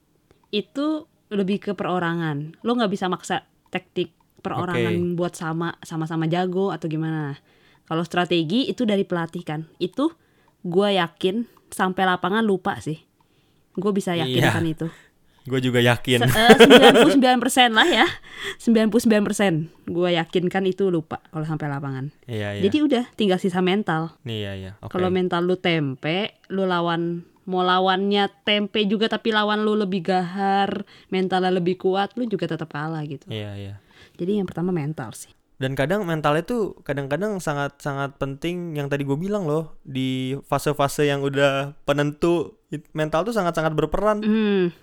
itu 0.49 1.05
lebih 1.29 1.61
ke 1.61 1.71
perorangan. 1.77 2.57
Lo 2.65 2.73
nggak 2.73 2.89
bisa 2.89 3.05
maksa 3.05 3.45
teknik 3.69 4.09
perorangan 4.41 5.13
buat 5.13 5.37
sama 5.37 5.77
sama-sama 5.85 6.25
jago 6.25 6.73
atau 6.73 6.89
gimana. 6.89 7.37
Kalau 7.85 8.01
strategi 8.01 8.65
itu 8.65 8.81
dari 8.81 9.05
pelatih 9.05 9.45
kan. 9.45 9.69
Itu 9.77 10.09
gua 10.65 10.89
yakin 10.89 11.45
sampai 11.69 12.01
lapangan 12.09 12.41
lupa 12.41 12.81
sih. 12.81 12.97
Gue 13.77 13.93
bisa 13.93 14.17
yakinkan 14.17 14.65
itu. 14.65 14.89
Gue 15.45 15.59
juga 15.59 15.77
yakin 15.79 16.19
Se- 16.19 16.33
eh, 16.33 17.05
99% 17.05 17.37
lah 17.71 17.85
ya. 17.85 18.07
99% 18.59 18.89
gue 19.85 20.09
yakinkan 20.11 20.63
itu 20.65 20.87
lupa 20.87 21.21
kalau 21.27 21.43
sampai 21.43 21.67
lapangan. 21.67 22.09
iya 22.25 22.51
iya 22.51 22.61
Jadi 22.61 22.77
udah 22.81 23.03
tinggal 23.13 23.37
sisa 23.37 23.61
mental. 23.61 24.17
nih 24.21 24.37
iya 24.39 24.51
iya 24.53 24.71
oke 24.79 24.89
Kalau 24.89 25.09
mental 25.09 25.43
lu 25.43 25.55
tempe, 25.55 26.17
lu 26.47 26.65
lawan 26.65 27.21
mau 27.45 27.61
lawannya 27.61 28.25
tempe 28.41 28.81
juga 28.83 29.05
tapi 29.07 29.29
lawan 29.29 29.61
lu 29.61 29.75
lebih 29.75 30.01
gahar, 30.03 30.81
mentalnya 31.07 31.53
lebih 31.53 31.77
kuat, 31.77 32.13
lu 32.15 32.25
juga 32.25 32.45
tetap 32.47 32.67
kalah 32.67 33.05
gitu. 33.05 33.25
iya 33.27 33.53
iya 33.53 33.73
Jadi 34.15 34.37
yang 34.37 34.45
pertama 34.45 34.69
mental 34.71 35.13
sih. 35.13 35.29
dan 35.55 35.71
kadang 35.71 36.03
mental 36.03 36.35
itu 36.35 36.75
kadang-kadang 36.81 37.39
sangat 37.39 37.79
sangat 37.79 38.17
penting 38.17 38.75
yang 38.75 38.91
tadi 38.91 39.03
gue 39.03 39.15
bilang 39.15 39.45
loh 39.45 39.79
di 39.79 40.35
fase-fase 40.43 41.05
yang 41.05 41.21
udah 41.21 41.71
penentu 41.85 42.59
mental 42.91 43.23
tuh 43.23 43.31
sangat-sangat 43.31 43.71
berperan 43.71 44.19
Hmm. 44.19 44.75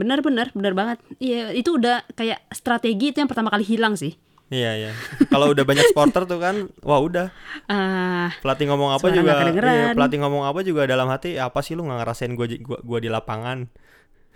Benar 0.00 0.18
benar 0.24 0.46
benar 0.56 0.72
banget. 0.72 0.98
Iya, 1.20 1.52
itu 1.52 1.70
udah 1.76 1.96
kayak 2.16 2.38
strategi 2.50 3.12
itu 3.12 3.18
yang 3.20 3.28
pertama 3.28 3.52
kali 3.52 3.64
hilang 3.64 3.94
sih. 3.94 4.14
iya 4.50 4.74
iya 4.74 4.90
kalau 5.30 5.54
udah 5.54 5.62
banyak 5.62 5.86
supporter 5.94 6.26
tuh 6.26 6.42
kan 6.42 6.56
wah 6.82 6.98
udah 6.98 7.30
Ah, 7.70 8.34
pelatih 8.42 8.66
ngomong 8.66 8.90
apa 8.90 9.06
juga 9.14 9.32
iya, 9.62 9.94
pelatih 9.94 10.18
ngomong 10.18 10.42
apa 10.42 10.66
juga 10.66 10.90
dalam 10.90 11.06
hati 11.06 11.38
apa 11.38 11.62
sih 11.62 11.78
lu 11.78 11.86
nggak 11.86 12.02
ngerasain 12.02 12.34
gua, 12.34 12.50
gua 12.58 12.78
gua 12.82 12.98
di 12.98 13.06
lapangan 13.06 13.70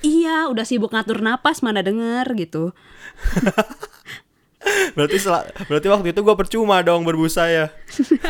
iya, 0.06 0.46
udah 0.46 0.62
sibuk 0.62 0.94
ngatur 0.94 1.18
napas 1.18 1.66
mana 1.66 1.82
denger 1.82 2.26
gitu. 2.36 2.70
berarti 4.92 5.18
sel- 5.18 5.44
berarti 5.64 5.86
waktu 5.86 6.08
itu 6.10 6.20
gua 6.20 6.34
percuma 6.34 6.80
dong 6.80 7.02
berbusa 7.02 7.46
ya 7.46 7.66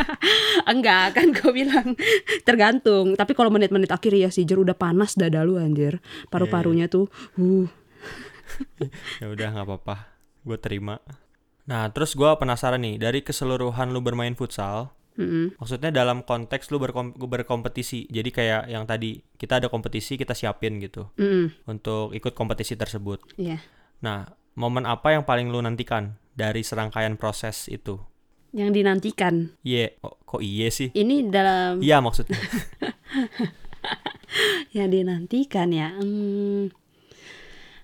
Enggak, 0.65 1.13
kan 1.13 1.29
gue 1.29 1.51
bilang 1.51 1.93
tergantung. 2.41 3.13
Tapi 3.13 3.31
kalau 3.31 3.49
menit-menit 3.49 3.87
akhir 3.87 4.11
ya 4.11 4.29
si 4.29 4.43
Jer 4.43 4.57
udah 4.57 4.73
panas 4.73 5.13
dada 5.13 5.41
lu 5.41 5.55
anjir. 5.55 6.01
Paru-parunya 6.27 6.87
tuh 6.87 7.05
uh 7.35 7.67
ya 9.21 9.27
udah 9.27 9.47
nggak 9.51 9.65
apa-apa 9.65 9.95
gue 10.41 10.57
terima 10.57 11.01
nah 11.65 11.89
terus 11.89 12.13
gua 12.13 12.37
penasaran 12.37 12.77
nih 12.77 12.95
dari 12.95 13.19
keseluruhan 13.19 13.89
lu 13.89 13.99
bermain 13.99 14.31
futsal 14.31 14.93
Mm-mm. 15.17 15.57
maksudnya 15.57 15.89
dalam 15.89 16.21
konteks 16.21 16.69
lu 16.69 16.77
berkom- 16.77 17.17
berkompetisi 17.17 18.05
jadi 18.05 18.29
kayak 18.29 18.61
yang 18.69 18.85
tadi 18.85 19.17
kita 19.33 19.57
ada 19.57 19.67
kompetisi 19.67 20.13
kita 20.13 20.31
siapin 20.31 20.77
gitu 20.77 21.09
Mm-mm. 21.17 21.65
untuk 21.65 22.13
ikut 22.13 22.31
kompetisi 22.31 22.75
tersebut 22.75 23.33
Iya. 23.35 23.57
nah 23.97 24.29
momen 24.55 24.83
apa 24.83 25.11
yang 25.11 25.23
paling 25.23 25.51
lu 25.51 25.59
nantikan 25.59 26.15
dari 26.31 26.63
serangkaian 26.63 27.15
proses 27.15 27.67
itu 27.67 27.99
Yang 28.55 28.71
dinantikan. 28.71 29.51
Iya, 29.61 29.99
kok, 29.99 30.15
kok 30.23 30.39
iye 30.39 30.71
sih? 30.71 30.87
Ini 30.89 31.27
dalam 31.27 31.83
Iya 31.83 31.99
maksudnya. 31.99 32.39
yang 34.77 34.87
dinantikan 34.87 35.71
ya. 35.71 35.91
Hmm, 35.91 36.71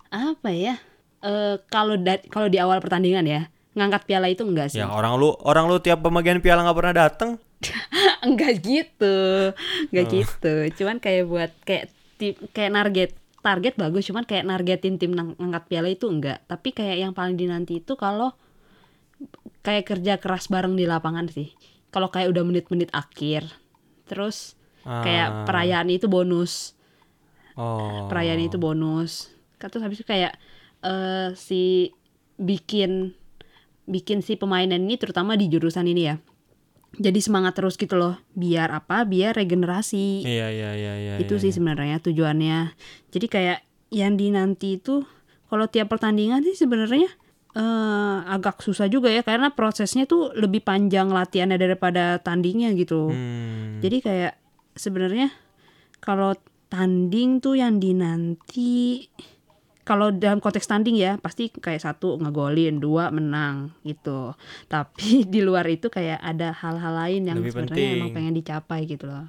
apa 0.07 0.49
ya? 0.51 0.79
Eh 1.19 1.59
kalau 1.67 1.99
kalau 2.27 2.47
di 2.47 2.55
awal 2.55 2.79
pertandingan 2.79 3.27
ya, 3.27 3.41
ngangkat 3.75 4.07
piala 4.07 4.27
itu 4.27 4.47
enggak 4.47 4.71
sih? 4.71 4.79
ya 4.79 4.87
orang 4.87 5.15
lu 5.15 5.35
orang 5.43 5.67
lu 5.67 5.79
tiap 5.79 5.99
pembagian 5.99 6.39
piala 6.39 6.63
nggak 6.63 6.77
pernah 6.79 6.95
dateng. 6.95 7.29
enggak 8.25 8.63
gitu. 8.63 9.51
Enggak 9.91 10.05
Oh. 10.07 10.11
gitu. 10.11 10.53
Cuman 10.79 10.97
kayak 10.97 11.23
buat 11.27 11.51
kayak 11.63 11.91
tim 12.15 12.33
kayak 12.55 12.71
target 12.73 13.11
target 13.41 13.73
bagus 13.75 14.05
cuman 14.07 14.23
kayak 14.23 14.45
nargetin 14.45 14.95
tim 14.95 15.11
nang- 15.11 15.35
ngangkat 15.35 15.63
piala 15.67 15.89
itu 15.89 16.05
enggak. 16.07 16.45
Tapi 16.45 16.69
kayak 16.71 16.97
yang 17.01 17.13
paling 17.13 17.35
dinanti 17.35 17.81
itu 17.81 17.93
kalau 17.93 18.33
kayak 19.61 19.85
kerja 19.85 20.17
keras 20.17 20.47
bareng 20.47 20.73
di 20.73 20.85
lapangan 20.85 21.27
sih. 21.27 21.53
Kalau 21.89 22.07
kayak 22.07 22.31
udah 22.31 22.43
menit-menit 22.45 22.89
akhir. 22.93 23.49
Terus 24.07 24.55
Ah. 24.81 25.03
kayak 25.05 25.45
perayaan 25.45 25.89
itu 25.89 26.07
bonus. 26.07 26.73
Oh. 27.51 28.07
perayaan 28.07 28.47
itu 28.47 28.55
bonus 28.55 29.27
Kan 29.59 29.67
terus 29.67 29.83
habis 29.83 29.99
itu 29.99 30.07
kayak 30.07 30.39
eh 30.81 31.35
si 31.35 31.91
bikin 32.39 33.11
bikin 33.83 34.23
si 34.23 34.39
pemainan 34.39 34.81
ini 34.81 34.95
terutama 34.95 35.35
di 35.35 35.51
jurusan 35.51 35.83
ini 35.85 36.07
ya 36.07 36.15
jadi 36.99 37.19
semangat 37.23 37.55
terus 37.55 37.79
gitu 37.79 37.95
loh 37.95 38.19
biar 38.35 38.67
apa 38.71 39.07
biar 39.07 39.37
regenerasi 39.37 40.27
Iya 40.27 40.47
iya 40.51 40.71
iya 40.75 40.93
iya. 40.99 41.13
itu 41.23 41.39
iya, 41.39 41.43
sih 41.43 41.49
iya. 41.51 41.55
sebenarnya 41.55 41.97
tujuannya 42.03 42.59
jadi 43.15 43.27
kayak 43.31 43.59
yang 43.91 44.19
dinanti 44.19 44.79
itu 44.79 45.03
kalau 45.47 45.67
tiap 45.67 45.91
pertandingan 45.91 46.43
sih 46.43 46.55
sebenarnya 46.55 47.07
eh 47.51 48.17
agak 48.31 48.63
susah 48.63 48.87
juga 48.87 49.11
ya 49.11 49.27
karena 49.27 49.51
prosesnya 49.51 50.07
tuh 50.07 50.31
lebih 50.31 50.63
panjang 50.63 51.11
latihannya 51.11 51.59
daripada 51.59 52.15
tandingnya 52.23 52.71
gitu 52.75 53.11
Hmm. 53.11 53.83
jadi 53.83 53.97
kayak 53.99 54.33
sebenarnya 54.75 55.35
kalau 55.99 56.31
tanding 56.71 57.43
tuh 57.43 57.59
yang 57.59 57.83
dinanti 57.83 59.03
kalau 59.81 60.09
dalam 60.09 60.37
konteks 60.37 60.63
tanding 60.63 60.93
ya 60.93 61.17
pasti 61.17 61.49
kayak 61.49 61.79
satu 61.79 62.15
ngegolin, 62.17 62.77
dua 62.77 63.09
menang 63.09 63.73
gitu. 63.81 64.33
Tapi 64.65 65.01
di 65.33 65.41
luar 65.41 65.65
itu 65.65 65.87
kayak 65.87 66.17
ada 66.17 66.53
hal-hal 66.53 66.93
lain 66.97 67.21
yang 67.25 67.37
Lebih 67.37 67.51
sebenarnya 67.51 67.75
penting. 67.75 67.97
emang 67.97 68.09
pengen 68.11 68.33
dicapai 68.33 68.81
gitu 68.85 69.05
loh. 69.05 69.25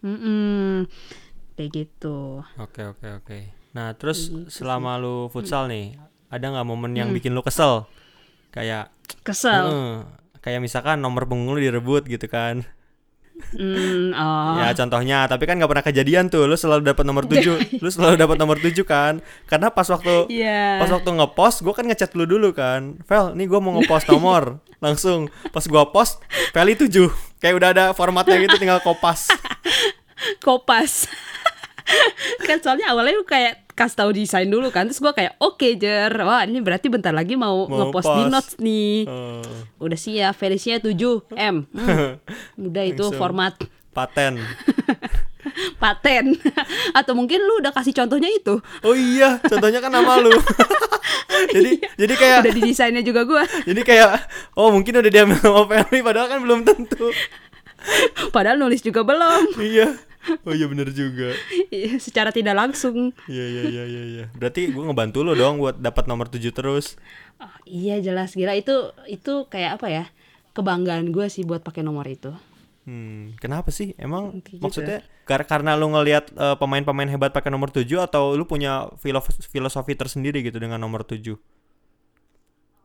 Mm-mm. 0.00 0.86
Kayak 1.54 1.70
gitu. 1.72 2.42
Oke 2.56 2.82
oke 2.84 3.06
oke. 3.18 3.38
Nah 3.72 3.94
terus 3.94 4.28
Gitu 4.28 4.50
selama 4.52 4.96
lu 4.96 5.28
futsal 5.28 5.66
nih, 5.66 5.94
ada 6.28 6.44
nggak 6.44 6.66
momen 6.66 6.92
Hmm. 6.92 6.98
yang 6.98 7.10
bikin 7.10 7.30
lu 7.30 7.40
kesel? 7.40 7.86
Kayak, 8.50 8.92
Kesel. 9.22 9.64
eh, 9.64 9.96
kayak 10.38 10.60
misalkan 10.60 10.98
nomor 10.98 11.24
punggung 11.24 11.54
lu 11.54 11.60
direbut 11.60 12.04
gitu 12.04 12.26
kan? 12.26 12.66
Hmm, 13.52 14.14
oh. 14.16 14.54
Ya 14.60 14.72
contohnya, 14.72 15.28
tapi 15.28 15.44
kan 15.44 15.60
nggak 15.60 15.70
pernah 15.70 15.84
kejadian 15.84 16.32
tuh. 16.32 16.48
Lu 16.48 16.56
selalu 16.56 16.88
dapat 16.88 17.04
nomor 17.04 17.28
7. 17.28 17.58
lu 17.84 17.88
selalu 17.90 18.14
dapat 18.16 18.36
nomor 18.40 18.56
7 18.60 18.84
kan? 18.86 19.20
Karena 19.44 19.68
pas 19.68 19.88
waktu 19.88 20.30
Iya. 20.32 20.80
pas 20.80 20.88
waktu 20.88 21.10
ngepost, 21.10 21.60
gue 21.66 21.74
kan 21.74 21.84
ngechat 21.84 22.16
lu 22.16 22.24
dulu 22.24 22.54
kan. 22.56 22.96
Vel, 23.04 23.36
nih 23.36 23.46
gue 23.50 23.60
mau 23.60 23.76
ngepost 23.76 24.08
nomor. 24.08 24.62
Langsung 24.84 25.30
pas 25.54 25.62
gua 25.70 25.94
post, 25.94 26.18
Veli 26.50 26.74
7. 26.74 27.06
Kayak 27.38 27.54
udah 27.54 27.68
ada 27.70 27.84
formatnya 27.94 28.34
gitu, 28.42 28.58
tinggal 28.58 28.82
kopas. 28.82 29.30
Kopas. 30.42 31.06
kan 32.48 32.58
soalnya 32.60 32.90
awalnya 32.90 33.14
lu 33.16 33.24
kayak 33.24 33.62
kasih 33.72 34.04
tahu 34.04 34.10
desain 34.12 34.46
dulu 34.46 34.68
kan 34.68 34.84
terus 34.84 35.00
gua 35.00 35.16
kayak 35.16 35.34
oke 35.40 35.64
jer. 35.76 36.12
Wah 36.12 36.44
ini 36.44 36.60
berarti 36.60 36.92
bentar 36.92 37.10
lagi 37.10 37.34
mau, 37.34 37.64
Mau 37.64 37.88
ngepost 37.88 38.08
di 38.12 38.22
notes 38.28 38.52
nih. 38.60 39.08
Eh, 39.08 39.42
udah 39.80 39.98
siap 39.98 40.34
Felicia 40.36 40.76
7 40.78 40.92
M. 41.32 41.56
Hmm, 41.72 42.20
udah 42.68 42.84
itu 42.84 43.00
Langsung. 43.02 43.18
format. 43.18 43.54
paten. 43.92 44.40
paten. 45.82 46.36
Atau 46.92 47.12
mungkin 47.12 47.42
lu 47.42 47.60
udah 47.60 47.72
kasih 47.72 47.92
contohnya 47.92 48.28
itu. 48.28 48.56
Oh 48.80 48.96
iya, 48.96 49.36
contohnya 49.44 49.80
kan 49.80 49.92
nama 49.92 50.16
lu. 50.16 50.32
jadi 51.52 51.72
jadi 51.98 52.14
kayak 52.14 52.36
udah 52.46 52.52
di 52.52 52.60
desainnya 52.62 53.02
juga 53.02 53.24
gua. 53.24 53.44
Jadi 53.64 53.80
kayak 53.82 54.16
oh 54.56 54.72
mungkin 54.72 55.00
udah 55.00 55.10
diambil 55.12 55.38
sama 55.40 55.62
Feli 55.68 56.00
padahal 56.00 56.28
kan 56.28 56.40
belum 56.40 56.60
tentu. 56.64 57.08
padahal 58.30 58.56
nulis 58.56 58.80
juga 58.80 59.02
belum. 59.02 59.58
Iya. 59.58 60.11
Oh 60.46 60.52
iya 60.52 60.66
bener 60.66 60.90
juga. 60.90 61.34
Iya, 61.68 61.98
secara 61.98 62.30
tidak 62.30 62.54
langsung 62.54 63.10
Iya 63.26 63.44
iya 63.44 63.62
iya 63.64 63.84
iya 63.84 64.02
iya. 64.04 64.24
Berarti 64.32 64.68
gue 64.68 64.78
ngebantu 64.80 65.20
lo 65.20 65.32
dong 65.32 65.58
buat 65.58 65.76
dapat 65.76 66.06
nomor 66.06 66.26
7 66.26 66.38
terus. 66.48 66.94
Oh, 67.36 67.50
iya 67.64 67.98
jelas 67.98 68.32
gila 68.32 68.52
itu 68.52 68.70
itu 69.04 69.46
kayak 69.46 69.76
apa 69.76 69.86
ya 69.88 70.04
kebanggaan 70.52 71.10
gue 71.10 71.26
sih 71.26 71.42
buat 71.42 71.60
pakai 71.60 71.82
nomor 71.82 72.06
itu 72.06 72.30
Hmm, 72.82 73.34
kenapa 73.36 73.70
sih? 73.70 73.94
Emang 73.94 74.42
gitu. 74.42 74.58
maksudnya 74.58 75.00
kar- 75.22 75.42
karena 75.44 75.74
lu 75.74 75.86
ngelihat 75.88 76.30
eh, 76.30 76.56
pemain-pemain 76.56 77.06
hebat 77.08 77.30
pakai 77.30 77.46
nomor 77.48 77.70
7 77.70 77.86
atau 78.00 78.34
lu 78.34 78.42
punya 78.42 78.90
filof- 78.96 79.30
filosofi 79.40 79.94
tersendiri 79.94 80.38
gitu 80.40 80.58
dengan 80.58 80.78
nomor 80.78 81.02
7? 81.02 81.34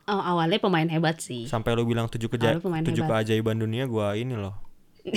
oh, 0.08 0.22
awalnya 0.24 0.58
pemain 0.58 0.86
hebat 0.86 1.18
sih 1.18 1.46
Sampai 1.46 1.74
lu 1.74 1.84
bilang 1.84 2.06
7 2.06 2.18
keja- 2.28 2.56
Awalnya 2.56 2.62
pemain 2.62 2.84
7 2.84 2.94
hebat. 2.96 3.10
keajaiban 3.20 3.58
dunia 3.58 3.84
gua 3.86 4.14
ini 4.14 4.34
loh. 4.34 4.54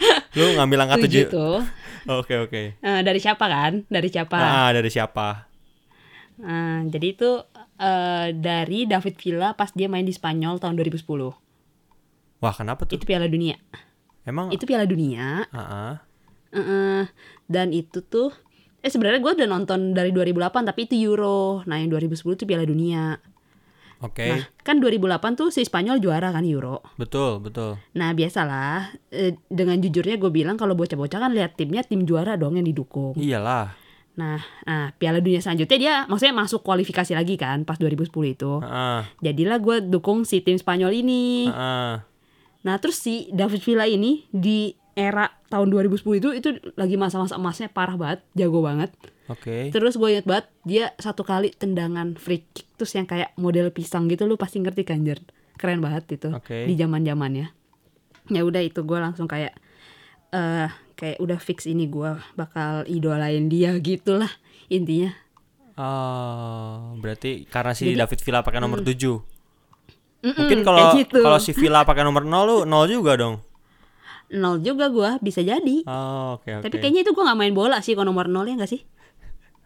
lu 0.38 0.56
ngambil 0.56 0.78
angka 0.82 0.96
7. 0.98 1.04
tujuh 1.04 1.24
tuh 1.28 1.58
Oke 2.08 2.32
oke. 2.38 2.62
Eh, 2.74 3.00
dari 3.04 3.20
siapa 3.20 3.44
kan 3.44 3.84
dari 3.86 4.08
siapa 4.08 4.32
Ah, 4.34 4.70
dari 4.70 4.88
siapa? 4.88 5.44
Nah, 6.40 6.88
jadi 6.88 7.06
itu 7.12 7.30
eh, 7.76 8.28
dari 8.32 8.88
David 8.88 9.14
Villa 9.14 9.52
pas 9.52 9.68
dia 9.70 9.86
main 9.86 10.02
di 10.02 10.10
Spanyol 10.10 10.56
tahun 10.56 10.74
2010 10.74 11.04
Wah, 12.40 12.54
kenapa 12.56 12.88
tuh? 12.88 12.96
itu 12.96 13.04
Piala 13.04 13.28
Dunia 13.28 13.60
Emang 14.22 14.48
itu 14.48 14.64
Piala 14.64 14.88
Dunia 14.88 15.44
Ah, 15.52 15.60
ah. 15.60 15.94
eh, 16.50 17.04
dan 17.44 17.70
itu 17.70 18.00
tuh 18.00 18.32
eh 18.80 18.88
sebenarnya 18.88 19.20
gue 19.20 19.32
udah 19.36 19.48
nonton 19.50 19.92
dari 19.92 20.08
2008 20.08 20.64
tapi 20.64 20.88
itu 20.88 20.96
Euro 21.04 21.60
nah 21.68 21.76
yang 21.76 21.92
2010 21.92 22.16
itu 22.16 22.44
Piala 22.48 22.64
Dunia 22.64 23.20
Oke. 24.00 24.24
nah 24.24 24.42
kan 24.64 24.80
2008 24.80 25.36
tuh 25.36 25.48
si 25.52 25.60
Spanyol 25.60 26.00
juara 26.00 26.32
kan 26.32 26.44
Euro 26.48 26.80
Betul, 26.96 27.44
betul. 27.44 27.76
Nah 27.92 28.16
biasalah 28.16 28.96
eh, 29.12 29.36
dengan 29.52 29.76
jujurnya 29.76 30.16
gue 30.16 30.32
bilang 30.32 30.56
kalau 30.56 30.72
bocah-bocah 30.72 31.20
kan 31.20 31.32
lihat 31.36 31.60
timnya 31.60 31.84
tim 31.84 32.08
juara 32.08 32.40
dong 32.40 32.56
yang 32.56 32.64
didukung. 32.64 33.12
Iyalah. 33.16 33.76
Nah, 34.18 34.42
nah 34.66 34.92
Piala 35.00 35.22
Dunia 35.22 35.40
selanjutnya 35.40 35.78
dia 35.78 35.94
maksudnya 36.04 36.34
masuk 36.36 36.60
kualifikasi 36.60 37.12
lagi 37.16 37.40
kan 37.40 37.64
pas 37.64 37.80
2010 37.80 38.08
itu. 38.36 38.52
Heeh. 38.60 39.00
Jadilah 39.24 39.58
gue 39.60 39.76
dukung 39.84 40.28
si 40.28 40.44
tim 40.44 40.56
Spanyol 40.60 40.92
ini. 41.00 41.48
Heeh. 41.48 41.92
Nah 42.60 42.74
terus 42.82 43.00
si 43.00 43.32
David 43.32 43.64
Villa 43.64 43.88
ini 43.88 44.28
di 44.28 44.76
era 44.92 45.32
tahun 45.48 45.72
2010 45.72 46.20
itu 46.20 46.28
itu 46.36 46.48
lagi 46.76 47.00
masa-masa 47.00 47.40
emasnya 47.40 47.72
parah 47.72 47.96
banget, 47.96 48.20
jago 48.36 48.60
banget. 48.60 48.92
Oke. 49.30 49.70
Terus 49.70 49.94
gue 49.94 50.08
inget 50.10 50.26
banget 50.26 50.46
dia 50.62 50.84
satu 50.96 51.22
kali 51.22 51.54
tendangan 51.54 52.14
free 52.14 52.42
kick 52.46 52.66
terus 52.74 52.90
yang 52.92 53.06
kayak 53.06 53.30
model 53.36 53.70
pisang 53.70 54.04
gitu 54.06 54.26
lu 54.26 54.34
pasti 54.34 54.58
ngerti 54.58 54.82
kan 54.82 55.00
Jer. 55.00 55.22
Keren 55.54 55.78
banget 55.78 56.10
itu 56.10 56.28
Oke. 56.28 56.66
di 56.66 56.74
zaman 56.74 57.00
zamannya. 57.00 57.54
Ya 58.26 58.42
udah 58.42 58.58
itu 58.58 58.80
gue 58.80 58.98
langsung 58.98 59.24
kayak 59.24 59.54
eh 60.30 60.68
kayak 60.94 61.18
udah 61.18 61.38
fix 61.38 61.64
ini 61.64 61.86
gue 61.86 62.10
bakal 62.34 62.82
idolain 62.84 63.46
dia 63.46 63.72
gitulah 63.78 64.30
intinya. 64.66 65.14
Oh, 65.80 66.92
berarti 66.98 67.46
karena 67.46 67.72
si 67.72 67.88
Jadi- 67.88 67.98
David 67.98 68.20
Villa 68.20 68.40
pakai 68.40 68.60
nomor 68.60 68.80
7. 68.80 69.16
Mm-mm, 70.20 70.36
Mungkin 70.36 70.60
kalau 70.60 70.92
gitu. 70.94 71.18
kalau 71.18 71.38
si 71.38 71.52
Villa 71.52 71.80
pakai 71.82 72.04
nomor 72.04 72.22
0 72.22 72.44
lu 72.44 72.56
0 72.62 72.84
juga 72.86 73.16
dong. 73.16 73.40
nol 74.30 74.62
juga 74.62 74.86
gue 74.86 75.10
bisa 75.18 75.42
jadi. 75.42 75.82
Oh, 75.84 76.38
oke 76.38 76.46
oke. 76.52 76.62
Tapi 76.62 76.76
kayaknya 76.78 77.02
itu 77.02 77.10
gue 77.10 77.18
nggak 77.18 77.34
main 77.34 77.50
bola 77.50 77.82
sih 77.82 77.98
kalau 77.98 78.06
nomor 78.06 78.30
nol 78.30 78.46
ya 78.46 78.54
nggak 78.54 78.70
sih? 78.70 78.86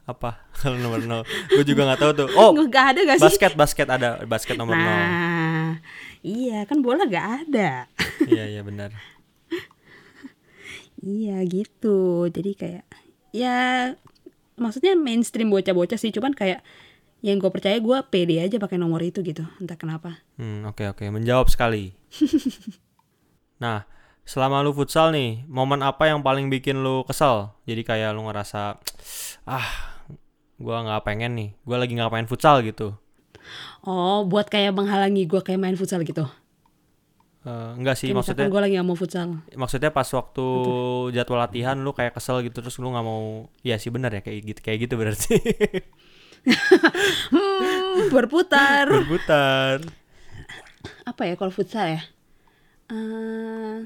Apa 0.05 0.45
kalau 0.61 0.77
nomor 0.77 1.01
0? 1.01 1.25
Gue 1.51 1.65
juga 1.65 1.89
nggak 1.89 2.01
tahu 2.01 2.13
tuh. 2.15 2.29
Oh, 2.35 2.53
Nggak 2.53 2.85
ada 2.93 3.01
gak 3.05 3.19
sih? 3.19 3.25
basket 3.25 3.53
basket 3.55 3.89
ada 3.89 4.21
basket 4.25 4.57
nomor 4.57 4.77
0. 4.77 4.85
Nah, 4.85 5.81
iya 6.21 6.65
kan 6.65 6.81
bola 6.81 7.05
gak 7.05 7.49
ada. 7.49 7.89
Iya 8.25 8.45
iya 8.49 8.63
benar. 8.63 8.95
Iya 11.01 11.45
gitu. 11.45 12.25
Jadi 12.31 12.51
kayak 12.57 12.85
ya 13.35 13.91
maksudnya 14.55 14.95
mainstream 14.95 15.51
bocah-bocah 15.51 15.99
sih 15.99 16.15
cuman 16.15 16.31
kayak 16.33 16.63
yang 17.21 17.43
gue 17.43 17.51
percaya 17.51 17.81
gue 17.81 17.99
pede 18.07 18.39
aja 18.39 18.57
pakai 18.57 18.79
nomor 18.79 19.03
itu 19.03 19.25
gitu 19.25 19.43
entah 19.59 19.75
kenapa 19.75 20.21
Hmm, 20.37 20.63
oke 20.67 20.83
oke, 20.91 21.05
menjawab 21.11 21.47
sekali. 21.47 21.95
nah, 23.63 23.87
selama 24.23 24.61
lu 24.61 24.75
futsal 24.75 25.15
nih, 25.15 25.47
momen 25.47 25.79
apa 25.79 26.11
yang 26.11 26.21
paling 26.21 26.51
bikin 26.51 26.83
lu 26.83 27.07
kesel? 27.07 27.55
Jadi 27.67 27.83
kayak 27.83 28.15
lu 28.15 28.27
ngerasa 28.27 28.83
ah, 29.47 29.93
gua 30.65 30.77
nggak 30.85 31.05
pengen 31.07 31.33
nih. 31.39 31.49
Gua 31.62 31.77
lagi 31.79 31.93
nggak 31.95 32.12
pengen 32.12 32.29
futsal 32.31 32.65
gitu. 32.65 32.97
oh 33.85 34.25
buat 34.25 34.49
kayak 34.49 34.73
menghalangi 34.73 35.29
gue 35.29 35.41
kayak 35.41 35.61
main 35.61 35.77
futsal 35.77 36.01
gitu? 36.03 36.25
Eh, 37.45 37.71
enggak 37.77 38.01
sih, 38.01 38.09
Kayak 38.09 38.17
maksudnya 38.17 38.47
gue 38.49 38.61
lagi 38.65 38.75
gak 38.75 38.89
mau 38.89 38.97
futsal. 38.97 39.29
maksudnya 39.53 39.93
pas 39.93 40.09
waktu 40.09 40.45
jadwal 41.12 41.37
latihan 41.37 41.77
lu 41.77 41.93
kayak 41.93 42.17
kesel 42.17 42.41
gitu 42.41 42.65
terus 42.65 42.81
lu 42.81 42.89
nggak 42.89 43.05
mau 43.05 43.53
ya 43.61 43.77
sih 43.77 43.93
benar 43.93 44.17
ya 44.17 44.25
kayak 44.25 44.39
gitu 44.49 44.61
kayak 44.65 44.79
gitu 44.89 44.95
berarti. 44.97 45.37
Hmm, 47.33 48.12
berputar. 48.12 48.85
Berputar. 48.89 49.81
Apa 51.05 51.23
ya 51.25 51.35
kalau 51.37 51.53
futsal 51.53 51.97
ya? 51.97 52.03
Eh, 52.93 53.77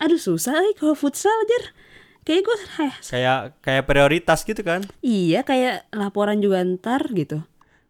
aduh 0.00 0.20
susah 0.20 0.56
eh 0.56 0.72
kalau 0.72 0.96
futsal 0.96 1.32
aja 1.44 1.58
kayak 2.26 2.42
gue 2.42 2.56
kayak 3.06 3.40
kayak 3.62 3.84
prioritas 3.86 4.42
gitu 4.42 4.58
kan? 4.66 4.82
Iya 5.00 5.46
kayak 5.46 5.86
laporan 5.94 6.42
juga 6.42 6.60
ntar 6.66 7.06
gitu. 7.14 7.46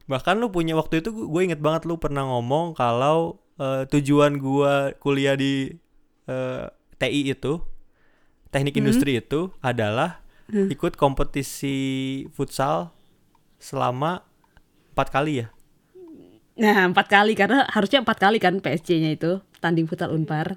Bahkan 0.06 0.36
lu 0.38 0.52
punya 0.52 0.76
waktu 0.76 1.00
itu 1.00 1.10
gue 1.10 1.42
inget 1.42 1.58
banget 1.58 1.88
lu 1.88 1.96
pernah 1.96 2.28
ngomong 2.28 2.76
kalau 2.76 3.40
eh, 3.56 3.88
tujuan 3.88 4.36
gua 4.36 4.92
kuliah 5.00 5.34
di 5.34 5.72
eh, 6.28 6.64
TI 7.00 7.32
itu 7.32 7.64
teknik 8.52 8.76
industri 8.78 9.18
itu 9.20 9.52
adalah 9.60 10.24
ikut 10.48 10.94
kompetisi 10.94 12.22
futsal 12.30 12.94
selama 13.58 14.22
empat 14.94 15.08
kali 15.10 15.44
ya. 15.44 15.46
Nah 16.56 16.88
empat 16.88 17.10
kali 17.10 17.36
karena 17.36 17.68
harusnya 17.68 18.00
empat 18.00 18.16
kali 18.16 18.38
kan 18.40 18.62
PSG-nya 18.62 19.12
itu 19.12 19.44
tanding 19.60 19.84
futsal 19.84 20.14
unpar 20.14 20.56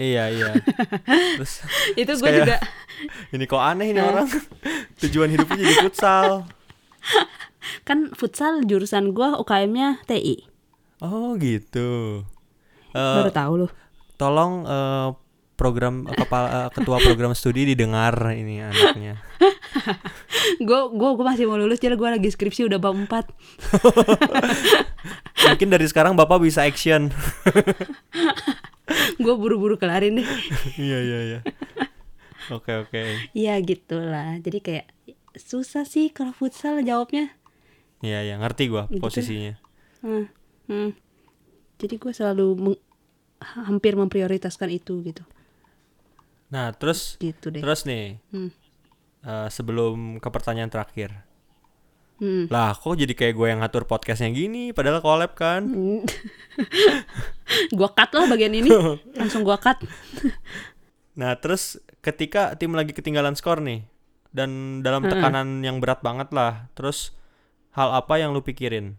iya 0.00 0.24
iya. 0.32 0.48
Terus 1.36 1.60
itu 1.92 2.12
gue 2.16 2.30
juga. 2.40 2.56
ini 3.36 3.44
kok 3.44 3.60
aneh 3.60 3.92
ini 3.92 4.00
orang. 4.00 4.28
Tujuan 5.04 5.28
hidupnya 5.28 5.60
jadi 5.60 5.74
futsal. 5.84 6.48
Kan 7.84 8.12
futsal 8.16 8.64
jurusan 8.64 9.12
gua 9.12 9.36
UKM-nya 9.40 10.00
TI. 10.08 10.48
oh 11.04 11.36
gitu. 11.36 12.24
Eh, 12.92 13.16
Baru 13.20 13.32
tahu 13.32 13.54
loh. 13.64 13.70
tolong 14.20 14.68
eh, 14.68 15.08
program 15.56 16.04
kepala 16.04 16.48
eh, 16.48 16.68
ketua 16.76 17.00
program 17.00 17.32
studi 17.32 17.72
didengar 17.72 18.12
ini 18.36 18.60
anaknya. 18.64 19.20
Gue 20.60 20.80
gua, 20.92 21.16
gua 21.16 21.32
masih 21.32 21.48
mau 21.48 21.56
lulus 21.56 21.80
jadi 21.80 21.96
gua 21.96 22.12
lagi 22.12 22.28
skripsi 22.28 22.68
udah 22.68 22.76
bab 22.76 22.96
4. 22.96 23.08
mungkin 25.50 25.68
dari 25.72 25.86
sekarang 25.88 26.14
bapak 26.14 26.44
bisa 26.44 26.68
action 26.68 27.08
gue 29.16 29.34
buru-buru 29.34 29.74
kelarin 29.74 30.18
deh. 30.18 30.28
iya 30.78 30.98
iya 30.98 31.18
iya 31.24 31.40
oke 32.48 32.72
oke 32.84 33.00
Iya 33.32 33.54
gitulah. 33.60 34.38
Jadi 34.38 34.58
kayak 34.58 34.86
susah 35.32 35.84
sih 35.84 36.10
kalau 36.10 36.30
futsal 36.30 36.80
jawabnya. 36.80 37.30
iya 38.00 38.22
iya 38.22 38.34
ngerti 38.36 38.66
gua 38.66 38.88
Gitu. 38.88 38.98
posisinya 38.98 39.54
Hmm. 40.00 40.26
hmm. 40.66 40.90
Jadi 41.76 41.94
gue 41.96 42.10
selalu 42.10 42.76
hampir 43.40 43.94
memprioritaskan 43.94 44.68
itu 44.68 45.00
gitu. 45.02 45.24
nah 46.48 46.72
terus 46.72 47.14
Gitu 47.16 47.48
deh. 47.48 47.62
terus 47.62 47.84
nih 47.84 48.18
Hmm. 48.30 48.50
eh, 49.22 49.48
sebelum 49.48 50.18
ke 50.18 50.28
pertanyaan 50.28 50.68
terakhir 50.68 51.14
Hmm. 52.20 52.52
Lah, 52.52 52.76
kok 52.76 53.00
jadi 53.00 53.16
kayak 53.16 53.32
gue 53.32 53.46
yang 53.48 53.64
ngatur 53.64 53.88
podcastnya 53.88 54.28
gini, 54.28 54.76
padahal 54.76 55.00
collab 55.00 55.32
kan? 55.32 55.64
gua 57.78 57.88
cut 57.96 58.12
lah 58.12 58.28
bagian 58.28 58.52
ini. 58.52 58.68
Langsung 59.18 59.40
gua 59.40 59.56
cut. 59.56 59.80
Nah, 61.16 61.32
terus 61.40 61.80
ketika 62.04 62.52
tim 62.60 62.76
lagi 62.76 62.92
ketinggalan 62.92 63.40
skor 63.40 63.64
nih, 63.64 63.88
dan 64.30 64.80
dalam 64.84 65.08
tekanan 65.08 65.64
yang 65.64 65.82
berat 65.82 66.04
banget 66.04 66.30
lah, 66.30 66.70
terus 66.78 67.16
hal 67.74 67.90
apa 67.90 68.20
yang 68.20 68.36
lu 68.36 68.44
pikirin? 68.44 68.94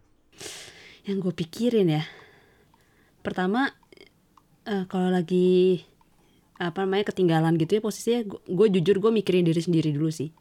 Yang 1.08 1.18
gue 1.30 1.34
pikirin 1.46 1.88
ya. 1.88 2.04
Pertama 3.24 3.72
eh, 4.68 4.84
kalau 4.90 5.14
lagi 5.14 5.86
apa 6.62 6.86
namanya 6.86 7.10
ketinggalan 7.10 7.58
gitu 7.58 7.78
ya 7.78 7.82
posisinya 7.82 8.22
gue 8.30 8.68
jujur 8.70 9.02
gue 9.02 9.12
mikirin 9.14 9.48
diri 9.48 9.62
sendiri 9.62 9.96
dulu 9.96 10.12
sih. 10.12 10.34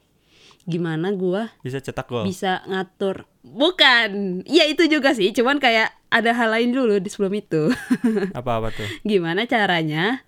Gimana 0.63 1.11
gue 1.11 1.49
Bisa 1.61 1.79
cetak 1.79 2.07
gol? 2.07 2.25
bisa 2.25 2.61
ngatur 2.65 3.25
bukan 3.41 4.45
iya 4.45 4.65
itu 4.65 4.85
juga 4.85 5.11
sih 5.11 5.33
cuman 5.33 5.57
kayak 5.57 5.89
ada 6.07 6.31
hal 6.31 6.51
lain 6.51 6.71
dulu 6.71 6.97
di 6.97 7.09
sebelum 7.09 7.33
itu 7.35 7.73
Apa-apa 8.37 8.69
tuh? 8.69 8.85
gimana 9.03 9.45
caranya 9.45 10.21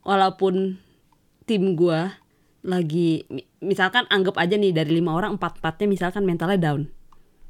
walaupun 0.00 0.80
tim 1.44 1.74
gua 1.74 2.16
lagi 2.62 3.28
mi- 3.28 3.44
misalkan 3.60 4.08
anggap 4.08 4.34
aja 4.36 4.54
nih 4.54 4.72
dari 4.72 4.96
lima 4.96 5.12
orang 5.12 5.36
empat 5.36 5.60
empatnya 5.60 5.86
misalkan 5.86 6.24
mentalnya 6.24 6.56
down 6.56 6.88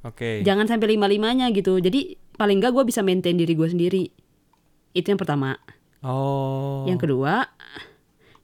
Oke. 0.03 0.43
jangan 0.43 0.67
sampai 0.67 0.91
lima 0.91 1.07
limanya 1.07 1.49
gitu 1.49 1.79
jadi 1.79 2.05
paling 2.35 2.59
enggak 2.59 2.73
gua 2.73 2.83
bisa 2.83 3.01
maintain 3.01 3.35
diri 3.35 3.55
gua 3.55 3.71
sendiri 3.71 4.11
itu 4.93 5.07
yang 5.07 5.17
pertama 5.17 5.55
Oh. 6.03 6.83
yang 6.85 6.99
kedua 6.99 7.47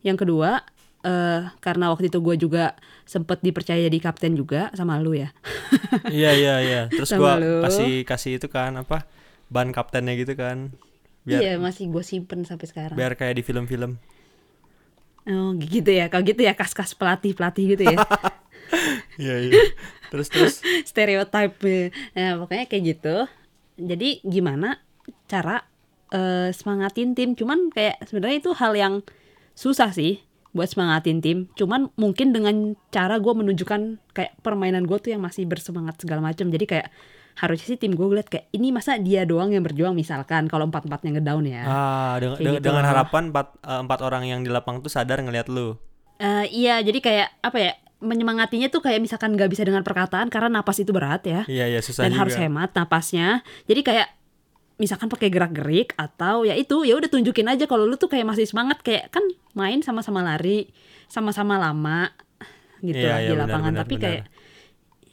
yang 0.00 0.14
kedua 0.14 0.62
eh 1.02 1.42
karena 1.58 1.90
waktu 1.90 2.08
itu 2.08 2.18
gua 2.22 2.38
juga 2.38 2.64
sempet 3.02 3.42
dipercaya 3.42 3.90
jadi 3.90 3.98
kapten 3.98 4.38
juga 4.38 4.70
sama 4.78 5.02
lu 5.02 5.18
ya 5.18 5.34
Iya 6.08 6.30
iya 6.32 6.54
iya. 6.62 6.80
Terus 6.88 7.12
lu. 7.16 7.60
kasih 7.64 7.92
kasih 8.08 8.32
itu 8.40 8.48
kan 8.48 8.72
apa? 8.80 9.04
Ban 9.52 9.70
kaptennya 9.70 10.16
gitu 10.16 10.32
kan. 10.34 10.72
Biar 11.22 11.38
iya 11.38 11.52
masih 11.60 11.92
gue 11.92 12.02
simpen 12.02 12.42
sampai 12.42 12.66
sekarang 12.66 12.96
biar 12.98 13.14
kayak 13.14 13.38
di 13.38 13.42
film-film. 13.46 14.00
Oh 15.22 15.54
gitu 15.54 15.86
ya, 15.94 16.10
kalau 16.10 16.26
gitu 16.26 16.42
ya 16.42 16.50
kas-kas 16.58 16.98
pelatih-pelatih 16.98 17.78
gitu 17.78 17.94
ya, 17.94 17.94
Iya 19.22 19.36
iya. 19.38 19.62
Terus 20.10 20.26
terus 20.34 20.54
stereotype. 20.90 21.94
Nah 22.18 22.42
pokoknya 22.42 22.66
kayak 22.66 22.82
gitu. 22.82 23.16
Jadi 23.78 24.18
gimana 24.26 24.82
cara 25.30 25.62
eh, 26.10 26.50
semangatin 26.50 27.14
tim? 27.14 27.38
Cuman 27.38 27.70
kayak 27.70 28.02
sebenarnya 28.02 28.42
itu 28.42 28.50
hal 28.58 28.74
yang 28.74 28.94
susah 29.54 29.94
sih 29.94 30.18
buat 30.52 30.68
semangatin 30.68 31.18
tim. 31.24 31.38
Cuman 31.56 31.88
mungkin 31.96 32.32
dengan 32.36 32.76
cara 32.92 33.16
gue 33.18 33.32
menunjukkan 33.32 34.12
kayak 34.12 34.32
permainan 34.44 34.84
gue 34.84 34.96
tuh 35.00 35.16
yang 35.16 35.24
masih 35.24 35.48
bersemangat 35.48 36.00
segala 36.00 36.20
macam. 36.20 36.52
Jadi 36.52 36.64
kayak 36.68 36.88
harusnya 37.32 37.66
sih 37.72 37.80
tim 37.80 37.96
gue 37.96 38.04
lihat 38.12 38.28
kayak 38.28 38.52
ini 38.52 38.68
masa 38.76 39.00
dia 39.00 39.24
doang 39.24 39.56
yang 39.56 39.64
berjuang 39.64 39.96
misalkan 39.96 40.52
kalau 40.52 40.68
empat 40.68 40.84
empatnya 40.84 41.16
ngedown 41.16 41.44
ya. 41.48 41.62
ah 41.64 42.14
dengan, 42.20 42.36
dengan, 42.36 42.52
gitu 42.60 42.64
dengan 42.68 42.84
harapan 42.84 43.22
empat 43.32 43.46
eh, 43.64 43.80
empat 43.88 43.98
orang 44.04 44.22
yang 44.28 44.40
di 44.44 44.52
lapang 44.52 44.84
tuh 44.84 44.92
sadar 44.92 45.24
ngelihat 45.24 45.48
lu. 45.48 45.80
Eh, 46.20 46.46
iya, 46.52 46.78
jadi 46.84 47.00
kayak 47.00 47.28
apa 47.42 47.58
ya? 47.58 47.72
Menyemangatinya 48.02 48.66
tuh 48.66 48.82
kayak 48.82 48.98
misalkan 48.98 49.32
nggak 49.38 49.46
bisa 49.46 49.62
dengan 49.62 49.86
perkataan 49.86 50.26
karena 50.26 50.50
napas 50.60 50.82
itu 50.82 50.90
berat 50.90 51.22
ya. 51.22 51.46
Iya 51.46 51.70
iya 51.70 51.80
susah 51.80 52.02
Dan 52.04 52.18
juga. 52.18 52.20
harus 52.26 52.34
hemat 52.34 52.74
napasnya. 52.74 53.46
Jadi 53.70 53.80
kayak 53.86 54.10
misalkan 54.82 55.06
pakai 55.06 55.30
gerak-gerik 55.30 55.94
atau 55.94 56.42
ya 56.42 56.58
itu 56.58 56.82
ya 56.82 56.98
udah 56.98 57.06
tunjukin 57.06 57.46
aja 57.46 57.70
kalau 57.70 57.86
lu 57.86 57.94
tuh 57.94 58.10
kayak 58.10 58.26
masih 58.26 58.50
semangat 58.50 58.82
kayak 58.82 59.14
kan 59.14 59.22
main 59.54 59.78
sama-sama 59.78 60.26
lari, 60.26 60.74
sama-sama 61.06 61.54
lama 61.62 62.10
gitu 62.82 62.98
Iya, 62.98 63.10
lah 63.14 63.18
iya, 63.22 63.30
di 63.30 63.34
lapangan. 63.38 63.72
benar, 63.78 63.80
Tapi 63.86 63.94
benar. 63.94 64.02
kayak 64.02 64.22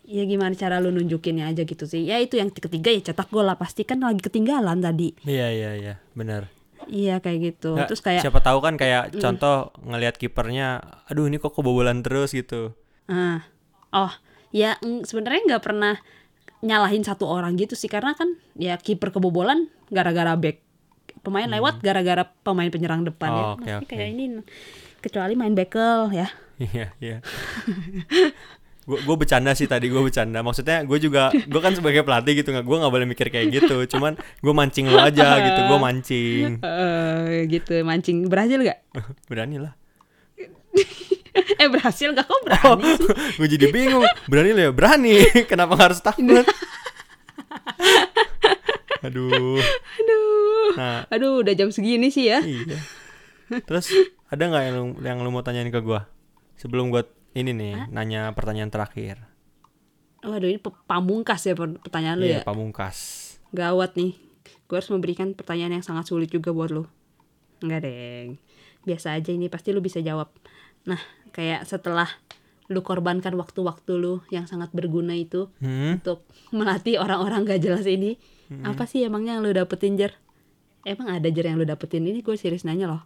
ya 0.10 0.24
gimana 0.26 0.54
cara 0.58 0.82
lu 0.82 0.90
nunjukinnya 0.90 1.46
aja 1.54 1.62
gitu 1.70 1.86
sih. 1.86 2.02
Ya 2.10 2.18
itu 2.18 2.42
yang 2.42 2.50
ketiga 2.50 2.90
ya 2.90 3.14
cetak 3.14 3.30
gol 3.30 3.46
lah 3.46 3.62
pasti 3.62 3.86
kan 3.86 4.02
lagi 4.02 4.26
ketinggalan 4.26 4.82
tadi. 4.82 5.14
Iya 5.22 5.48
iya 5.54 5.72
iya 5.78 5.94
benar. 6.18 6.50
Iya 6.90 7.22
kayak 7.22 7.40
gitu. 7.54 7.78
Nggak, 7.78 7.94
Terus 7.94 8.02
kayak 8.02 8.22
siapa 8.26 8.42
tahu 8.42 8.58
kan 8.66 8.74
kayak 8.74 9.14
contoh 9.22 9.70
ngelihat 9.86 10.18
kipernya, 10.18 10.82
aduh 11.06 11.30
ini 11.30 11.38
kok 11.38 11.54
kebobolan 11.54 12.02
terus 12.02 12.34
gitu. 12.34 12.74
Ah, 13.06 13.46
oh, 13.94 14.10
ya 14.50 14.82
mm, 14.82 15.06
sebenarnya 15.06 15.46
nggak 15.46 15.64
pernah 15.64 16.02
nyalahin 16.60 17.04
satu 17.08 17.24
orang 17.24 17.56
gitu 17.56 17.76
sih 17.76 17.88
karena 17.88 18.12
kan 18.16 18.36
ya 18.60 18.76
kiper 18.76 19.16
kebobolan 19.16 19.72
gara-gara 19.88 20.36
back 20.36 20.60
pemain 21.24 21.48
lewat 21.48 21.84
gara-gara 21.84 22.24
pemain 22.44 22.70
penyerang 22.72 23.04
depan 23.04 23.30
ya. 23.32 23.36
Hmm. 23.36 23.44
Oh, 23.44 23.54
oke, 23.56 23.60
Maksudnya 23.64 23.80
oke. 23.84 23.96
kayak 23.96 24.10
ini 24.16 24.26
kecuali 25.00 25.34
main 25.36 25.54
bekel 25.56 26.00
ya. 26.12 26.28
Iya 26.60 26.88
iya. 27.00 27.18
gue 28.90 29.00
gue 29.06 29.16
bercanda 29.16 29.54
sih 29.56 29.68
tadi 29.70 29.88
gue 29.88 30.02
bercanda. 30.02 30.44
Maksudnya 30.44 30.84
gue 30.84 30.98
juga 31.00 31.32
gue 31.32 31.62
kan 31.64 31.72
sebagai 31.76 32.04
pelatih 32.04 32.44
gitu 32.44 32.52
nggak 32.52 32.66
gue 32.68 32.78
nggak 32.84 32.94
boleh 32.94 33.08
mikir 33.08 33.28
kayak 33.32 33.48
gitu. 33.52 33.88
Cuman 33.96 34.20
gue 34.20 34.54
mancing 34.54 34.92
lo 34.92 35.00
aja 35.00 35.40
gitu. 35.40 35.60
Gue 35.68 35.80
mancing. 35.80 36.46
Eh 37.30 37.46
gitu 37.48 37.80
mancing 37.86 38.28
berhasil 38.28 38.60
nggak? 38.60 38.80
Berani 39.32 39.58
lah. 39.64 39.74
eh 41.62 41.68
berhasil 41.68 42.10
nggak 42.10 42.24
kok 42.24 42.42
berani 42.44 42.84
sih? 42.96 43.08
gue 43.38 43.48
jadi 43.50 43.66
bingung. 43.70 44.06
Berani 44.26 44.52
lo 44.52 44.62
ya 44.62 44.72
berani. 44.72 45.22
Kenapa 45.52 45.78
harus 45.78 46.00
takut? 46.00 46.46
Aduh. 49.00 49.60
Aduh, 49.96 50.70
Nah 50.76 51.08
aduh 51.08 51.40
udah 51.40 51.54
jam 51.54 51.72
segini 51.72 52.10
sih 52.10 52.28
ya. 52.28 52.44
iya. 52.44 52.78
Terus 53.64 53.90
ada 54.28 54.44
nggak 54.44 54.64
yang 54.64 54.76
lu, 54.76 54.84
yang 55.02 55.18
lu 55.20 55.30
mau 55.30 55.42
tanyain 55.42 55.68
ke 55.68 55.80
gue 55.80 56.02
sebelum 56.56 56.92
gue 56.92 57.02
ini 57.32 57.50
nih 57.50 57.90
nanya 57.90 58.36
pertanyaan 58.36 58.70
terakhir? 58.70 59.24
Waduh 60.20 60.46
ini 60.46 60.60
pamungkas 60.86 61.48
ya 61.48 61.56
per- 61.56 61.80
pertanyaan 61.80 62.20
lu 62.20 62.28
Iya 62.28 62.44
ya. 62.44 62.46
pamungkas. 62.46 62.98
Gawat 63.50 63.96
nih. 63.96 64.20
Gue 64.68 64.76
harus 64.76 64.92
memberikan 64.92 65.32
pertanyaan 65.32 65.80
yang 65.80 65.86
sangat 65.86 66.06
sulit 66.06 66.30
juga 66.30 66.52
buat 66.52 66.70
lo. 66.70 66.86
Enggak, 67.64 67.88
Deng. 67.88 68.38
Biasa 68.84 69.16
aja 69.16 69.32
ini 69.32 69.48
pasti 69.48 69.72
lu 69.72 69.80
bisa 69.80 69.98
jawab. 69.98 70.30
Nah, 70.86 71.00
kayak 71.32 71.66
setelah 71.66 72.10
lu 72.70 72.86
korbankan 72.86 73.34
waktu-waktu 73.34 73.98
lu 73.98 74.22
yang 74.30 74.46
sangat 74.46 74.70
berguna 74.70 75.18
itu 75.18 75.50
Hmm? 75.58 75.98
untuk 75.98 76.22
melatih 76.54 77.02
orang-orang 77.02 77.42
gak 77.42 77.66
jelas 77.66 77.86
ini, 77.90 78.22
apa 78.62 78.86
sih 78.86 79.02
emangnya 79.02 79.38
yang 79.38 79.44
lu 79.46 79.54
dapetin, 79.54 79.98
Jer? 79.98 80.14
Emang 80.86 81.10
ada 81.10 81.30
Jer 81.34 81.50
yang 81.50 81.58
lu 81.58 81.66
dapetin 81.66 82.06
ini? 82.06 82.22
Gue 82.22 82.38
serius 82.38 82.66
nanya 82.66 82.90
loh. 82.90 83.04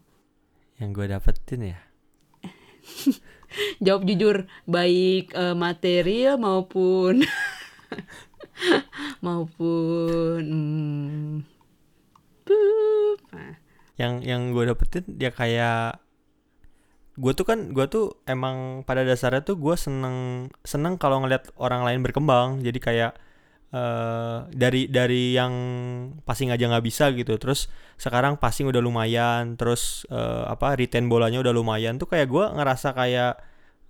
Yang 0.84 0.90
gue 1.00 1.06
dapetin 1.16 1.62
ya. 1.64 1.80
Jawab 3.86 4.04
jujur, 4.04 4.52
baik 4.68 5.32
eh, 5.32 5.56
material 5.56 6.36
maupun 6.36 7.24
maupun 9.26 10.44
hmm. 10.44 11.36
Nah, 13.32 13.56
yang 13.96 14.20
yang 14.20 14.52
gue 14.52 14.68
dapetin 14.68 15.08
ya 15.16 15.32
kayak 15.32 16.03
gue 17.14 17.34
tuh 17.38 17.46
kan 17.46 17.60
gue 17.70 17.86
tuh 17.86 18.18
emang 18.26 18.82
pada 18.88 19.06
dasarnya 19.06 19.46
tuh 19.46 19.56
gue 19.62 19.76
seneng 19.78 20.50
seneng 20.66 20.98
kalau 20.98 21.22
ngeliat 21.22 21.54
orang 21.62 21.86
lain 21.86 22.02
berkembang. 22.02 22.62
Jadi 22.66 22.80
kayak 22.82 23.12
eh 23.74 24.38
dari 24.54 24.86
dari 24.86 25.34
yang 25.34 25.54
passing 26.26 26.50
aja 26.54 26.66
nggak 26.70 26.86
bisa 26.86 27.10
gitu. 27.14 27.38
Terus 27.42 27.70
sekarang 27.98 28.38
passing 28.38 28.70
udah 28.70 28.82
lumayan 28.82 29.58
terus 29.58 30.06
eh, 30.10 30.44
apa 30.50 30.78
retain 30.78 31.06
bolanya 31.10 31.42
udah 31.42 31.54
lumayan. 31.54 31.98
Tuh 32.02 32.10
kayak 32.10 32.28
gue 32.30 32.46
ngerasa 32.58 32.94
kayak 32.98 33.34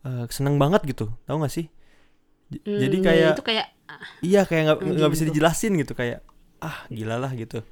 eh, 0.07 0.25
seneng 0.31 0.55
banget 0.59 0.83
gitu. 0.87 1.11
Tahu 1.27 1.37
nggak 1.43 1.53
sih? 1.53 1.67
J- 2.51 2.63
jadi 2.87 2.97
hmm, 2.99 3.05
kayak 3.07 3.33
itu 3.39 3.43
kayak 3.43 3.67
iya 4.23 4.41
kayak 4.47 4.63
nggak 4.67 4.79
nggak 4.99 5.11
bisa 5.11 5.23
dijelasin 5.27 5.73
gitu. 5.79 5.93
Kayak 5.95 6.23
ah 6.63 6.87
gila 6.91 7.19
lah 7.19 7.31
gitu. 7.35 7.63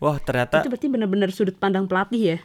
Wah 0.00 0.16
ternyata 0.16 0.64
itu 0.64 0.72
berarti 0.72 0.88
benar-benar 0.88 1.28
sudut 1.32 1.56
pandang 1.60 1.84
pelatih 1.84 2.36
ya 2.36 2.38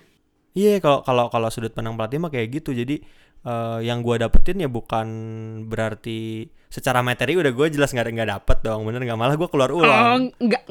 Iya, 0.55 0.79
kalau 0.79 1.03
kalau 1.03 1.27
kalau 1.27 1.47
sudut 1.51 1.75
pandang 1.75 1.93
pelatih 1.93 2.17
mah 2.17 2.31
kayak 2.31 2.47
gitu. 2.55 2.71
Jadi 2.71 3.03
eh, 3.43 3.79
yang 3.83 3.99
gua 3.99 4.15
dapetin 4.17 4.63
ya 4.63 4.69
bukan 4.71 5.07
berarti 5.67 6.47
secara 6.65 6.99
materi 6.99 7.39
udah 7.39 7.55
gue 7.55 7.67
jelas 7.71 7.91
nggak 7.91 8.11
nggak 8.11 8.31
dapet 8.35 8.57
dong, 8.59 8.83
bener 8.83 8.99
nggak 9.03 9.15
malah 9.15 9.35
gue 9.35 9.47
keluar 9.47 9.71
oh 9.71 9.79
ulang. 9.79 10.27
nggak 10.35 10.63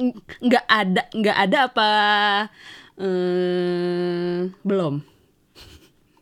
nggak 0.43 0.65
ada 0.69 1.03
nggak 1.17 1.37
ada 1.39 1.59
apa 1.65 1.89
eh, 2.99 4.39
belum 4.61 4.95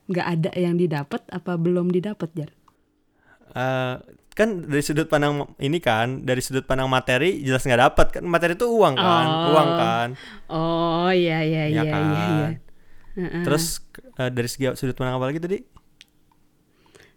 nggak 0.06 0.26
ada 0.28 0.50
yang 0.54 0.76
didapat 0.76 1.22
apa 1.30 1.52
belum 1.56 1.90
didapat 1.90 2.30
jar 2.34 2.50
Eh, 3.52 3.96
kan 4.32 4.64
dari 4.64 4.80
sudut 4.80 5.12
pandang 5.12 5.44
ini 5.60 5.76
kan, 5.76 6.24
dari 6.24 6.40
sudut 6.40 6.64
pandang 6.64 6.88
materi 6.88 7.44
jelas 7.44 7.60
nggak 7.68 7.82
dapet 7.84 8.06
kan. 8.16 8.24
Materi 8.24 8.56
itu 8.56 8.64
uang 8.64 8.96
kan, 8.96 9.26
Oh. 9.28 9.52
uang 9.52 9.68
kan. 9.76 10.08
oh 10.48 11.12
iya 11.12 11.44
iya 11.44 11.68
Ya 11.68 11.82
iya 11.84 11.92
iya 11.92 12.00
iya 12.00 12.48
Terus 13.14 13.80
eh, 14.16 14.28
dari 14.28 14.48
segi 14.48 14.72
sudut 14.72 14.94
pandang 14.94 15.16
apa 15.16 15.26
lagi 15.28 15.38
tadi? 15.38 15.58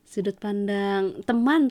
sudut 0.06 0.38
pandang 0.38 1.20
teman 1.24 1.68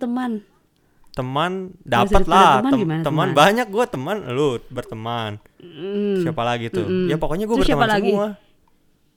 teman 1.15 1.73
dapat 1.81 2.27
lah, 2.27 2.59
teman 2.59 2.73
tem- 2.75 2.81
gimana, 2.83 3.01
teman 3.01 3.29
teman? 3.31 3.31
banyak 3.33 3.67
gue 3.71 3.85
teman, 3.87 4.17
lu 4.29 4.59
berteman. 4.69 5.39
Hmm. 5.63 6.19
Siapa 6.21 6.43
lagi 6.43 6.69
tuh? 6.69 6.85
Mm-mm. 6.85 7.07
Ya 7.07 7.17
pokoknya 7.17 7.47
gue 7.47 7.57
siapa 7.63 7.87
berteman 7.87 7.89
lagi? 7.89 8.11
semua. 8.11 8.29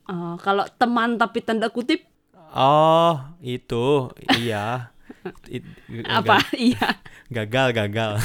Oh, 0.08 0.34
kalau 0.38 0.64
teman 0.78 1.18
tapi 1.18 1.42
tanda 1.42 1.68
kutip 1.68 2.06
Oh, 2.48 3.20
itu. 3.42 4.08
Iya. 4.30 4.94
It- 5.52 5.68
Apa? 6.06 6.40
Iya. 6.54 6.96
gagal 7.28 7.76
gagal 7.76 8.16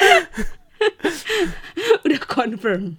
Udah 2.04 2.20
confirm. 2.24 2.96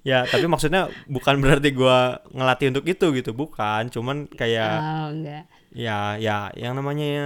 ya 0.00 0.24
tapi 0.24 0.48
maksudnya 0.48 0.88
bukan 1.06 1.38
berarti 1.38 1.70
gua 1.70 2.24
ngelatih 2.26 2.72
untuk 2.72 2.88
itu 2.88 3.06
gitu 3.12 3.30
bukan 3.32 3.92
cuman 3.92 4.24
kayak 4.26 4.80
Oh, 4.80 5.06
enggak. 5.12 5.44
ya 5.70 6.16
ya 6.16 6.48
yang 6.56 6.72
namanya 6.72 7.20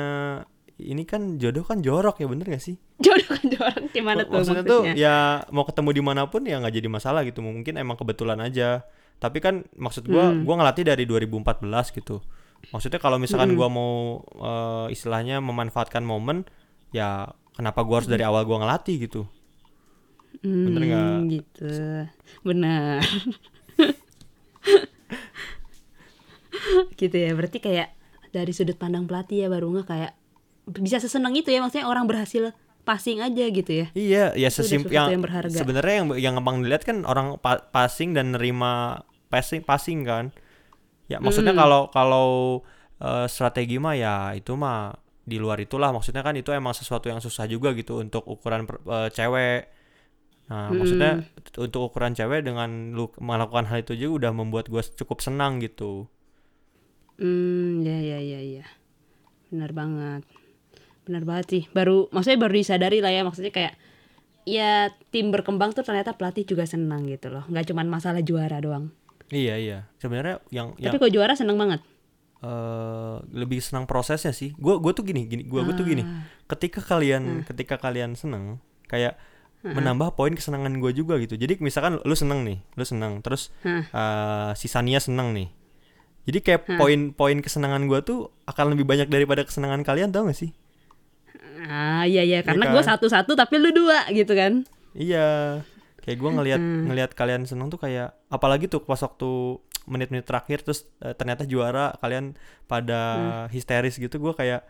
ini 0.74 1.06
kan 1.06 1.38
jodoh 1.38 1.62
kan 1.62 1.78
jorok 1.78 2.18
ya 2.18 2.26
bener 2.26 2.50
gak 2.50 2.58
sih 2.60 2.74
Jodoh 2.98 3.30
kan 3.30 3.46
orang 3.46 3.84
gimana 3.88 4.26
tuh 4.26 4.34
maksudnya, 4.34 4.62
maksudnya? 4.62 4.90
tuh 4.90 4.98
ya 4.98 5.16
mau 5.48 5.62
ketemu 5.62 5.90
di 5.92 6.02
mana 6.02 6.22
pun 6.26 6.42
ya 6.42 6.58
nggak 6.58 6.74
jadi 6.74 6.88
masalah 6.88 7.22
gitu 7.22 7.40
mungkin 7.40 7.78
emang 7.78 7.94
kebetulan 7.94 8.42
aja 8.42 8.82
tapi 9.16 9.38
kan 9.38 9.62
maksud 9.78 10.10
gua 10.10 10.34
Hmm. 10.34 10.42
gua 10.42 10.58
ngelatih 10.58 10.82
dari 10.84 11.06
2014 11.06 11.62
gitu 11.94 12.26
maksudnya 12.74 12.98
kalau 12.98 13.22
misalkan 13.22 13.54
gua 13.54 13.70
mau 13.70 14.18
eh, 14.34 14.86
istilahnya 14.90 15.38
memanfaatkan 15.38 16.02
momen 16.02 16.42
ya 16.90 17.30
kenapa 17.54 17.80
gua 17.82 17.98
harus 17.98 18.10
dari 18.10 18.22
awal 18.22 18.42
gua 18.42 18.60
ngelatih 18.60 18.98
gitu 19.00 19.22
bener 20.44 20.82
nggak? 20.84 21.00
Hmm, 21.00 21.24
gitu. 21.30 21.70
Bener. 22.42 23.00
gitu 26.94 27.16
ya. 27.16 27.30
Berarti 27.32 27.58
kayak 27.60 27.88
dari 28.28 28.52
sudut 28.52 28.76
pandang 28.76 29.06
pelatih 29.06 29.46
ya 29.46 29.48
baru 29.48 29.70
nggak 29.72 29.86
kayak 29.86 30.12
bisa 30.80 30.98
seseneng 30.98 31.32
itu 31.36 31.48
ya 31.48 31.60
maksudnya 31.60 31.86
orang 31.86 32.04
berhasil 32.04 32.50
passing 32.84 33.24
aja 33.24 33.44
gitu 33.48 33.72
ya. 33.72 33.86
Iya, 33.96 34.24
ya 34.36 34.48
Itu 34.48 34.52
udah 34.52 34.52
sesimp 34.52 34.84
sesuatu 34.84 34.96
yang, 34.96 35.08
yang 35.16 35.22
berharga. 35.24 35.56
sebenarnya 35.56 35.94
yang 35.96 36.08
yang 36.20 36.32
gampang 36.36 36.56
dilihat 36.60 36.82
kan 36.84 36.96
orang 37.08 37.40
pa- 37.40 37.64
passing 37.64 38.12
dan 38.12 38.36
nerima 38.36 39.00
passing 39.32 39.64
passing 39.64 40.04
kan. 40.04 40.28
Ya 41.08 41.20
maksudnya 41.20 41.56
Hmm. 41.56 41.60
kalau 41.62 41.82
kalau 41.88 42.28
eh, 43.00 43.26
strategi 43.28 43.76
mah 43.76 43.94
ya 43.96 44.14
itu 44.32 44.52
mah 44.52 44.92
di 45.24 45.40
luar 45.40 45.56
itulah 45.56 45.88
maksudnya 45.88 46.20
kan 46.20 46.36
itu 46.36 46.52
emang 46.52 46.76
sesuatu 46.76 47.08
yang 47.08 47.18
susah 47.18 47.48
juga 47.48 47.72
gitu 47.72 47.96
untuk 47.96 48.24
ukuran 48.28 48.68
per- 48.68 48.84
eh, 48.84 49.08
cewek. 49.08 49.60
Nah, 50.44 50.68
maksudnya 50.68 51.24
t- 51.24 51.56
untuk 51.56 51.88
ukuran 51.88 52.12
cewek 52.12 52.44
dengan 52.44 52.92
lu 52.92 53.08
melakukan 53.16 53.64
hal 53.64 53.80
itu 53.80 53.96
juga 53.96 54.28
udah 54.28 54.32
membuat 54.36 54.68
gue 54.68 54.84
cukup 55.00 55.24
senang 55.24 55.56
gitu. 55.64 56.04
Hmm, 57.16 57.80
ya 57.80 57.96
ya 57.96 58.18
ya 58.20 58.40
ya. 58.60 58.66
Benar 59.48 59.72
banget. 59.72 60.22
Benar 61.08 61.22
banget 61.24 61.46
sih. 61.48 61.62
Baru 61.72 62.12
maksudnya 62.12 62.44
baru 62.44 62.52
disadari 62.60 63.00
lah 63.00 63.12
ya 63.14 63.24
maksudnya 63.24 63.52
kayak 63.56 63.74
ya 64.44 64.92
tim 65.08 65.32
berkembang 65.32 65.72
tuh 65.72 65.80
ternyata 65.80 66.12
pelatih 66.12 66.44
juga 66.44 66.68
senang 66.68 67.08
gitu 67.08 67.32
loh. 67.32 67.48
nggak 67.48 67.72
cuman 67.72 67.88
masalah 67.88 68.20
juara 68.20 68.60
doang. 68.60 68.92
Iya, 69.32 69.56
iya. 69.56 69.78
Sebenarnya 69.96 70.44
yang 70.52 70.76
yang 70.76 70.92
Tapi 70.92 71.00
kalau 71.00 71.12
juara 71.12 71.32
seneng 71.32 71.56
banget. 71.56 71.80
Eh 72.42 73.16
lebih 73.30 73.62
senang 73.62 73.84
prosesnya 73.84 74.34
sih. 74.34 74.56
Gue 74.56 74.80
gue 74.80 74.92
tuh 74.96 75.04
gini, 75.06 75.28
gini 75.28 75.42
gue 75.46 75.60
gue 75.62 75.74
tuh 75.76 75.86
gini. 75.86 76.02
Ah. 76.02 76.26
Ketika 76.50 76.82
kalian 76.82 77.46
ketika 77.46 77.78
kalian 77.78 78.18
seneng, 78.18 78.58
kayak 78.90 79.14
menambah 79.64 80.12
poin 80.12 80.36
kesenangan 80.36 80.76
gue 80.76 80.92
juga 80.92 81.16
gitu. 81.16 81.40
Jadi 81.40 81.56
misalkan 81.64 81.96
lu 82.04 82.12
seneng 82.12 82.44
nih, 82.44 82.60
lu 82.76 82.84
seneng, 82.84 83.24
terus 83.24 83.48
Hah. 83.64 83.84
eh, 83.88 84.50
si 84.60 84.68
Sania 84.68 85.00
seneng 85.00 85.32
nih. 85.32 85.48
Jadi 86.24 86.38
kayak 86.40 86.80
poin-poin 86.80 87.36
kesenangan 87.40 87.84
gue 87.84 88.00
tuh 88.00 88.32
akan 88.48 88.76
lebih 88.76 88.88
banyak 88.88 89.08
daripada 89.12 89.44
kesenangan 89.44 89.84
kalian 89.84 90.08
tau 90.08 90.24
gak 90.24 90.36
sih? 90.36 90.56
Ah 91.64 92.04
iya 92.08 92.24
iya 92.24 92.40
karena 92.40 92.68
kan? 92.68 92.72
gue 92.76 92.82
satu-satu 92.84 93.36
tapi 93.36 93.60
lu 93.60 93.72
dua 93.72 94.08
gitu 94.12 94.32
kan. 94.32 94.64
Iya. 94.96 95.60
Kayak 96.00 96.18
gue 96.20 96.30
ngelihat 96.36 96.60
ngelihat 96.60 97.10
kalian 97.16 97.48
seneng 97.48 97.72
tuh 97.72 97.80
kayak 97.80 98.16
apalagi 98.28 98.68
tuh 98.68 98.84
pas 98.84 99.00
waktu 99.00 99.60
menit-menit 99.84 100.24
terakhir 100.24 100.60
terus 100.60 100.84
eh, 100.98 101.12
ternyata 101.12 101.44
juara 101.44 101.92
kalian 101.98 102.34
pada 102.64 103.00
histeris 103.48 103.96
gitu 103.96 104.16
gue 104.16 104.32
kayak 104.32 104.64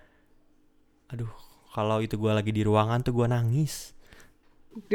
aduh 1.07 1.31
kalau 1.71 1.99
itu 1.99 2.15
gue 2.15 2.31
lagi 2.31 2.51
di 2.51 2.63
ruangan 2.63 3.03
tuh 3.03 3.11
gue 3.13 3.27
nangis. 3.27 3.95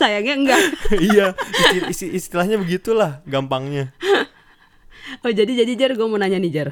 Sayangnya 0.00 0.34
enggak. 0.36 0.60
iya, 1.10 1.26
isti- 1.34 1.86
isti- 1.90 2.12
istilahnya 2.14 2.58
begitulah 2.58 3.22
gampangnya. 3.24 3.90
Oh 5.22 5.30
jadi 5.30 5.62
jadi 5.62 5.72
Jar 5.78 5.94
gue 5.94 6.02
mau 6.02 6.18
nanya 6.18 6.34
nih 6.42 6.50
Jar. 6.50 6.68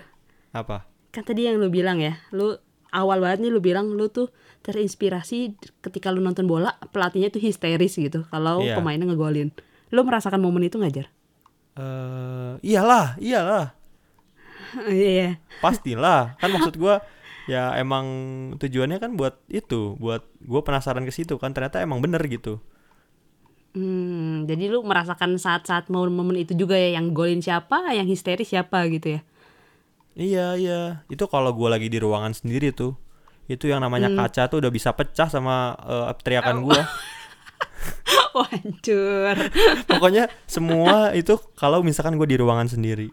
Apa? 0.50 0.90
Kan 1.14 1.22
tadi 1.22 1.46
yang 1.46 1.54
lu 1.54 1.70
bilang 1.70 2.02
ya, 2.02 2.18
lu 2.34 2.58
awal 2.90 3.22
banget 3.22 3.46
nih 3.46 3.50
lu 3.54 3.62
bilang 3.62 3.94
lu 3.94 4.10
tuh 4.10 4.26
terinspirasi 4.66 5.54
ketika 5.78 6.10
lu 6.10 6.18
nonton 6.18 6.42
bola 6.42 6.74
pelatihnya 6.90 7.30
tuh 7.30 7.38
histeris 7.38 7.94
gitu 7.94 8.26
kalau 8.26 8.58
Iya. 8.58 8.74
pemainnya 8.74 9.06
ngegolin. 9.06 9.54
Lu 9.94 10.02
merasakan 10.02 10.42
momen 10.42 10.66
itu 10.66 10.82
nggak 10.82 10.94
Jar? 10.98 11.06
Eh 11.74 12.52
iyalah, 12.62 13.18
iyalah. 13.18 13.66
Iya. 14.90 15.38
Pastilah. 15.62 16.34
Kan 16.42 16.50
maksud 16.54 16.74
gua 16.78 17.02
ya 17.44 17.76
emang 17.76 18.06
tujuannya 18.56 18.98
kan 18.98 19.14
buat 19.14 19.38
itu, 19.52 19.94
buat 20.00 20.24
gua 20.42 20.64
penasaran 20.64 21.04
ke 21.04 21.12
situ 21.12 21.36
kan 21.38 21.52
ternyata 21.52 21.78
emang 21.84 22.00
bener 22.02 22.22
gitu. 22.26 22.58
Hmm, 23.74 24.46
jadi 24.46 24.70
lu 24.70 24.86
merasakan 24.86 25.34
saat-saat 25.34 25.90
momen-momen 25.90 26.46
itu 26.46 26.54
juga 26.54 26.78
ya 26.78 26.94
yang 26.94 27.10
golin 27.10 27.42
siapa, 27.42 27.90
yang 27.90 28.06
histeris 28.06 28.54
siapa 28.54 28.86
gitu 28.86 29.18
ya. 29.18 29.20
Iya, 30.14 30.46
iya. 30.54 30.80
Itu 31.10 31.26
kalau 31.26 31.50
gua 31.50 31.74
lagi 31.74 31.90
di 31.90 31.98
ruangan 31.98 32.30
sendiri 32.34 32.70
tuh. 32.70 32.94
Itu 33.50 33.68
yang 33.68 33.82
namanya 33.84 34.08
kaca 34.14 34.48
tuh 34.48 34.62
udah 34.62 34.72
bisa 34.72 34.94
pecah 34.94 35.26
sama 35.26 35.74
eh, 35.84 36.14
teriakan 36.22 36.62
gua. 36.62 36.78
Wah, 36.78 36.86
hancur. 38.50 39.34
Pokoknya 39.86 40.30
semua 40.46 41.14
itu 41.14 41.38
kalau 41.54 41.82
misalkan 41.82 42.18
gua 42.18 42.28
di 42.28 42.38
ruangan 42.38 42.70
sendiri. 42.70 43.10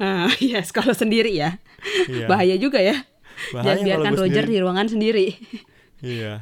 Ah, 0.00 0.32
yes, 0.40 0.72
kalau 0.72 0.96
sendiri 0.96 1.36
ya. 1.36 1.60
Iya. 2.08 2.24
Bahaya 2.24 2.56
juga 2.56 2.80
ya. 2.80 3.04
Bahaya 3.52 3.76
Jangan 3.76 3.84
biarkan 3.84 4.14
Roger 4.16 4.44
sendiri. 4.44 4.56
di 4.56 4.64
ruangan 4.64 4.88
sendiri. 4.88 5.26
Iya. 6.00 6.34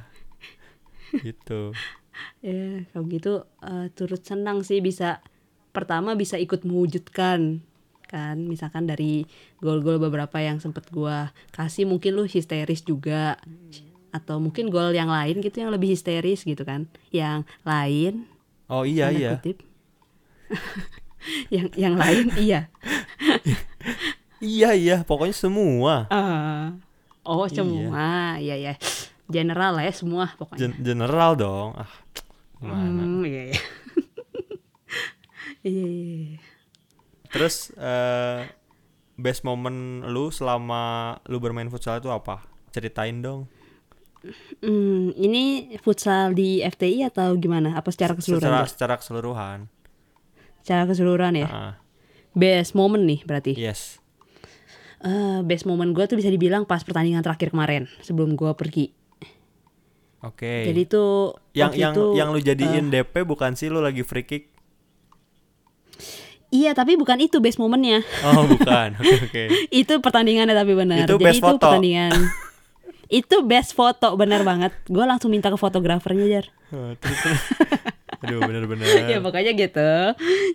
Gitu. 1.11 1.75
Ya, 2.43 2.87
kalau 2.95 3.05
gitu 3.11 3.33
eh, 3.63 3.87
turut 3.95 4.23
senang 4.23 4.63
sih 4.63 4.79
bisa 4.79 5.19
pertama 5.75 6.15
bisa 6.15 6.39
ikut 6.39 6.63
mewujudkan 6.63 7.63
kan 8.09 8.41
misalkan 8.41 8.89
dari 8.89 9.29
gol-gol 9.61 10.01
beberapa 10.01 10.41
yang 10.41 10.59
sempet 10.65 10.89
gua 10.89 11.37
kasih 11.53 11.85
mungkin 11.85 12.17
lu 12.17 12.25
histeris 12.25 12.81
juga 12.81 13.37
atau 14.09 14.39
mungkin 14.39 14.69
gol 14.69 14.91
yang 14.91 15.09
lain 15.09 15.39
gitu 15.39 15.61
yang 15.61 15.71
lebih 15.71 15.93
histeris 15.93 16.43
gitu 16.43 16.63
kan 16.63 16.89
yang 17.11 17.45
lain 17.63 18.25
Oh 18.69 18.85
iya 18.85 19.09
iya. 19.09 19.37
kutip. 19.37 19.65
yang 21.55 21.69
yang 21.73 21.95
lain 22.03 22.29
iya 22.37 22.69
Iya 24.39 24.71
iya, 24.73 24.97
pokoknya 25.03 25.35
semua. 25.35 26.07
Ah. 26.09 26.71
oh 27.27 27.45
Iya. 27.45 27.59
semua 27.59 28.07
iya 28.39 28.55
ya 28.57 28.75
general 29.27 29.77
lah 29.77 29.85
ya 29.85 29.93
semua 29.93 30.31
pokoknya 30.35 30.71
Gen- 30.71 30.79
general 30.81 31.35
dong. 31.35 31.75
Ah, 31.75 31.91
gimana? 32.57 33.03
Hmm, 33.03 33.23
iya 33.25 33.43
iya 35.67 35.85
iya 35.85 35.85
iya. 35.85 36.39
Terus 37.29 37.75
eh 37.75 38.47
best 39.19 39.43
moment 39.43 40.07
lu 40.07 40.31
selama 40.31 40.83
lu 41.27 41.37
bermain 41.37 41.67
futsal 41.67 41.99
itu 41.99 42.09
apa? 42.09 42.47
Ceritain 42.71 43.19
dong. 43.19 43.51
Hmm, 44.59 45.15
ini 45.15 45.45
futsal 45.79 46.35
di 46.35 46.59
FTI 46.59 47.07
atau 47.07 47.35
gimana? 47.35 47.75
Apa 47.75 47.89
secara 47.89 48.13
keseluruhan? 48.13 48.43
Secara 48.45 48.67
Secara, 48.67 48.69
secara 48.69 48.95
keseluruhan. 48.99 49.59
secara 50.59 50.83
keseluruhan 50.85 51.35
ya. 51.39 51.49
Ah, 51.49 51.75
Best 52.35 52.75
moment 52.75 53.03
nih 53.03 53.23
berarti. 53.23 53.55
yes. 53.55 53.99
Eh, 54.99 55.41
best 55.43 55.63
moment 55.63 55.95
gue 55.95 56.05
tuh 56.05 56.19
bisa 56.19 56.27
dibilang 56.27 56.67
pas 56.67 56.83
pertandingan 56.83 57.23
terakhir 57.23 57.55
kemarin 57.55 57.87
sebelum 58.03 58.35
gue 58.35 58.51
pergi. 58.53 58.91
Oke. 60.19 60.67
Jadi 60.67 60.83
tuh 60.85 61.39
yang 61.55 61.71
yang 61.73 61.95
itu, 61.95 62.05
yang 62.19 62.29
lu 62.35 62.43
jadiin 62.43 62.91
eh, 62.91 63.07
DP 63.07 63.23
bukan 63.23 63.55
sih 63.55 63.71
lu 63.71 63.79
lagi 63.79 64.03
free 64.03 64.27
kick? 64.27 64.51
Iya 66.49 66.73
tapi 66.73 66.97
bukan 66.97 67.21
itu 67.21 67.39
best 67.39 67.63
momennya. 67.63 68.03
Oh, 68.25 68.43
bukan. 68.49 68.97
Oke 69.01 69.15
oke. 69.23 69.43
itu 69.81 69.95
pertandingannya 70.01 70.57
tapi 70.57 70.73
benar. 70.75 71.05
Itu 71.05 71.15
Jadi 71.15 71.25
best 71.25 71.39
itu 71.39 71.47
foto. 71.47 71.61
pertandingan. 71.63 72.13
itu 73.09 73.41
best 73.43 73.73
foto 73.73 74.15
benar 74.15 74.45
banget. 74.45 74.73
Gue 74.87 75.05
langsung 75.05 75.33
minta 75.33 75.49
ke 75.49 75.57
fotografernya 75.57 76.27
jar. 76.29 76.47
Oh. 76.73 76.93
Aduh 78.19 78.43
bener-bener. 78.43 78.83
ya 79.07 79.23
pokoknya 79.23 79.55
gitu 79.55 79.91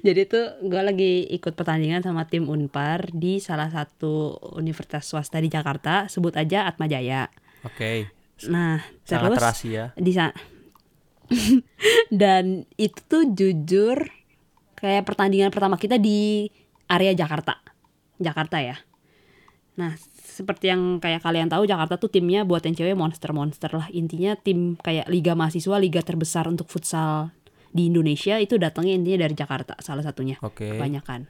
jadi 0.03 0.27
tuh 0.27 0.67
gue 0.67 0.81
lagi 0.83 1.23
ikut 1.31 1.55
pertandingan 1.55 2.03
sama 2.03 2.27
tim 2.27 2.51
unpar 2.51 3.07
di 3.15 3.39
salah 3.39 3.71
satu 3.71 4.35
universitas 4.59 5.07
swasta 5.07 5.39
di 5.39 5.47
Jakarta 5.47 6.11
sebut 6.11 6.35
aja 6.35 6.67
Atma 6.67 6.91
Jaya 6.91 7.31
Oke. 7.63 8.11
nah 8.51 8.83
Sangat 9.07 9.31
terus 9.31 9.39
terasi 9.39 9.67
ya. 9.79 9.85
di 9.95 10.11
sa- 10.11 10.35
dan 12.11 12.67
itu 12.75 12.99
tuh 13.07 13.31
jujur 13.31 14.11
kayak 14.75 15.07
pertandingan 15.07 15.47
pertama 15.47 15.79
kita 15.79 15.95
di 15.95 16.51
area 16.91 17.15
Jakarta 17.15 17.63
Jakarta 18.19 18.59
ya 18.59 18.75
nah 19.79 19.95
seperti 20.33 20.73
yang 20.73 20.97
kayak 20.97 21.21
kalian 21.21 21.47
tahu 21.47 21.69
Jakarta 21.69 22.01
tuh 22.01 22.09
timnya 22.09 22.41
buat 22.41 22.65
yang 22.65 22.73
cewek 22.73 22.97
monster-monster 22.97 23.69
lah 23.69 23.87
intinya 23.93 24.33
tim 24.33 24.73
kayak 24.81 25.05
liga 25.05 25.37
mahasiswa 25.37 25.77
liga 25.77 26.01
terbesar 26.01 26.49
untuk 26.49 26.65
futsal 26.65 27.29
di 27.69 27.89
Indonesia 27.93 28.41
itu 28.41 28.57
datangnya 28.57 28.97
intinya 28.97 29.29
dari 29.29 29.35
Jakarta 29.37 29.77
salah 29.79 30.01
satunya 30.01 30.41
Oke. 30.41 30.73
kebanyakan 30.73 31.29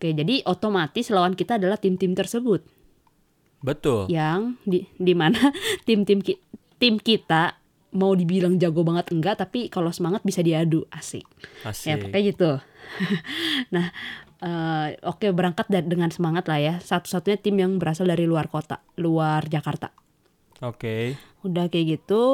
Oke, 0.00 0.16
jadi 0.16 0.40
otomatis 0.48 1.12
lawan 1.12 1.36
kita 1.36 1.60
adalah 1.60 1.76
tim-tim 1.76 2.16
tersebut 2.16 2.64
Betul. 3.60 4.08
yang 4.08 4.56
di 4.64 4.88
di 4.96 5.12
mana 5.12 5.52
tim-tim 5.86 6.24
ki- 6.24 6.40
tim 6.80 6.96
kita 6.96 7.60
mau 7.90 8.14
dibilang 8.14 8.54
jago 8.56 8.86
banget 8.86 9.10
enggak, 9.10 9.42
tapi 9.42 9.66
kalau 9.66 9.90
semangat 9.90 10.22
bisa 10.22 10.46
diadu, 10.46 10.86
asik. 10.94 11.26
Ya 11.66 11.98
Asik. 11.98 12.06
pokoknya 12.06 12.22
gitu. 12.22 12.50
nah, 13.74 13.90
eh, 14.40 14.88
oke 15.04 15.26
berangkat 15.32 15.66
da- 15.68 15.84
dengan 15.86 16.08
semangat 16.12 16.48
lah 16.48 16.58
ya. 16.60 16.74
Satu-satunya 16.80 17.38
tim 17.40 17.56
yang 17.60 17.76
berasal 17.76 18.08
dari 18.08 18.24
luar 18.24 18.48
kota, 18.48 18.80
luar 18.96 19.46
Jakarta. 19.46 19.92
Oke. 20.60 21.16
Udah 21.44 21.72
kayak 21.72 22.00
gitu, 22.00 22.24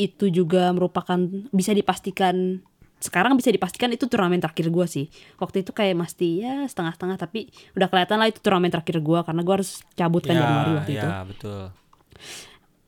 itu 0.00 0.32
juga 0.32 0.72
merupakan 0.72 1.18
bisa 1.52 1.76
dipastikan 1.76 2.64
sekarang 2.98 3.38
bisa 3.38 3.54
dipastikan 3.54 3.94
itu 3.94 4.10
turnamen 4.10 4.42
terakhir 4.42 4.74
gua 4.74 4.90
sih. 4.90 5.06
Waktu 5.38 5.62
itu 5.62 5.70
kayak 5.70 5.94
mesti 5.94 6.42
ya 6.42 6.66
setengah-setengah 6.66 7.16
tapi 7.18 7.46
udah 7.78 7.86
kelihatan 7.86 8.18
lah 8.18 8.26
itu 8.26 8.42
turnamen 8.42 8.74
terakhir 8.74 8.98
gua 8.98 9.22
karena 9.22 9.46
gua 9.46 9.62
harus 9.62 9.86
cabut 9.94 10.26
kan 10.26 10.34
Januari 10.34 10.70
waktu 10.82 10.92
ya, 10.98 11.02
itu. 11.02 11.08
betul. 11.30 11.62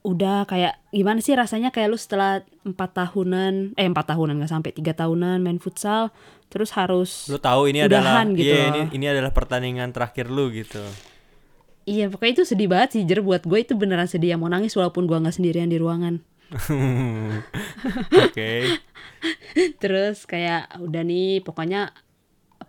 Udah 0.01 0.49
kayak 0.49 0.81
gimana 0.89 1.21
sih 1.21 1.37
rasanya 1.37 1.69
kayak 1.69 1.93
lu 1.93 1.97
setelah 1.97 2.41
empat 2.65 2.97
tahunan 2.97 3.77
eh 3.77 3.85
empat 3.85 4.17
tahunan 4.17 4.41
nggak 4.41 4.51
sampai 4.51 4.71
tiga 4.73 4.97
tahunan 4.97 5.41
main 5.41 5.61
futsal 5.61 6.09
terus 6.49 6.73
harus 6.73 7.29
Lu 7.29 7.37
tahu 7.37 7.69
ini 7.69 7.85
adalah 7.85 8.25
gitu 8.33 8.49
iya, 8.49 8.73
ini 8.73 8.81
ini 8.91 9.05
adalah 9.07 9.29
pertandingan 9.29 9.93
terakhir 9.93 10.27
lu 10.27 10.49
gitu. 10.49 10.81
Iya 11.85 12.09
pokoknya 12.13 12.41
itu 12.41 12.43
sedih 12.45 12.69
banget 12.69 12.89
sih 12.97 13.01
Jer 13.05 13.25
buat 13.25 13.41
gue 13.41 13.59
itu 13.61 13.73
beneran 13.73 14.05
sedih 14.05 14.37
yang 14.37 14.41
mau 14.41 14.51
nangis 14.51 14.77
walaupun 14.77 15.09
gua 15.09 15.21
nggak 15.21 15.37
sendirian 15.37 15.69
di 15.69 15.81
ruangan. 15.81 16.21
Oke. 18.27 18.51
Terus 19.81 20.27
kayak 20.27 20.77
udah 20.77 21.01
nih 21.01 21.41
pokoknya 21.41 21.95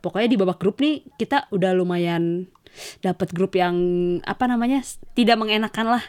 pokoknya 0.01 0.29
di 0.31 0.37
babak 0.39 0.59
grup 0.63 0.81
nih 0.81 1.05
kita 1.21 1.51
udah 1.53 1.77
lumayan 1.77 2.49
dapat 3.05 3.31
grup 3.37 3.53
yang 3.53 3.77
apa 4.25 4.45
namanya 4.49 4.81
tidak 5.13 5.37
mengenakan 5.37 5.99
lah. 5.99 6.05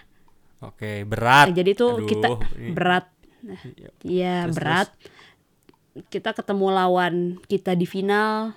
Oke, 0.64 1.04
berat. 1.04 1.52
Jadi 1.52 1.70
itu 1.76 1.88
Aduh, 1.88 2.08
kita 2.08 2.28
ini- 2.56 2.72
berat. 2.72 3.06
Iya 4.02 4.48
Terus, 4.48 4.56
berat. 4.56 4.90
Kita 6.08 6.32
ketemu 6.32 6.68
lawan 6.72 7.14
kita 7.46 7.76
di 7.76 7.84
final 7.84 8.56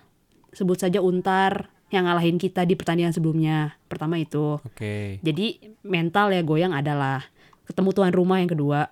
sebut 0.54 0.78
saja 0.78 1.02
Untar 1.02 1.68
yang 1.90 2.06
ngalahin 2.06 2.38
kita 2.38 2.62
di 2.62 2.78
pertandingan 2.78 3.12
sebelumnya. 3.12 3.74
Pertama 3.90 4.16
itu. 4.16 4.56
Oke. 4.62 5.18
Jadi 5.20 5.74
mental 5.82 6.32
ya 6.32 6.40
goyang 6.40 6.72
adalah 6.72 7.26
ketemu 7.66 7.90
tuan 7.92 8.14
rumah 8.14 8.38
yang 8.38 8.50
kedua. 8.50 8.88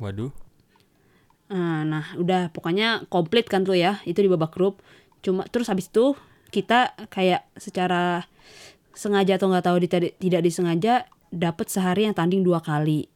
Waduh. 0.00 0.32
Ah, 1.46 1.86
Nah, 1.86 2.10
udah 2.18 2.50
pokoknya 2.50 3.06
komplit 3.06 3.46
kan 3.46 3.62
tuh 3.62 3.78
ya, 3.78 4.02
itu 4.02 4.18
di 4.18 4.26
babak 4.26 4.50
grup. 4.50 4.82
Cuma 5.22 5.46
terus 5.46 5.70
habis 5.70 5.86
itu 5.86 6.18
kita 6.50 6.96
kayak 7.08 7.46
secara 7.54 8.26
sengaja 8.96 9.36
atau 9.36 9.52
nggak 9.52 9.64
tahu 9.64 9.76
tidak 10.16 10.42
disengaja 10.42 11.06
dapat 11.28 11.66
sehari 11.66 12.04
yang 12.04 12.12
tanding 12.12 12.40
dua 12.40 12.58
kali. 12.58 13.06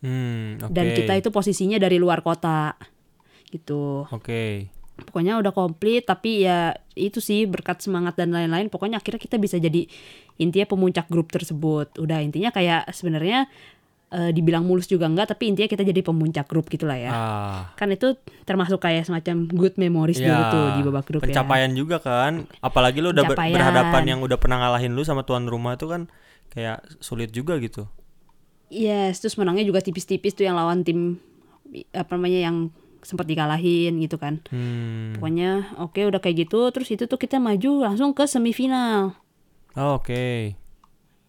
Hmm, 0.00 0.60
oke. 0.60 0.70
Dan 0.70 0.92
kita 0.92 1.12
itu 1.14 1.28
posisinya 1.28 1.76
dari 1.76 1.96
luar 1.96 2.20
kota. 2.20 2.76
Gitu. 3.46 4.04
Oke. 4.06 4.68
Pokoknya 4.94 5.36
udah 5.36 5.50
komplit 5.50 6.04
tapi 6.04 6.42
ya 6.42 6.70
itu 6.94 7.18
sih 7.18 7.44
berkat 7.44 7.80
semangat 7.80 8.14
dan 8.14 8.30
lain-lain 8.30 8.68
pokoknya 8.68 8.96
akhirnya 8.96 9.18
kita 9.18 9.36
bisa 9.36 9.58
jadi 9.58 9.90
intinya 10.36 10.66
pemuncak 10.66 11.06
grup 11.06 11.28
tersebut. 11.28 11.96
Udah 11.96 12.20
intinya 12.20 12.48
kayak 12.48 12.86
sebenarnya 12.90 13.50
eh, 14.06 14.30
dibilang 14.30 14.62
mulus 14.62 14.86
juga 14.86 15.04
enggak 15.04 15.34
tapi 15.34 15.50
intinya 15.50 15.66
kita 15.66 15.82
jadi 15.82 15.98
pemuncak 16.00 16.46
grup 16.46 16.68
gitulah 16.68 16.94
ya 16.94 17.10
Ah. 17.10 17.60
kan 17.74 17.90
itu 17.90 18.14
termasuk 18.44 18.78
kayak 18.78 19.02
semacam 19.02 19.48
good 19.48 19.74
memories 19.74 20.22
dulu 20.22 20.30
Ya, 20.38 20.52
tuh 20.52 20.66
di 20.70 20.80
babak 20.84 21.04
grup 21.04 21.20
ya. 21.20 21.34
pencapaian 21.34 21.72
juga 21.72 21.98
kan 21.98 22.32
apalagi 22.60 23.02
lu 23.02 23.10
udah 23.10 23.26
Pencapaian. 23.26 23.50
berhadapan 23.50 24.02
yang 24.06 24.20
udah 24.22 24.38
pernah 24.38 24.62
ngalahin 24.62 24.94
lu 24.94 25.02
sama 25.02 25.26
tuan 25.26 25.44
rumah 25.44 25.74
itu 25.74 25.90
kan 25.90 26.06
kayak 26.54 26.86
sulit 27.02 27.34
juga 27.34 27.58
gitu 27.58 27.90
Yes, 28.72 29.22
terus 29.22 29.38
menangnya 29.38 29.62
juga 29.62 29.78
tipis-tipis 29.84 30.34
tuh 30.34 30.50
yang 30.50 30.58
lawan 30.58 30.82
tim 30.82 31.22
apa 31.94 32.10
namanya 32.18 32.50
yang 32.50 32.56
sempat 33.04 33.28
dikalahin 33.28 34.00
gitu 34.00 34.16
kan. 34.16 34.40
hmm. 34.48 35.20
Pokoknya 35.20 35.76
oke 35.78 36.00
udah 36.00 36.18
kayak 36.18 36.48
gitu, 36.48 36.72
terus 36.72 36.88
itu 36.90 37.04
tuh 37.04 37.20
kita 37.20 37.36
maju 37.38 37.86
langsung 37.86 38.16
ke 38.16 38.24
semifinal. 38.24 39.14
Oh, 39.76 40.00
oke 40.00 40.56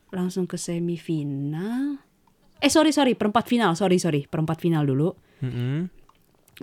Langsung 0.10 0.48
ke 0.48 0.56
semifinal. 0.56 2.00
Eh 2.64 2.72
sorry 2.72 2.96
sorry 2.96 3.14
perempat 3.14 3.46
final, 3.46 3.76
sorry 3.76 4.00
sorry 4.00 4.24
perempat 4.26 4.64
final 4.64 4.88
dulu. 4.88 5.12
Mm-mm. 5.44 5.92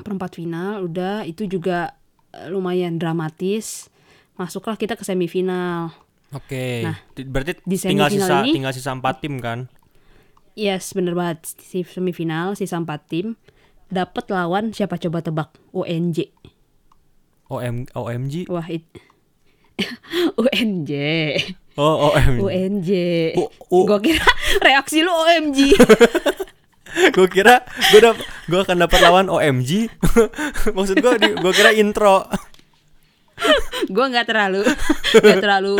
Perempat 0.00 0.40
final 0.40 0.88
udah 0.88 1.28
itu 1.28 1.44
juga 1.44 1.94
eh, 2.32 2.48
lumayan 2.48 2.96
dramatis. 2.96 3.92
Masuklah 4.40 4.80
kita 4.80 4.96
ke 4.96 5.04
semifinal. 5.04 5.92
Oke 6.32 6.64
Nah, 6.82 6.96
Ti- 7.10 7.24
berarti 7.24 7.52
di 7.62 7.76
tinggal 7.76 8.08
sisa 8.08 8.40
ini- 8.40 8.52
tinggal 8.52 8.72
sisa 8.72 8.90
empat 8.90 9.20
tim 9.20 9.36
kan 9.38 9.68
Yes, 10.52 10.92
bener 10.92 11.12
banget. 11.12 11.48
Si 11.56 11.80
semifinal 11.80 12.52
sisa 12.52 12.76
4 12.76 12.84
tim 13.08 13.40
dapat 13.88 14.28
lawan 14.28 14.68
siapa 14.70 15.00
coba 15.00 15.20
tebak? 15.20 15.56
UNJ. 15.72 16.28
OM 17.48 17.88
OMG 17.90 18.44
Wah, 18.48 18.68
it... 18.68 18.84
UNJ. 20.36 20.92
oh 21.74 22.10
OMG 22.10 22.36
UNJ. 22.38 22.90
U- 23.34 23.48
U- 23.70 23.86
Gue 23.86 24.00
kira 24.04 24.28
reaksi 24.66 25.00
lu 25.00 25.08
OMG. 25.08 25.72
gue 27.16 27.26
kira 27.26 27.64
gue 27.88 28.00
dap 28.02 28.20
gue 28.46 28.60
akan 28.60 28.76
dapat 28.78 29.00
lawan 29.00 29.32
OMG 29.32 29.88
maksud 30.68 31.00
gue 31.00 31.12
gue 31.32 31.52
kira 31.56 31.72
intro 31.72 32.28
gue 33.94 34.04
nggak 34.08 34.26
terlalu 34.26 34.62
nggak 35.22 35.38
terlalu 35.40 35.74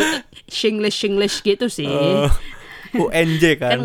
shinglish 0.47 0.97
shinglish 0.97 1.41
gitu 1.41 1.67
sih. 1.67 1.89
Eh, 1.89 2.29
UNJ 2.95 3.45
kan 3.61 3.79
kan 3.79 3.81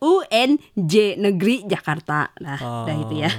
UNJ 0.00 0.94
Negeri 1.18 1.66
Jakarta. 1.66 2.32
Nah, 2.40 2.86
udah 2.86 2.96
itu 2.96 3.14
ya. 3.20 3.30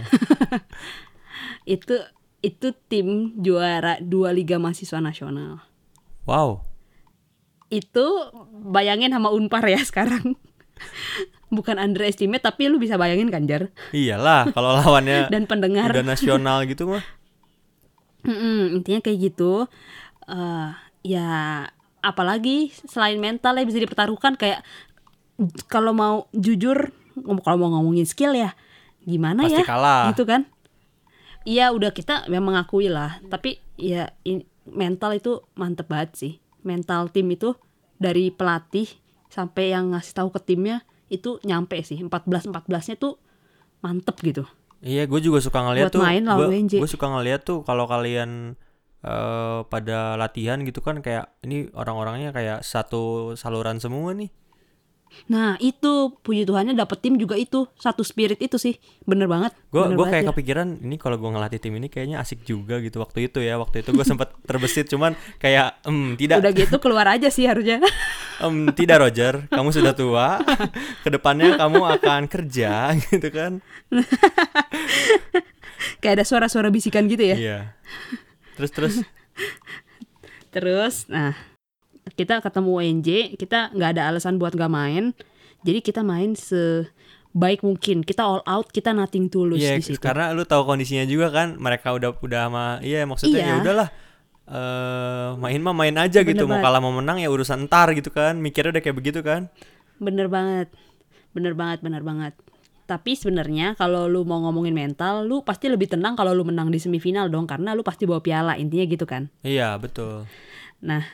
itu 1.66 1.96
itu 2.42 2.68
tim 2.90 3.38
juara 3.38 4.02
dua 4.02 4.34
Liga 4.34 4.58
Mahasiswa 4.58 4.98
Nasional. 4.98 5.62
wow 6.26 6.62
itu 7.72 8.06
bayangin 8.68 9.10
sama 9.10 9.32
Unpar 9.32 9.64
ya 9.66 9.80
sekarang. 9.80 10.36
Bukan 11.48 11.80
underestimate 11.80 12.44
tapi 12.44 12.68
lu 12.68 12.80
bisa 12.80 13.00
bayangin 13.00 13.32
kan 13.32 13.48
Jar. 13.48 13.72
iyalah 13.96 14.52
kalau 14.52 14.76
lawannya 14.76 15.32
Dan 15.32 15.48
pendengar. 15.48 15.92
udah 15.92 16.04
nasional 16.04 16.64
gitu 16.68 16.88
mah 16.88 17.04
Mm-mm, 18.24 18.78
intinya 18.78 19.00
kayak 19.00 19.20
gitu. 19.32 19.66
Eh 20.28 20.70
ya 21.02 21.66
apalagi 22.02 22.70
selain 22.86 23.18
mental 23.18 23.58
ya 23.58 23.66
bisa 23.66 23.82
dipertaruhkan 23.82 24.38
kayak 24.38 24.62
kalau 25.66 25.94
mau 25.94 26.30
jujur 26.34 26.94
kalau 27.42 27.58
mau 27.58 27.70
ngomongin 27.78 28.06
skill 28.06 28.34
ya 28.38 28.54
gimana 29.02 29.46
Pasti 29.46 29.62
ya 29.62 29.66
kalah. 29.66 30.14
gitu 30.14 30.24
kan. 30.30 30.46
Iya 31.42 31.74
udah 31.74 31.90
kita 31.90 32.30
memang 32.30 32.54
mengakui 32.54 32.86
lah 32.86 33.18
tapi 33.26 33.58
ya 33.74 34.14
in- 34.22 34.46
mental 34.70 35.18
itu 35.18 35.42
mantep 35.58 35.90
banget 35.90 36.12
sih. 36.14 36.34
Mental 36.62 37.10
tim 37.10 37.26
itu 37.34 37.58
dari 37.98 38.30
pelatih 38.30 38.86
sampai 39.30 39.74
yang 39.74 39.98
ngasih 39.98 40.14
tahu 40.14 40.30
ke 40.30 40.40
timnya 40.44 40.86
itu 41.10 41.42
nyampe 41.42 41.82
sih 41.82 41.98
14 41.98 42.46
14-nya 42.54 42.96
tuh 43.02 43.18
mantep 43.82 44.14
gitu. 44.22 44.46
Iya, 44.82 45.06
gue 45.06 45.20
juga 45.22 45.38
suka 45.40 45.62
ngeliat 45.62 45.94
Buat 45.94 45.96
tuh. 45.96 46.04
main 46.04 46.24
lawan 46.26 46.50
Gue 46.68 46.82
gue 46.82 46.90
suka 46.90 47.06
ngeliat 47.10 47.42
tuh 47.46 47.62
kalau 47.62 47.86
kalian 47.86 48.58
eh 49.02 49.60
pada 49.66 50.14
latihan 50.14 50.62
gitu 50.62 50.78
kan 50.86 51.02
kayak 51.02 51.34
ini 51.42 51.70
orang-orangnya 51.74 52.30
kayak 52.34 52.60
satu 52.62 53.34
saluran 53.38 53.78
semua 53.82 54.14
nih. 54.14 54.30
Nah 55.28 55.56
itu 55.62 56.16
puji 56.24 56.44
Tuhannya 56.48 56.76
dapet 56.76 57.04
tim 57.04 57.16
juga 57.16 57.40
itu 57.40 57.68
satu 57.80 58.02
spirit 58.04 58.40
itu 58.40 58.60
sih 58.60 58.80
bener 59.04 59.28
banget. 59.28 59.56
Gue 59.70 59.88
gue 59.92 60.06
kayak 60.08 60.24
ya. 60.26 60.30
kepikiran 60.34 60.68
ini 60.84 60.96
kalau 61.00 61.20
gue 61.20 61.30
ngelatih 61.30 61.60
tim 61.60 61.74
ini 61.78 61.88
kayaknya 61.88 62.20
asik 62.20 62.44
juga 62.44 62.80
gitu 62.80 63.00
waktu 63.00 63.32
itu 63.32 63.40
ya. 63.44 63.60
Waktu 63.60 63.84
itu 63.86 63.92
gue 63.96 64.06
sempat 64.08 64.34
terbesit 64.50 64.88
cuman 64.92 65.16
kayak 65.40 65.84
em 65.88 66.16
tidak 66.20 66.44
Udah 66.44 66.54
gitu 66.56 66.76
keluar 66.80 67.08
aja 67.08 67.28
sih 67.28 67.46
harusnya. 67.46 67.80
em 68.46 68.72
tidak 68.74 69.08
Roger, 69.08 69.46
kamu 69.52 69.70
sudah 69.72 69.94
tua. 69.94 70.40
Ke 71.04 71.10
depannya 71.12 71.60
kamu 71.60 71.80
akan 72.02 72.22
kerja 72.32 72.96
gitu 73.10 73.28
kan. 73.32 73.60
Kayak 76.02 76.22
ada 76.22 76.26
suara-suara 76.26 76.74
bisikan 76.74 77.06
gitu 77.08 77.24
ya. 77.24 77.38
Iya. 77.38 77.60
Terus 78.58 78.72
terus 78.72 78.96
Terus, 80.52 81.08
nah 81.08 81.32
kita 82.14 82.40
ketemu 82.40 82.72
UNJ, 82.78 83.10
kita 83.36 83.72
nggak 83.72 83.90
ada 83.96 84.02
alasan 84.08 84.36
buat 84.36 84.52
nggak 84.52 84.70
main. 84.70 85.12
Jadi 85.62 85.80
kita 85.80 86.02
main 86.02 86.34
sebaik 86.34 87.62
mungkin. 87.62 88.02
Kita 88.02 88.22
all 88.22 88.42
out, 88.44 88.70
kita 88.70 88.92
nothing 88.92 89.28
tulus 89.28 89.60
Iya, 89.60 89.78
di 89.78 89.84
situ. 89.86 90.00
karena 90.00 90.32
lu 90.32 90.42
tahu 90.42 90.66
kondisinya 90.66 91.04
juga 91.04 91.30
kan, 91.30 91.56
mereka 91.56 91.92
udah 91.92 92.18
udah 92.18 92.42
sama 92.46 92.66
iya 92.82 93.04
maksudnya 93.04 93.38
Iya. 93.38 93.48
ya 93.48 93.56
udahlah 93.62 93.90
eh 94.48 95.30
main 95.38 95.62
mah 95.62 95.72
main 95.72 95.96
aja 95.96 96.22
gitu, 96.22 96.44
Bener 96.44 96.44
mau 96.46 96.58
banget. 96.58 96.66
kalah 96.66 96.82
mau 96.82 96.92
menang 96.92 97.18
ya 97.18 97.30
urusan 97.30 97.66
ntar 97.66 97.94
gitu 97.94 98.10
kan. 98.10 98.36
Mikirnya 98.36 98.74
udah 98.74 98.84
kayak 98.84 98.98
begitu 98.98 99.20
kan. 99.22 99.48
Bener 99.96 100.28
banget, 100.28 100.68
bener 101.32 101.54
banget, 101.54 101.80
bener 101.80 102.02
banget. 102.02 102.34
Tapi 102.84 103.16
sebenarnya 103.16 103.80
kalau 103.80 104.12
lu 104.12 104.28
mau 104.28 104.44
ngomongin 104.44 104.76
mental, 104.76 105.24
lu 105.24 105.40
pasti 105.42 105.72
lebih 105.72 105.88
tenang 105.88 106.20
kalau 106.20 106.36
lu 106.36 106.44
menang 106.44 106.68
di 106.68 106.76
semifinal 106.76 107.32
dong, 107.32 107.48
karena 107.48 107.72
lu 107.72 107.86
pasti 107.86 108.04
bawa 108.04 108.20
piala 108.20 108.60
intinya 108.60 108.84
gitu 108.84 109.06
kan. 109.08 109.32
Iya, 109.40 109.80
betul. 109.80 110.28
Nah, 110.84 111.06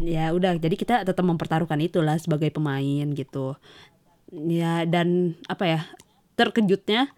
ya 0.00 0.32
udah 0.32 0.56
jadi 0.56 0.72
kita 0.72 0.94
tetap 1.04 1.24
mempertaruhkan 1.24 1.76
itulah 1.82 2.16
sebagai 2.16 2.48
pemain 2.48 3.06
gitu. 3.12 3.56
Ya 4.32 4.88
dan 4.88 5.36
apa 5.44 5.64
ya? 5.68 5.80
Terkejutnya 6.38 7.12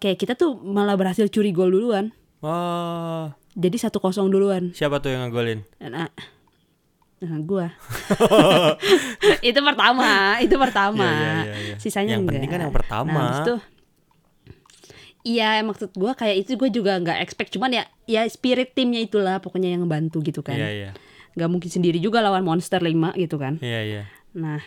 kayak 0.00 0.18
kita 0.20 0.32
tuh 0.36 0.56
malah 0.60 0.96
berhasil 0.96 1.28
curi 1.28 1.52
gol 1.52 1.72
duluan. 1.72 2.12
Wah, 2.40 3.36
Jadi 3.52 3.76
1-0 3.76 3.92
duluan. 4.32 4.72
siapa 4.72 4.96
tuh 5.02 5.12
yang 5.12 5.28
ngegolin? 5.28 5.60
Nah, 5.82 6.08
nah 7.20 7.36
gua. 7.44 7.68
itu 9.44 9.60
pertama, 9.60 10.40
itu 10.40 10.56
pertama. 10.56 11.04
Iya, 11.04 11.32
iya, 11.44 11.56
iya. 11.60 11.76
Sisanya 11.76 12.16
Yang 12.16 12.20
enggak. 12.24 12.32
penting 12.36 12.50
kan 12.50 12.60
yang 12.64 12.74
pertama. 12.74 13.20
Nah, 13.20 13.36
itu 13.44 13.54
Iya, 15.20 15.60
maksud 15.60 15.92
gua 16.00 16.16
kayak 16.16 16.48
itu 16.48 16.56
gue 16.56 16.72
juga 16.72 16.96
nggak 16.96 17.20
expect 17.20 17.52
cuman 17.52 17.76
ya 17.76 17.84
ya 18.08 18.24
spirit 18.24 18.72
timnya 18.72 19.04
itulah 19.04 19.36
pokoknya 19.44 19.76
yang 19.76 19.84
ngebantu 19.84 20.24
gitu 20.24 20.40
kan. 20.40 20.56
Iya, 20.56 20.68
iya. 20.72 20.90
Nggak 21.34 21.50
mungkin 21.50 21.70
sendiri 21.70 21.98
juga 21.98 22.18
lawan 22.20 22.42
monster 22.42 22.78
5 22.78 23.14
gitu 23.14 23.36
kan. 23.36 23.58
Iya, 23.58 23.80
iya. 23.82 24.02
Nah, 24.32 24.60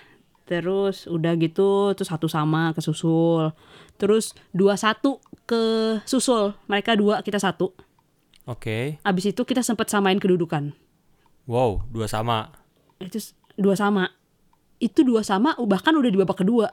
terus 0.43 1.05
udah 1.05 1.35
gitu 1.35 1.91
terus 1.93 2.07
satu 2.07 2.27
sama 2.27 2.71
ke 2.71 2.79
susul. 2.79 3.51
Terus 3.95 4.31
dua 4.51 4.75
satu 4.75 5.19
ke 5.43 5.61
susul. 6.03 6.55
Mereka 6.67 6.95
dua, 6.95 7.19
kita 7.21 7.39
satu. 7.39 7.71
Oke. 8.43 8.99
Abis 9.01 9.31
itu 9.31 9.41
kita 9.43 9.63
sempat 9.63 9.87
samain 9.87 10.19
kedudukan. 10.19 10.75
Wow, 11.47 11.83
dua 11.87 12.07
sama. 12.07 12.51
Itu 12.99 13.19
dua 13.55 13.75
sama. 13.75 14.11
Itu 14.79 15.03
dua 15.03 15.23
sama 15.23 15.55
bahkan 15.63 15.95
udah 15.95 16.11
di 16.11 16.19
babak 16.19 16.43
kedua. 16.43 16.67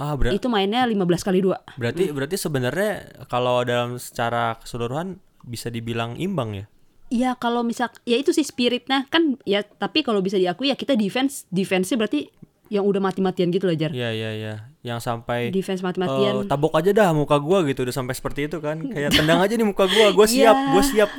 Ah, 0.00 0.16
ber- 0.16 0.32
Itu 0.32 0.48
mainnya 0.48 0.88
15 0.88 1.20
kali 1.20 1.44
dua. 1.44 1.60
berarti 1.76 2.08
berarti 2.08 2.40
sebenarnya 2.40 2.92
kalau 3.28 3.60
dalam 3.60 4.00
secara 4.00 4.56
keseluruhan 4.56 5.20
bisa 5.44 5.68
dibilang 5.68 6.16
imbang 6.16 6.56
ya? 6.56 6.64
Iya 7.12 7.36
kalau 7.36 7.60
misal 7.60 7.92
ya 8.08 8.16
itu 8.16 8.32
sih 8.32 8.40
spiritnya 8.40 9.04
kan 9.12 9.36
ya 9.44 9.60
tapi 9.60 10.00
kalau 10.00 10.24
bisa 10.24 10.40
diakui 10.40 10.72
ya 10.72 10.76
kita 10.80 10.96
defense 10.96 11.44
defense 11.52 11.92
berarti 11.92 12.32
yang 12.72 12.88
udah 12.88 13.04
mati-matian 13.04 13.52
gitu 13.52 13.68
loh 13.68 13.76
Jar. 13.76 13.92
Iya, 13.92 14.16
iya, 14.16 14.30
iya. 14.32 14.54
Yang 14.80 15.04
sampai 15.04 15.52
Defense 15.52 15.84
mati-matian. 15.84 16.40
Eh, 16.40 16.48
tabok 16.48 16.72
aja 16.80 16.88
dah 16.88 17.12
muka 17.12 17.36
gua 17.36 17.60
gitu 17.68 17.84
udah 17.84 17.92
sampai 17.92 18.16
seperti 18.16 18.48
itu 18.48 18.64
kan 18.64 18.80
kayak 18.96 19.12
tendang 19.12 19.44
aja 19.44 19.52
nih 19.60 19.68
muka 19.68 19.84
gua 19.84 20.16
gua 20.16 20.24
siap 20.24 20.56
Iya. 20.56 20.70
gua 20.72 20.82
siap 20.82 21.10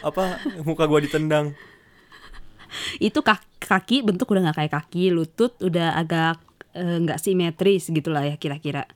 apa 0.00 0.40
muka 0.64 0.88
gua 0.88 1.04
ditendang 1.04 1.52
itu 2.96 3.20
kaki, 3.20 3.46
kaki 3.60 3.96
bentuk 4.00 4.24
udah 4.32 4.48
nggak 4.48 4.56
kayak 4.64 4.72
kaki 4.72 5.12
lutut 5.12 5.52
udah 5.60 5.92
agak 5.92 6.40
eh, 6.72 6.96
nggak 7.04 7.20
simetris 7.20 7.92
gitulah 7.92 8.24
ya 8.24 8.40
kira-kira 8.40 8.88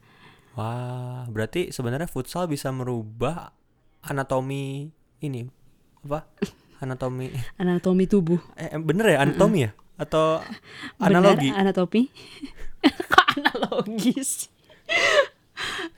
wah 0.56 1.28
berarti 1.28 1.68
sebenarnya 1.68 2.08
futsal 2.08 2.48
bisa 2.48 2.72
merubah 2.72 3.52
anatomi 4.00 4.88
ini 5.20 5.44
apa? 6.06 6.24
Anatomi. 6.78 7.32
Anatomi 7.58 8.04
tubuh. 8.06 8.38
Eh 8.54 8.76
bener 8.78 9.16
ya 9.16 9.18
anatomi 9.26 9.66
ya? 9.66 9.70
Atau 9.96 10.44
analogi? 11.00 11.48
anatomi. 11.50 12.08
Kok 13.12 13.26
analogis? 13.36 14.52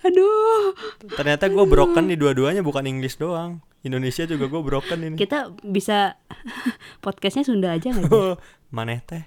Aduh. 0.06 0.72
Ternyata 1.18 1.50
gua 1.50 1.66
broken 1.66 2.06
di 2.06 2.14
dua-duanya 2.14 2.62
bukan 2.62 2.86
English 2.86 3.18
doang. 3.18 3.58
Indonesia 3.82 4.24
juga 4.24 4.46
gua 4.46 4.62
broken 4.62 4.98
ini. 5.02 5.16
Kita 5.18 5.50
bisa 5.66 6.14
podcastnya 7.04 7.42
Sunda 7.42 7.74
aja 7.74 7.90
nggak 7.90 8.08
Jar? 8.08 8.38
maneh 8.70 9.02
teh. 9.02 9.24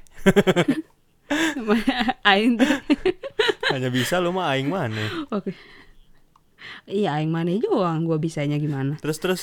Aing 2.27 2.59
teh. 2.59 2.75
hanya 3.71 3.87
bisa 3.87 4.19
lu 4.19 4.35
mah 4.35 4.51
aing 4.51 4.67
maneh. 4.67 5.07
Oke. 5.31 5.55
Iya 6.87 7.19
aing 7.19 7.31
mana 7.31 7.51
doang 7.59 8.03
gua 8.07 8.19
bisanya 8.19 8.59
gimana? 8.59 8.99
Terus 8.99 9.17
terus 9.19 9.41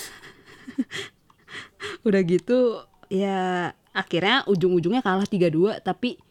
udah 2.07 2.21
gitu 2.27 2.83
ya 3.09 3.71
akhirnya 3.91 4.45
ujung-ujungnya 4.45 5.01
kalah 5.01 5.25
3-2 5.25 5.81
tapi 5.81 6.21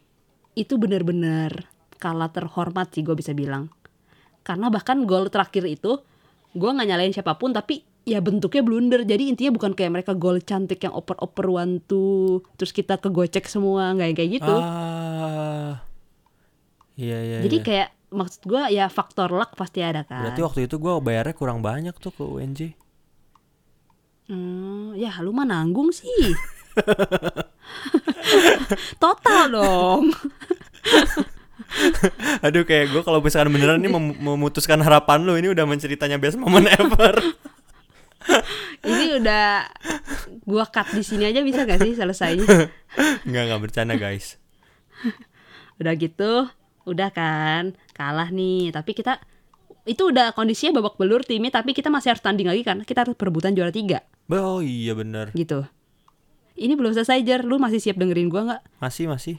itu 0.58 0.74
benar-benar 0.74 1.70
kalah 1.98 2.30
terhormat 2.30 2.94
sih 2.94 3.02
gue 3.02 3.14
bisa 3.14 3.34
bilang. 3.34 3.70
Karena 4.46 4.70
bahkan 4.70 5.04
gol 5.04 5.28
terakhir 5.28 5.66
itu 5.66 6.00
gue 6.56 6.70
nggak 6.70 6.88
nyalain 6.88 7.12
siapa 7.12 7.36
pun 7.36 7.54
tapi 7.54 7.82
ya 8.08 8.18
bentuknya 8.18 8.62
blunder. 8.64 9.02
Jadi 9.06 9.30
intinya 9.30 9.52
bukan 9.54 9.74
kayak 9.74 9.92
mereka 10.00 10.12
gol 10.18 10.42
cantik 10.42 10.82
yang 10.82 10.94
oper-oper 10.94 11.46
one 11.46 11.78
two 11.84 12.42
terus 12.58 12.74
kita 12.74 12.96
kegocek 12.98 13.46
semua 13.46 13.94
nggak 13.94 14.06
yang 14.08 14.18
kayak 14.18 14.30
gitu. 14.40 14.56
Ah. 14.56 15.82
Iya 16.98 17.18
iya 17.22 17.38
jadi 17.46 17.56
iya. 17.62 17.66
kayak 17.66 17.88
maksud 18.10 18.42
gue 18.42 18.62
ya 18.74 18.86
faktor 18.90 19.30
luck 19.30 19.54
pasti 19.54 19.84
ada 19.84 20.02
kan. 20.02 20.26
Berarti 20.26 20.42
waktu 20.42 20.60
itu 20.66 20.82
gua 20.82 20.98
bayarnya 20.98 21.34
kurang 21.36 21.62
banyak 21.62 21.94
tuh 22.00 22.10
ke 22.10 22.24
UNJ. 22.26 22.74
Hmm, 24.28 24.92
ya 24.92 25.08
lu 25.24 25.32
mah 25.32 25.48
nanggung 25.48 25.88
sih. 25.88 26.36
Total 29.02 29.48
dong. 29.48 30.12
Aduh 32.44 32.64
kayak 32.68 32.92
gua 32.92 33.02
kalau 33.04 33.24
misalkan 33.24 33.56
beneran 33.56 33.80
ini 33.80 33.88
mem- 33.88 34.20
memutuskan 34.20 34.80
harapan 34.84 35.24
lu 35.24 35.36
ini 35.40 35.48
udah 35.52 35.64
menceritanya 35.64 36.20
best 36.20 36.36
moment 36.36 36.68
ever. 36.76 37.16
Ini 38.84 39.16
udah 39.16 39.64
gua 40.44 40.68
cut 40.68 40.92
di 40.92 41.00
sini 41.00 41.24
aja 41.24 41.40
bisa 41.40 41.64
gak 41.64 41.80
sih 41.80 41.96
selesai? 41.96 42.36
Enggak 43.24 43.42
enggak 43.48 43.62
bercanda 43.64 43.96
guys. 43.96 44.36
Udah 45.80 45.96
gitu, 45.96 46.44
udah 46.84 47.08
kan 47.16 47.72
kalah 47.96 48.28
nih. 48.28 48.76
Tapi 48.76 48.92
kita 48.92 49.24
itu 49.88 50.12
udah 50.12 50.36
kondisinya 50.36 50.84
babak 50.84 51.00
belur 51.00 51.24
timnya 51.24 51.48
tapi 51.48 51.72
kita 51.72 51.88
masih 51.88 52.12
harus 52.12 52.20
tanding 52.20 52.44
lagi 52.44 52.60
kan 52.60 52.84
kita 52.84 53.08
harus 53.08 53.16
perebutan 53.16 53.56
juara 53.56 53.72
tiga 53.72 54.04
Oh 54.28 54.60
iya 54.60 54.92
bener 54.92 55.32
gitu 55.32 55.64
ini 56.58 56.74
belum 56.74 56.90
selesai 56.92 57.22
jar 57.22 57.46
lu 57.46 57.56
masih 57.56 57.78
siap 57.78 57.96
dengerin 57.96 58.28
gua 58.28 58.42
nggak 58.44 58.62
Masih 58.82 59.06
masih. 59.06 59.36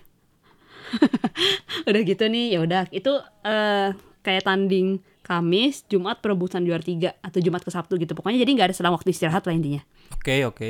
udah 1.89 2.01
gitu 2.01 2.25
nih 2.25 2.57
ya 2.57 2.59
udah 2.65 2.83
itu 2.89 3.11
eh 3.45 3.93
kayak 4.25 4.43
tanding 4.45 4.99
Kamis 5.21 5.85
Jumat 5.85 6.17
perebutan 6.25 6.65
juara 6.65 6.81
tiga 6.81 7.13
atau 7.21 7.37
Jumat 7.37 7.61
ke 7.61 7.69
Sabtu 7.69 8.01
gitu 8.01 8.17
pokoknya 8.17 8.41
jadi 8.41 8.51
nggak 8.57 8.67
ada 8.71 8.75
selang 8.75 8.97
waktu 8.97 9.13
istirahat 9.13 9.45
lah 9.45 9.53
intinya 9.53 9.81
Oke 10.17 10.41
oke. 10.43 10.69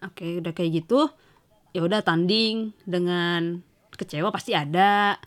Oke, 0.00 0.40
udah 0.40 0.56
kayak 0.56 0.80
gitu. 0.80 1.12
Ya 1.76 1.84
udah 1.84 2.00
tanding 2.00 2.72
dengan 2.88 3.60
kecewa 3.92 4.32
pasti 4.32 4.56
ada. 4.56 5.20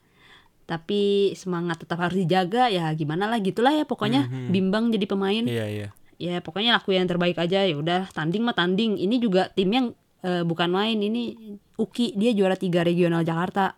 Tapi 0.66 1.32
semangat 1.38 1.86
tetap 1.86 2.02
harus 2.02 2.18
dijaga 2.18 2.74
ya 2.74 2.90
gimana 2.98 3.30
lah 3.30 3.38
gitulah 3.38 3.70
ya 3.70 3.86
pokoknya 3.86 4.26
bimbang 4.50 4.90
jadi 4.90 5.06
pemain. 5.06 5.46
Iya 5.46 5.66
iya. 5.70 5.88
Ya 6.24 6.40
pokoknya 6.40 6.80
laku 6.80 6.96
yang 6.96 7.04
terbaik 7.04 7.36
aja 7.36 7.68
ya 7.68 7.76
udah 7.76 8.08
tanding 8.16 8.48
mah 8.48 8.56
tanding. 8.56 8.96
Ini 8.96 9.20
juga 9.20 9.52
tim 9.52 9.68
yang 9.68 9.92
eh, 10.24 10.48
bukan 10.48 10.72
main 10.72 10.96
ini 10.96 11.36
Uki 11.76 12.16
dia 12.16 12.32
juara 12.32 12.56
tiga 12.56 12.88
regional 12.88 13.28
Jakarta. 13.28 13.76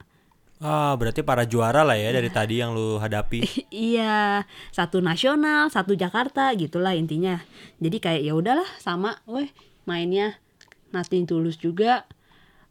Ah 0.62 0.96
berarti 0.96 1.20
para 1.26 1.44
juara 1.44 1.84
lah 1.84 2.00
ya 2.00 2.16
dari 2.16 2.30
tadi 2.30 2.62
yang 2.62 2.78
lu 2.78 3.02
hadapi. 3.02 3.44
iya, 3.74 4.46
satu 4.72 5.04
nasional, 5.04 5.68
satu 5.74 5.98
Jakarta 5.98 6.54
gitulah 6.56 6.96
intinya. 6.96 7.42
Jadi 7.82 7.98
kayak 8.00 8.22
ya 8.24 8.34
udahlah 8.38 8.68
sama, 8.80 9.20
weh 9.28 9.52
mainnya 9.84 10.40
nothing 10.96 11.28
tulus 11.28 11.60
juga. 11.60 12.08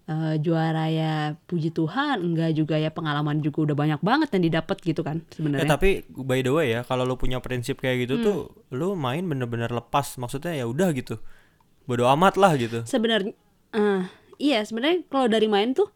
Eh, 0.04 0.36
juara 0.36 0.92
ya 0.92 1.32
puji 1.48 1.72
Tuhan, 1.72 2.20
enggak 2.20 2.52
juga 2.52 2.76
ya 2.76 2.92
pengalaman 2.92 3.40
juga 3.40 3.72
udah 3.72 3.72
banyak 3.72 4.00
banget 4.04 4.28
yang 4.36 4.44
didapat 4.52 4.76
gitu 4.84 5.00
kan 5.00 5.24
Eh 5.24 5.32
sebenarnya. 5.32 5.64
tapi 5.64 6.04
by 6.12 6.44
the 6.44 6.52
way 6.52 6.76
ya 6.76 6.84
kalau 6.84 7.08
lu 7.08 7.16
punya 7.16 7.40
prinsip 7.40 7.80
kayak 7.80 8.04
gitu 8.04 8.20
tuh 8.20 8.38
lu 8.68 8.92
main 8.94 9.24
bener-bener 9.24 9.72
lepas 9.72 10.20
maksudnya 10.20 10.52
ya 10.52 10.68
udah 10.68 10.92
gitu. 10.92 11.16
Bodo 11.84 12.04
amat 12.12 12.36
lah 12.36 12.52
gitu. 12.54 12.84
Sebenarnya 12.84 13.32
eh, 13.72 14.04
iya 14.36 14.60
sebenarnya 14.60 15.08
kalau 15.08 15.24
dari 15.24 15.48
main 15.48 15.72
tuh 15.72 15.88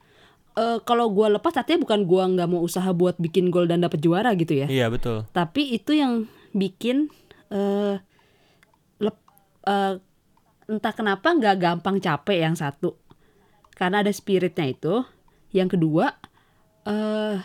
eh, 0.56 0.80
kalau 0.82 1.12
gua 1.12 1.28
lepas 1.28 1.52
artinya 1.52 1.84
bukan 1.84 2.08
gua 2.08 2.32
nggak 2.32 2.48
mau 2.48 2.64
usaha 2.64 2.88
buat 2.90 3.20
bikin 3.20 3.52
gol 3.52 3.68
dan 3.68 3.84
dapet 3.84 4.00
juara 4.00 4.32
gitu 4.32 4.56
ya. 4.56 4.72
Iya 4.72 4.88
betul. 4.88 5.28
tapi 5.30 5.68
itu 5.68 5.92
yang 5.92 6.24
bikin 6.50 7.12
eh 7.48 8.00
lep- 8.98 9.28
eh, 9.64 10.00
entah 10.64 10.92
kenapa 10.92 11.28
nggak 11.28 11.56
gampang 11.60 12.00
capek 12.00 12.40
yang 12.40 12.56
satu 12.56 12.96
karena 13.78 14.02
ada 14.02 14.10
spiritnya 14.10 14.66
itu 14.66 15.06
yang 15.54 15.70
kedua 15.70 16.18
eh 16.84 17.38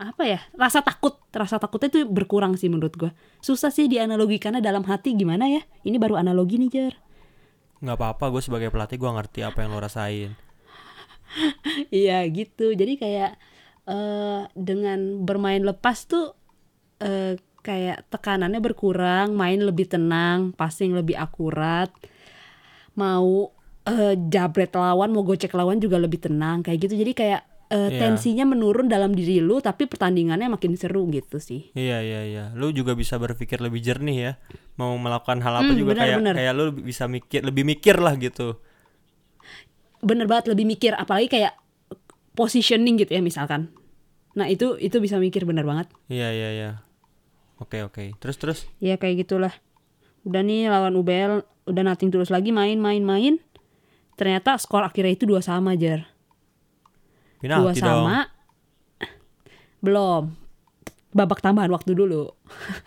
apa 0.00 0.22
ya 0.24 0.40
rasa 0.56 0.80
takut 0.80 1.20
rasa 1.28 1.60
takutnya 1.60 1.92
itu 1.92 2.00
berkurang 2.08 2.56
sih 2.56 2.72
menurut 2.72 2.94
gua 2.96 3.10
susah 3.44 3.68
sih 3.68 3.84
dianalogikannya 3.90 4.64
dalam 4.64 4.86
hati 4.88 5.12
gimana 5.12 5.50
ya 5.50 5.60
ini 5.84 6.00
baru 6.00 6.16
analogi 6.16 6.56
nih 6.56 6.70
jar 6.72 6.94
nggak 7.80 7.96
apa-apa 7.96 8.28
gue 8.28 8.42
sebagai 8.44 8.68
pelatih 8.68 9.00
gue 9.00 9.10
ngerti 9.10 9.40
apa 9.40 9.58
yang 9.64 9.72
lo 9.74 9.80
rasain. 9.80 10.32
Iya 11.94 12.26
gitu. 12.26 12.74
Jadi 12.74 12.98
kayak 12.98 13.38
eh 13.86 14.42
dengan 14.58 15.22
bermain 15.22 15.62
lepas 15.62 16.10
tuh 16.10 16.34
eh 17.00 17.38
kayak 17.62 18.10
tekanannya 18.10 18.58
berkurang, 18.58 19.36
main 19.38 19.62
lebih 19.62 19.86
tenang, 19.88 20.52
passing 20.58 20.92
lebih 20.92 21.14
akurat. 21.16 21.88
Mau 22.98 23.54
eh 23.82 24.14
jabret 24.26 24.70
lawan, 24.70 25.08
mau 25.08 25.22
gocek 25.22 25.50
lawan 25.50 25.76
juga 25.76 25.96
lebih 25.96 26.20
tenang 26.20 26.60
kayak 26.60 26.78
gitu. 26.82 26.94
Jadi 26.96 27.12
kayak 27.12 27.40
eh, 27.68 27.86
Iya. 27.86 28.00
tensinya 28.02 28.44
menurun 28.44 28.86
dalam 28.86 29.10
diri 29.10 29.38
lu 29.38 29.58
tapi 29.58 29.86
pertandingannya 29.86 30.50
makin 30.50 30.74
seru 30.74 31.06
gitu 31.08 31.38
sih. 31.38 31.70
Iya 31.72 31.98
iya 32.00 32.20
iya. 32.24 32.44
Lu 32.52 32.70
juga 32.70 32.92
bisa 32.92 33.14
berpikir 33.14 33.58
lebih 33.58 33.78
jernih 33.78 34.18
ya. 34.20 34.32
Mau 34.74 34.96
melakukan 34.96 35.38
hal 35.38 35.54
apa 35.56 35.70
Hmm, 35.70 35.78
juga 35.78 35.94
benar, 35.94 36.02
kayak 36.04 36.18
benar. 36.18 36.34
kayak 36.34 36.52
lu 36.52 36.64
bisa 36.76 37.04
mikir 37.06 37.40
lebih 37.40 37.62
mikir 37.64 37.96
lah 37.96 38.16
gitu. 38.16 38.58
bener 40.00 40.24
banget 40.24 40.48
lebih 40.48 40.64
mikir 40.64 40.96
apalagi 40.96 41.28
kayak 41.30 41.52
positioning 42.32 42.96
gitu 42.96 43.12
ya 43.12 43.20
misalkan 43.20 43.68
nah 44.32 44.46
itu 44.46 44.78
itu 44.78 44.96
bisa 44.96 45.18
mikir 45.18 45.44
bener 45.44 45.66
banget 45.66 45.92
Iya 46.06 46.28
iya 46.30 46.48
iya. 46.50 46.70
Oke 47.58 47.84
oke. 47.84 48.16
Terus 48.16 48.36
terus. 48.38 48.58
ya 48.80 48.96
kayak 48.96 49.28
gitulah 49.28 49.52
udah 50.22 50.40
nih 50.40 50.72
lawan 50.72 50.96
UBL 50.96 51.44
udah 51.68 51.82
nating 51.84 52.08
terus 52.08 52.32
lagi 52.32 52.48
main 52.48 52.80
main 52.80 53.04
main 53.04 53.36
ternyata 54.20 54.52
skor 54.54 54.84
akhirnya 54.84 55.16
itu 55.16 55.24
dua 55.24 55.40
sama 55.40 55.72
jar 55.74 56.04
dua 57.40 57.72
Penalti 57.72 57.80
dong. 57.80 58.04
sama 58.04 58.28
belum 59.80 60.36
babak 61.10 61.40
tambahan 61.40 61.72
waktu 61.72 61.92
dulu 61.92 62.28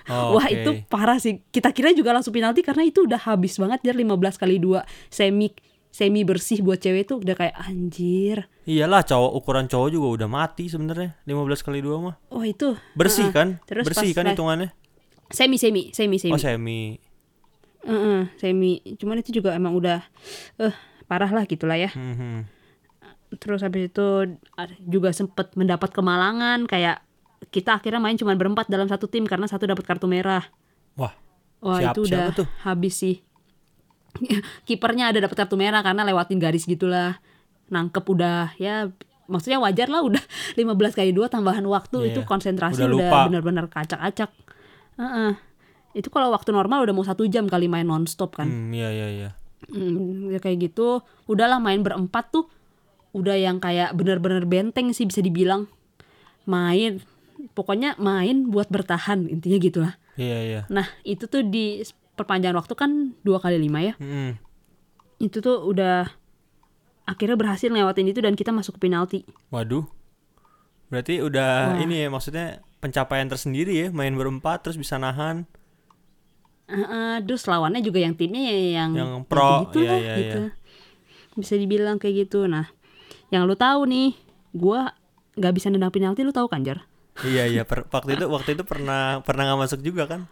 Oh, 0.06 0.36
Wah 0.36 0.44
oke. 0.44 0.54
itu 0.54 0.70
parah 0.86 1.16
sih. 1.18 1.40
Kita 1.46 1.72
kira 1.72 1.90
juga 1.92 2.12
langsung 2.12 2.30
penalti 2.30 2.60
karena 2.60 2.84
itu 2.84 3.04
udah 3.04 3.18
habis 3.24 3.56
banget 3.56 3.80
dia 3.82 3.96
15 3.96 4.14
kali 4.36 4.60
2 4.60 4.84
semi 5.08 5.48
semi 5.88 6.22
bersih 6.22 6.60
buat 6.60 6.78
cewek 6.78 7.06
tuh 7.06 7.18
udah 7.18 7.34
kayak 7.34 7.56
anjir. 7.58 8.46
Iyalah 8.64 9.02
cowok 9.02 9.32
ukuran 9.34 9.66
cowok 9.66 9.90
juga 9.90 10.08
udah 10.14 10.28
mati 10.28 10.68
sebenarnya 10.68 11.16
15 11.24 11.34
kali 11.62 11.80
2 11.80 12.04
mah. 12.04 12.16
Oh 12.30 12.44
itu 12.44 12.76
Bersih 12.94 13.28
Heeh. 13.28 13.34
kan? 13.34 13.48
Terus 13.64 13.84
Bersih 13.84 14.12
kan 14.12 14.28
hitungannya? 14.28 14.70
semi 15.32 15.56
semi 15.58 15.90
semi 15.90 16.20
semi. 16.20 16.32
Oh 16.32 16.38
semi. 16.38 17.00
Heeh, 17.82 18.22
semi. 18.38 18.72
Cuman 18.96 19.18
itu 19.18 19.32
juga 19.34 19.52
emang 19.52 19.74
udah 19.74 20.04
eh 20.60 20.76
parah 21.06 21.30
lah 21.30 21.44
gitulah 21.44 21.76
ya. 21.76 21.90
Mhm. 21.92 22.48
Terus 23.34 23.62
habis 23.62 23.90
itu 23.90 24.06
ada- 24.54 24.78
juga 24.80 25.10
sempet 25.10 25.54
mendapat 25.54 25.90
kemalangan 25.90 26.66
kayak 26.66 27.02
kita 27.50 27.76
akhirnya 27.76 28.00
main 28.00 28.16
cuma 28.16 28.34
berempat 28.34 28.70
dalam 28.70 28.86
satu 28.86 29.06
tim 29.06 29.26
karena 29.26 29.46
satu 29.46 29.66
dapat 29.66 29.84
kartu 29.84 30.06
merah. 30.06 30.46
Wah. 30.96 31.14
Wah 31.60 31.80
Siap- 31.80 31.96
itu 31.96 32.02
udah 32.08 32.24
tuh? 32.36 32.48
habis 32.62 32.94
sih. 32.96 33.20
Kipernya 34.68 35.10
ada 35.10 35.20
dapat 35.20 35.46
kartu 35.46 35.58
merah 35.58 35.82
karena 35.82 36.06
lewatin 36.06 36.38
garis 36.38 36.64
gitulah. 36.64 37.18
Nangkep 37.68 38.06
udah 38.06 38.54
ya 38.56 38.92
maksudnya 39.26 39.58
wajar 39.58 39.88
lah 39.90 40.04
udah 40.04 40.22
15 40.60 40.94
kali 40.94 41.12
dua 41.12 41.26
tambahan 41.28 41.64
waktu 41.66 41.98
Iya, 42.04 42.10
itu 42.14 42.20
konsentrasi 42.24 42.84
udah 42.86 42.96
udah, 43.10 43.24
benar-benar 43.32 43.66
kacak-acak. 43.68 44.30
Heeh. 45.00 45.32
Itu 45.94 46.10
kalau 46.10 46.30
waktu 46.30 46.50
normal 46.52 46.86
udah 46.86 46.94
mau 46.94 47.06
satu 47.06 47.26
jam 47.26 47.46
kali 47.46 47.66
main 47.66 47.86
nonstop 47.86 48.38
kan. 48.38 48.46
Hmm, 48.46 48.70
iya 48.70 48.90
iya 48.90 49.08
iya. 49.10 49.30
Hmm, 49.72 50.32
ya 50.34 50.40
kayak 50.42 50.72
gitu. 50.72 51.06
Udahlah 51.30 51.62
main 51.62 51.80
berempat 51.84 52.34
tuh 52.34 52.50
udah 53.14 53.38
yang 53.38 53.62
kayak 53.62 53.94
bener-bener 53.94 54.44
benteng 54.44 54.92
sih 54.92 55.06
bisa 55.06 55.22
dibilang. 55.22 55.70
Main 56.44 57.00
pokoknya 57.54 57.96
main 58.00 58.50
buat 58.50 58.68
bertahan 58.68 59.30
intinya 59.30 59.58
gitu 59.60 59.80
lah. 59.84 59.94
Iya 60.16 60.38
iya. 60.44 60.62
Nah 60.70 60.88
itu 61.06 61.26
tuh 61.30 61.46
di 61.46 61.82
perpanjangan 62.14 62.58
waktu 62.62 62.74
kan 62.78 62.92
dua 63.26 63.42
kali 63.42 63.58
lima 63.58 63.80
ya. 63.82 63.94
Mhm. 63.98 64.38
Itu 65.22 65.40
tuh 65.40 65.64
udah 65.66 66.10
akhirnya 67.04 67.36
berhasil 67.36 67.68
ngelewatin 67.68 68.08
itu 68.10 68.20
dan 68.24 68.34
kita 68.34 68.56
masuk 68.56 68.80
ke 68.80 68.90
penalti. 68.90 69.20
Waduh. 69.52 69.86
Berarti 70.88 71.20
udah 71.26 71.78
Wah. 71.78 71.82
ini 71.82 72.06
ya 72.06 72.10
maksudnya 72.14 72.62
pencapaian 72.78 73.26
tersendiri 73.26 73.88
ya 73.88 73.88
main 73.90 74.14
berempat 74.14 74.68
terus 74.68 74.78
bisa 74.78 75.00
nahan. 75.00 75.50
Heeh, 76.64 77.16
terus 77.28 77.44
lawannya 77.46 77.84
juga 77.84 78.00
yang 78.00 78.16
timnya 78.16 78.42
ya 78.50 78.56
yang 78.84 78.92
Yang 78.96 79.12
ya 79.20 79.28
pro, 79.28 79.52
gitu 79.68 79.80
iya, 79.84 79.90
lah, 79.92 80.00
iya, 80.00 80.16
gitu. 80.18 80.40
Bisa 81.36 81.54
dibilang 81.60 81.98
kayak 82.00 82.28
gitu. 82.28 82.48
Nah, 82.48 82.72
yang 83.30 83.44
lu 83.44 83.56
tahu 83.58 83.84
nih, 83.90 84.16
gua 84.56 84.96
nggak 85.36 85.54
bisa 85.58 85.68
nendang 85.74 85.92
penalti 85.92 86.22
lu 86.24 86.32
tahu 86.32 86.48
kan 86.48 86.62
Jar? 86.64 86.86
iya 87.22 87.46
iya 87.46 87.62
per- 87.62 87.86
waktu 87.96 88.18
itu 88.18 88.26
waktu 88.26 88.58
itu 88.58 88.64
pernah 88.66 89.22
pernah 89.22 89.44
nggak 89.50 89.60
masuk 89.70 89.80
juga 89.86 90.10
kan? 90.10 90.26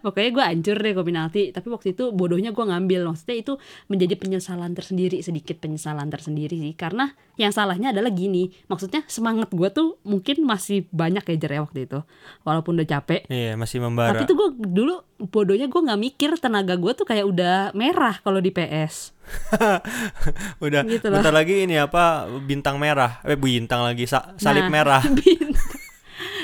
Pokoknya 0.00 0.30
gue 0.30 0.44
hancur 0.44 0.76
deh 0.76 0.92
ke 0.92 1.02
penalti. 1.02 1.42
Tapi 1.50 1.68
waktu 1.68 1.92
itu 1.92 2.10
bodohnya 2.10 2.50
gue 2.50 2.64
ngambil. 2.64 3.06
Maksudnya 3.06 3.36
itu 3.36 3.52
menjadi 3.86 4.14
penyesalan 4.14 4.72
tersendiri. 4.72 5.20
Sedikit 5.20 5.58
penyesalan 5.58 6.06
tersendiri 6.06 6.56
sih. 6.56 6.72
Karena 6.72 7.08
yang 7.34 7.50
salahnya 7.50 7.90
adalah 7.90 8.08
gini. 8.08 8.48
Maksudnya 8.66 9.04
semangat 9.06 9.50
gue 9.50 9.68
tuh 9.68 10.00
mungkin 10.02 10.42
masih 10.42 10.86
banyak 10.88 11.22
ya 11.22 11.36
Jer 11.36 11.52
ya 11.52 11.60
waktu 11.62 11.84
itu. 11.84 11.98
Walaupun 12.42 12.76
udah 12.76 12.88
capek. 12.88 13.26
Iya 13.26 13.54
masih 13.54 13.78
membara. 13.78 14.14
Tapi 14.14 14.24
tuh 14.24 14.36
gue 14.36 14.48
dulu 14.64 14.94
bodohnya 15.20 15.66
gue 15.66 15.80
gak 15.82 16.00
mikir. 16.00 16.30
Tenaga 16.38 16.74
gue 16.74 16.92
tuh 16.92 17.04
kayak 17.04 17.26
udah 17.26 17.56
merah 17.72 18.16
kalau 18.20 18.38
di 18.38 18.50
PS 18.50 19.12
udah 20.64 20.86
gitu 20.86 21.10
loh. 21.10 21.18
bentar 21.18 21.34
lagi 21.34 21.66
ini 21.66 21.76
apa? 21.76 22.30
Bintang 22.40 22.78
merah. 22.78 23.18
Eh 23.26 23.34
bintang 23.34 23.82
lagi. 23.82 24.06
Sa- 24.06 24.38
salib 24.38 24.66
Nah, 24.66 24.72
merah. 24.72 25.02
bintang. 25.18 25.75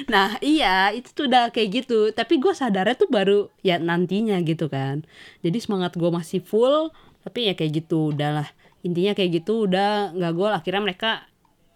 Nah 0.09 0.38
iya 0.42 0.90
itu 0.90 1.12
tuh 1.12 1.28
udah 1.30 1.53
kayak 1.55 1.84
gitu. 1.84 1.98
Tapi 2.14 2.40
gue 2.40 2.53
sadarnya 2.55 2.96
tuh 2.98 3.11
baru 3.11 3.53
ya 3.61 3.78
nantinya 3.78 4.40
gitu 4.42 4.66
kan. 4.66 5.07
Jadi 5.44 5.59
semangat 5.62 5.94
gue 5.98 6.11
masih 6.11 6.42
full 6.42 6.90
Tapi 7.22 7.46
ya 7.46 7.55
kayak 7.55 7.86
gitu 7.86 8.11
udahlah. 8.11 8.50
Intinya 8.82 9.14
kayak 9.14 9.42
gitu 9.42 9.70
udah 9.70 10.11
nggak 10.16 10.32
gol. 10.34 10.50
Akhirnya 10.50 10.82
mereka 10.82 11.11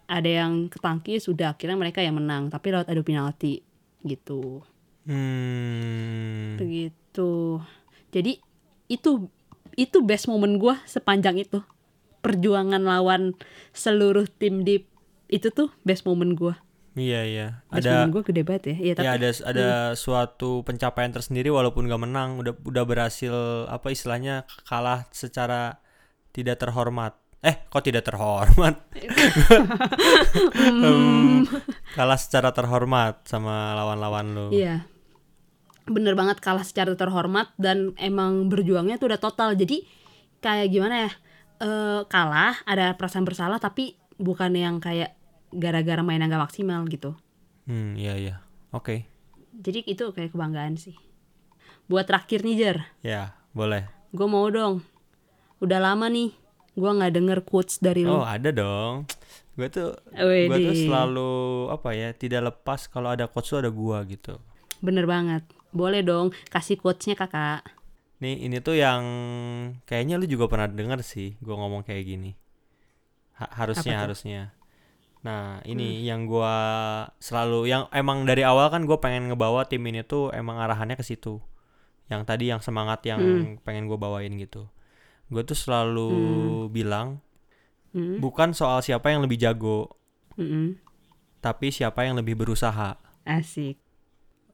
ada 0.07 0.27
yang 0.27 0.71
ketangkis 0.71 1.27
Udah 1.27 1.55
akhirnya 1.55 1.75
mereka 1.75 1.99
yang 1.99 2.15
menang 2.19 2.47
Tapi 2.51 2.71
lewat 2.75 2.91
adu 2.91 3.03
penalti 3.03 3.63
gitu. 4.03 4.63
Hmm. 5.07 6.59
Begitu. 6.59 7.63
Jadi 8.11 8.43
itu 8.91 9.31
itu 9.77 9.97
best 10.03 10.27
moment 10.27 10.57
gue 10.59 10.75
sepanjang 10.83 11.39
itu. 11.39 11.63
Perjuangan 12.19 12.83
lawan 12.83 13.37
seluruh 13.71 14.27
tim 14.27 14.67
di 14.67 14.83
itu 15.27 15.51
tuh 15.51 15.71
best 15.83 16.07
moment 16.07 16.35
gue 16.35 16.55
iya 16.97 17.21
iya 17.23 17.47
ada 17.69 18.09
gue 18.09 18.23
gede 18.25 18.41
banget 18.41 18.63
ya 18.73 18.75
Iya 18.81 18.93
tapi 18.97 19.05
ya 19.05 19.11
ada 19.15 19.29
ada 19.45 19.67
suatu 19.93 20.65
pencapaian 20.65 21.13
tersendiri 21.13 21.47
walaupun 21.47 21.85
gak 21.85 22.01
menang 22.01 22.41
udah 22.41 22.57
udah 22.65 22.83
berhasil 22.83 23.33
apa 23.69 23.93
istilahnya 23.93 24.43
kalah 24.65 25.05
secara 25.13 25.77
tidak 26.33 26.57
terhormat 26.57 27.13
eh 27.39 27.69
kok 27.69 27.85
tidak 27.85 28.01
terhormat 28.03 28.81
Em, 30.57 31.45
kalah 31.93 32.17
secara 32.19 32.49
terhormat 32.51 33.23
sama 33.29 33.77
lawan-lawan 33.77 34.25
lo 34.33 34.45
Iya. 34.49 34.85
Bener 35.87 36.17
banget 36.19 36.43
kalah 36.43 36.67
secara 36.67 36.97
terhormat 36.97 37.53
dan 37.55 37.95
emang 37.95 38.51
berjuangnya 38.51 38.99
tuh 38.99 39.07
udah 39.13 39.21
total. 39.21 39.55
Jadi 39.55 39.87
kayak 40.43 40.67
gimana 40.67 41.07
ya? 41.07 41.11
eh 41.57 42.01
kalah, 42.05 42.53
ada 42.69 42.93
perasaan 42.93 43.25
bersalah 43.25 43.57
tapi 43.57 43.97
bukan 44.21 44.53
yang 44.53 44.77
kayak 44.77 45.17
gara-gara 45.53 46.01
mainnya 46.03 46.27
gak 46.27 46.43
maksimal 46.51 46.83
gitu. 46.87 47.15
hmm 47.67 47.95
iya 47.99 48.13
iya 48.15 48.35
oke 48.71 49.03
Jadi 49.57 49.81
itu 49.89 50.13
kayak 50.13 50.31
kebanggaan 50.33 50.77
sih. 50.77 50.93
Buat 51.89 52.05
terakhir 52.11 52.43
nih 52.45 52.55
Jer, 52.59 52.77
ya 53.01 53.33
boleh 53.55 53.87
gue 54.13 54.27
mau 54.27 54.47
dong. 54.51 54.83
Udah 55.59 55.79
lama 55.81 56.07
nih 56.07 56.29
gue 56.77 56.91
nggak 56.93 57.13
denger 57.17 57.39
quotes 57.41 57.81
dari 57.81 58.05
oh 58.05 58.21
lu. 58.21 58.21
ada 58.21 58.53
dong 58.53 59.09
gue 59.57 59.65
tuh 59.67 59.97
gue 60.13 60.57
tuh 60.61 60.75
selalu 60.77 61.31
apa 61.73 61.89
ya 61.97 62.13
tidak 62.13 62.53
lepas 62.53 62.85
kalau 62.85 63.09
ada 63.09 63.25
coach 63.25 63.49
tuh 63.49 63.59
ada 63.65 63.73
gua 63.73 64.05
gitu 64.05 64.37
Bener 64.77 65.09
banget. 65.09 65.41
Boleh 65.73 66.05
dong 66.05 66.29
kasih 66.53 66.77
quotesnya 66.77 67.17
kakak. 67.17 67.65
Nih 68.21 68.45
ini 68.45 68.61
tuh 68.61 68.77
yang 68.77 69.01
kayaknya 69.89 70.21
lu 70.21 70.25
juga 70.29 70.45
pernah 70.49 70.69
denger 70.69 71.01
sih 71.01 71.33
gua 71.41 71.57
ngomong 71.57 71.81
kayak 71.81 72.05
gini. 72.05 72.31
Ha- 73.41 73.53
harusnya 73.57 74.05
harusnya. 74.05 74.41
Nah 75.25 75.59
ini 75.63 76.05
yang 76.05 76.29
gua 76.29 76.55
selalu 77.17 77.67
yang 77.67 77.89
emang 77.91 78.23
dari 78.23 78.45
awal 78.45 78.69
kan 78.69 78.85
gue 78.85 78.95
pengen 78.97 79.27
ngebawa 79.27 79.65
tim 79.65 79.81
ini 79.83 80.05
tuh 80.05 80.29
emang 80.31 80.61
arahannya 80.61 80.95
ke 80.95 81.03
situ. 81.03 81.41
Yang 82.07 82.21
tadi 82.23 82.45
yang 82.47 82.61
semangat 82.63 83.03
yang 83.03 83.19
Hmm. 83.19 83.59
pengen 83.61 83.89
gue 83.89 83.97
bawain 83.97 84.31
gitu. 84.37 84.69
Gue 85.27 85.43
tuh 85.43 85.57
selalu 85.57 86.11
bilang 86.69 87.19
Hmm. 87.91 88.19
bukan 88.19 88.53
soal 88.53 88.79
siapa 88.79 89.09
yang 89.09 89.23
lebih 89.23 89.39
jago, 89.39 89.95
Mm-mm. 90.37 90.75
tapi 91.39 91.71
siapa 91.71 92.03
yang 92.03 92.15
lebih 92.15 92.35
berusaha. 92.35 92.99
Asik. 93.25 93.79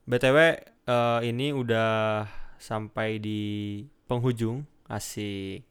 BTW 0.05 0.37
eh, 0.83 1.19
ini 1.27 1.51
udah 1.51 2.23
sampai 2.57 3.19
di 3.19 3.41
penghujung 4.05 4.63
asik. 4.87 5.63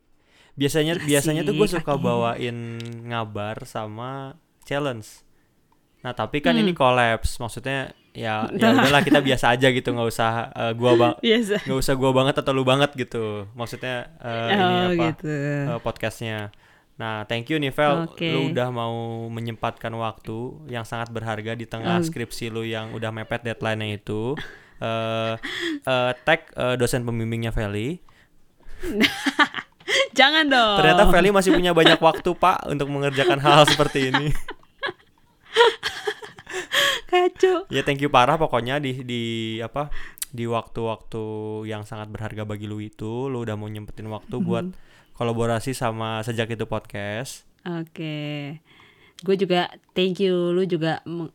Biasanya 0.53 1.01
biasanya 1.01 1.43
tuh 1.43 1.57
gue 1.57 1.65
Asik, 1.65 1.81
suka 1.81 1.97
bawain 1.97 2.77
ngabar 3.09 3.65
sama 3.65 4.37
challenge. 4.63 5.23
Nah 6.01 6.13
tapi 6.13 6.39
kan 6.39 6.53
Hmm. 6.53 6.63
ini 6.63 6.73
collapse, 6.73 7.39
maksudnya 7.39 7.91
ya 8.13 8.45
ya 8.53 8.77
udahlah 8.77 9.01
kita 9.01 9.21
biasa 9.21 9.57
aja 9.57 9.69
gitu 9.69 9.89
nggak 9.89 10.05
usah 10.07 10.33
eh, 10.53 10.73
gua 10.75 10.93
bang 10.95 11.15
nggak 11.65 11.79
usah 11.79 11.95
gua 11.95 12.11
banget 12.13 12.35
atau 12.37 12.53
lu 12.53 12.63
banget 12.63 12.91
gitu. 12.95 13.47
Maksudnya 13.53 14.11
ini 14.51 14.59
oh 14.59 14.87
apa 14.93 15.05
gitu. 15.15 15.25
eh, 15.29 15.79
podcastnya. 15.79 16.51
Nah, 16.93 17.25
thank 17.25 17.49
you 17.49 17.57
nih 17.57 17.73
Vel, 17.73 18.05
Oke. 18.05 18.29
lu 18.29 18.53
udah 18.53 18.69
mau 18.69 18.93
menyempatkan 19.27 19.91
waktu 19.93 20.39
yang 20.69 20.85
sangat 20.85 21.09
berharga 21.09 21.57
di 21.57 21.65
tengah 21.65 21.99
Oh. 21.99 22.05
skripsi 22.05 22.53
lu 22.53 22.63
yang 22.63 22.93
udah 22.93 23.09
mepet 23.11 23.43
deadline-nya 23.43 23.97
itu. 23.97 24.37
Eh 24.79 25.35
eh, 25.83 26.13
tag 26.23 26.53
eh, 26.53 26.75
dosen 26.77 27.03
pembimbingnya 27.03 27.51
Feli. 27.51 27.97
Jangan 30.19 30.45
dong. 30.47 30.77
Ternyata 30.79 31.03
Feli 31.09 31.31
masih 31.31 31.51
punya 31.53 31.73
banyak 31.73 31.99
waktu 31.99 32.31
Pak 32.33 32.69
untuk 32.69 32.89
mengerjakan 32.89 33.39
hal 33.39 33.65
seperti 33.65 34.09
ini. 34.09 34.29
kacau. 37.07 37.69
ya 37.69 37.83
thank 37.83 38.01
you 38.01 38.09
parah 38.09 38.37
pokoknya 38.37 38.81
di 38.81 39.05
di 39.05 39.23
apa 39.59 39.93
di 40.33 40.49
waktu-waktu 40.49 41.25
yang 41.67 41.85
sangat 41.85 42.09
berharga 42.09 42.43
bagi 42.43 42.65
lu 42.65 42.81
itu, 42.81 43.29
lu 43.29 43.37
udah 43.39 43.53
mau 43.53 43.69
nyempetin 43.69 44.09
waktu 44.09 44.33
Mhm. 44.33 44.45
buat 44.45 44.67
kolaborasi 45.13 45.73
sama 45.73 46.25
sejak 46.25 46.49
itu 46.49 46.65
podcast. 46.65 47.45
Oke. 47.63 48.57
Gue 49.21 49.37
juga 49.37 49.69
thank 49.93 50.19
you 50.19 50.33
lu 50.51 50.65
juga 50.65 51.05
me- 51.05 51.29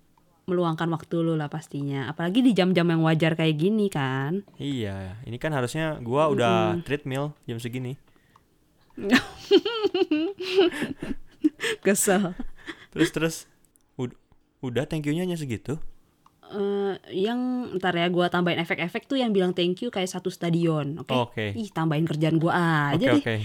meluangkan 0.44 0.90
waktu 0.90 1.14
lu 1.20 1.38
lah 1.38 1.46
pastinya. 1.46 2.10
Apalagi 2.10 2.42
di 2.42 2.52
jam-jam 2.52 2.88
yang 2.88 3.06
wajar 3.06 3.38
kayak 3.38 3.54
gini 3.56 3.86
kan. 3.86 4.42
Iya, 4.58 5.22
ini 5.22 5.38
kan 5.38 5.54
harusnya 5.54 6.02
gua 6.02 6.28
udah 6.28 6.82
treadmill 6.82 7.38
jam 7.44 7.62
segini. 7.62 8.02
Kesel. 11.86 12.34
Terus 12.94 13.10
terus 13.14 13.36
ud- 13.96 14.18
udah 14.62 14.86
thank 14.90 15.06
you-nya 15.06 15.26
hanya 15.26 15.38
segitu. 15.38 15.78
Eh, 16.48 16.96
yang 17.12 17.68
ntar 17.76 17.92
ya 17.92 18.08
gue 18.08 18.24
tambahin 18.32 18.64
efek-efek 18.64 19.04
tuh 19.04 19.20
yang 19.20 19.36
bilang 19.36 19.52
thank 19.52 19.84
you 19.84 19.92
kayak 19.92 20.08
satu 20.08 20.32
stadion, 20.32 21.04
oke? 21.04 21.12
Oke. 21.12 21.52
Ih 21.52 21.68
tambahin 21.76 22.08
kerjaan 22.08 22.40
gue 22.40 22.52
aja 22.52 22.96
Oke 22.96 23.20
deh. 23.20 23.20
oke. 23.20 23.36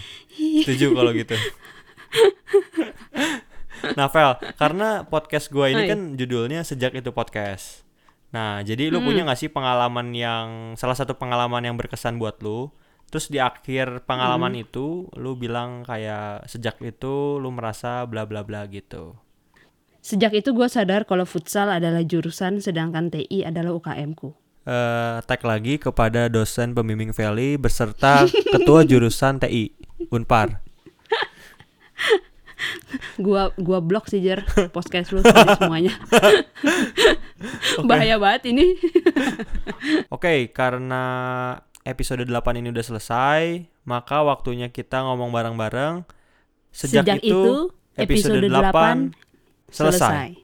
Setuju 0.62 0.94
kalau 0.94 1.10
gitu. 1.10 1.34
nah, 3.98 4.06
Vel, 4.06 4.38
karena 4.54 5.02
podcast 5.02 5.50
gua 5.50 5.66
ini 5.72 5.84
Hai. 5.84 5.90
kan 5.90 6.00
judulnya 6.14 6.62
sejak 6.62 6.94
itu 6.94 7.10
podcast. 7.10 7.82
Nah, 8.30 8.62
jadi 8.62 8.88
lu 8.88 9.02
punya 9.04 9.26
nggak 9.26 9.36
sih 9.36 9.50
pengalaman 9.52 10.16
yang 10.16 10.72
salah 10.80 10.96
satu 10.96 11.18
pengalaman 11.18 11.60
yang 11.66 11.76
berkesan 11.76 12.16
buat 12.16 12.40
lu? 12.40 12.72
Terus 13.12 13.28
di 13.28 13.36
akhir 13.36 14.08
pengalaman 14.08 14.56
itu 14.56 15.04
lu 15.20 15.36
bilang 15.36 15.84
kayak 15.84 16.48
sejak 16.48 16.80
itu 16.80 17.36
lu 17.36 17.52
merasa 17.52 18.08
bla 18.08 18.24
bla 18.24 18.40
bla 18.40 18.64
gitu. 18.72 19.20
Sejak 20.00 20.32
itu 20.32 20.50
gue 20.50 20.64
sadar 20.66 21.04
kalau 21.04 21.28
futsal 21.28 21.68
adalah 21.68 22.00
jurusan 22.02 22.58
sedangkan 22.58 23.12
TI 23.12 23.44
adalah 23.44 23.76
UKM 23.76 24.16
ku. 24.16 24.32
eh 24.62 25.18
tag 25.26 25.42
lagi 25.42 25.74
kepada 25.74 26.30
dosen 26.30 26.70
pembimbing 26.70 27.10
Veli 27.10 27.58
beserta 27.58 28.24
ketua 28.54 28.86
jurusan 28.86 29.42
TI 29.42 29.74
Unpar. 30.08 30.62
Gua 33.18 33.50
gua 33.58 33.82
blok 33.82 34.06
sih 34.06 34.22
Jer 34.22 34.46
podcast 34.70 35.10
lu 35.10 35.18
semuanya. 35.58 35.92
Bahaya 37.82 38.16
banget 38.22 38.54
ini. 38.54 38.78
Oke, 40.14 40.46
karena 40.54 41.02
episode 41.82 42.22
8 42.22 42.62
ini 42.62 42.70
udah 42.70 42.84
selesai, 42.86 43.66
maka 43.82 44.22
waktunya 44.22 44.70
kita 44.70 45.02
ngomong 45.02 45.34
bareng-bareng. 45.34 46.06
Sejak, 46.70 47.20
itu, 47.20 47.74
episode, 47.98 48.38
8, 48.38 49.12
selesai. 49.68 50.38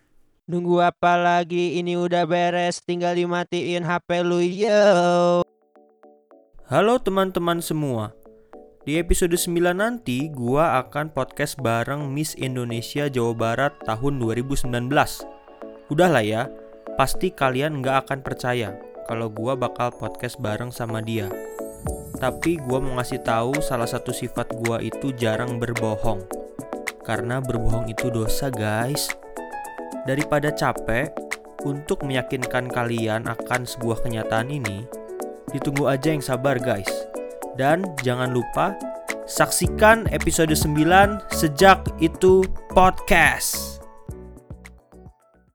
Nunggu 0.49 0.83
apa 0.83 1.15
lagi? 1.17 1.79
Ini 1.79 1.97
udah 1.97 2.27
beres, 2.27 2.83
tinggal 2.83 3.15
dimatiin 3.15 3.87
HP 3.87 4.09
lu 4.27 4.43
yo. 4.43 5.45
Halo 6.69 6.95
teman-teman 7.01 7.65
semua. 7.65 8.13
Di 8.85 8.97
episode 8.97 9.37
9 9.37 9.77
nanti 9.77 10.33
gua 10.33 10.81
akan 10.81 11.13
podcast 11.13 11.61
bareng 11.61 12.09
Miss 12.09 12.33
Indonesia 12.41 13.09
Jawa 13.09 13.37
Barat 13.37 13.73
tahun 13.85 14.17
2019. 14.21 14.89
Udahlah 15.93 16.25
ya, 16.25 16.49
pasti 16.97 17.29
kalian 17.33 17.85
nggak 17.85 18.09
akan 18.09 18.21
percaya 18.25 18.88
kalau 19.09 19.33
gua 19.33 19.57
bakal 19.57 19.89
podcast 19.89 20.37
bareng 20.37 20.69
sama 20.69 21.01
dia. 21.01 21.33
Tapi 22.21 22.61
gua 22.61 22.79
mau 22.79 23.01
ngasih 23.01 23.25
tahu 23.25 23.65
salah 23.65 23.89
satu 23.89 24.13
sifat 24.13 24.53
gua 24.61 24.85
itu 24.85 25.17
jarang 25.17 25.57
berbohong. 25.57 26.21
Karena 27.01 27.41
berbohong 27.41 27.89
itu 27.89 28.13
dosa, 28.13 28.53
guys. 28.53 29.09
Daripada 30.05 30.53
capek 30.53 31.09
untuk 31.65 32.05
meyakinkan 32.05 32.69
kalian 32.69 33.25
akan 33.25 33.65
sebuah 33.65 34.05
kenyataan 34.05 34.53
ini, 34.53 34.85
ditunggu 35.57 35.89
aja 35.89 36.13
yang 36.13 36.21
sabar, 36.21 36.61
guys. 36.61 36.93
Dan 37.57 37.97
jangan 38.05 38.31
lupa 38.31 38.77
saksikan 39.25 40.05
episode 40.13 40.53
9 40.53 41.25
sejak 41.33 41.81
itu 42.05 42.45
podcast. 42.77 43.78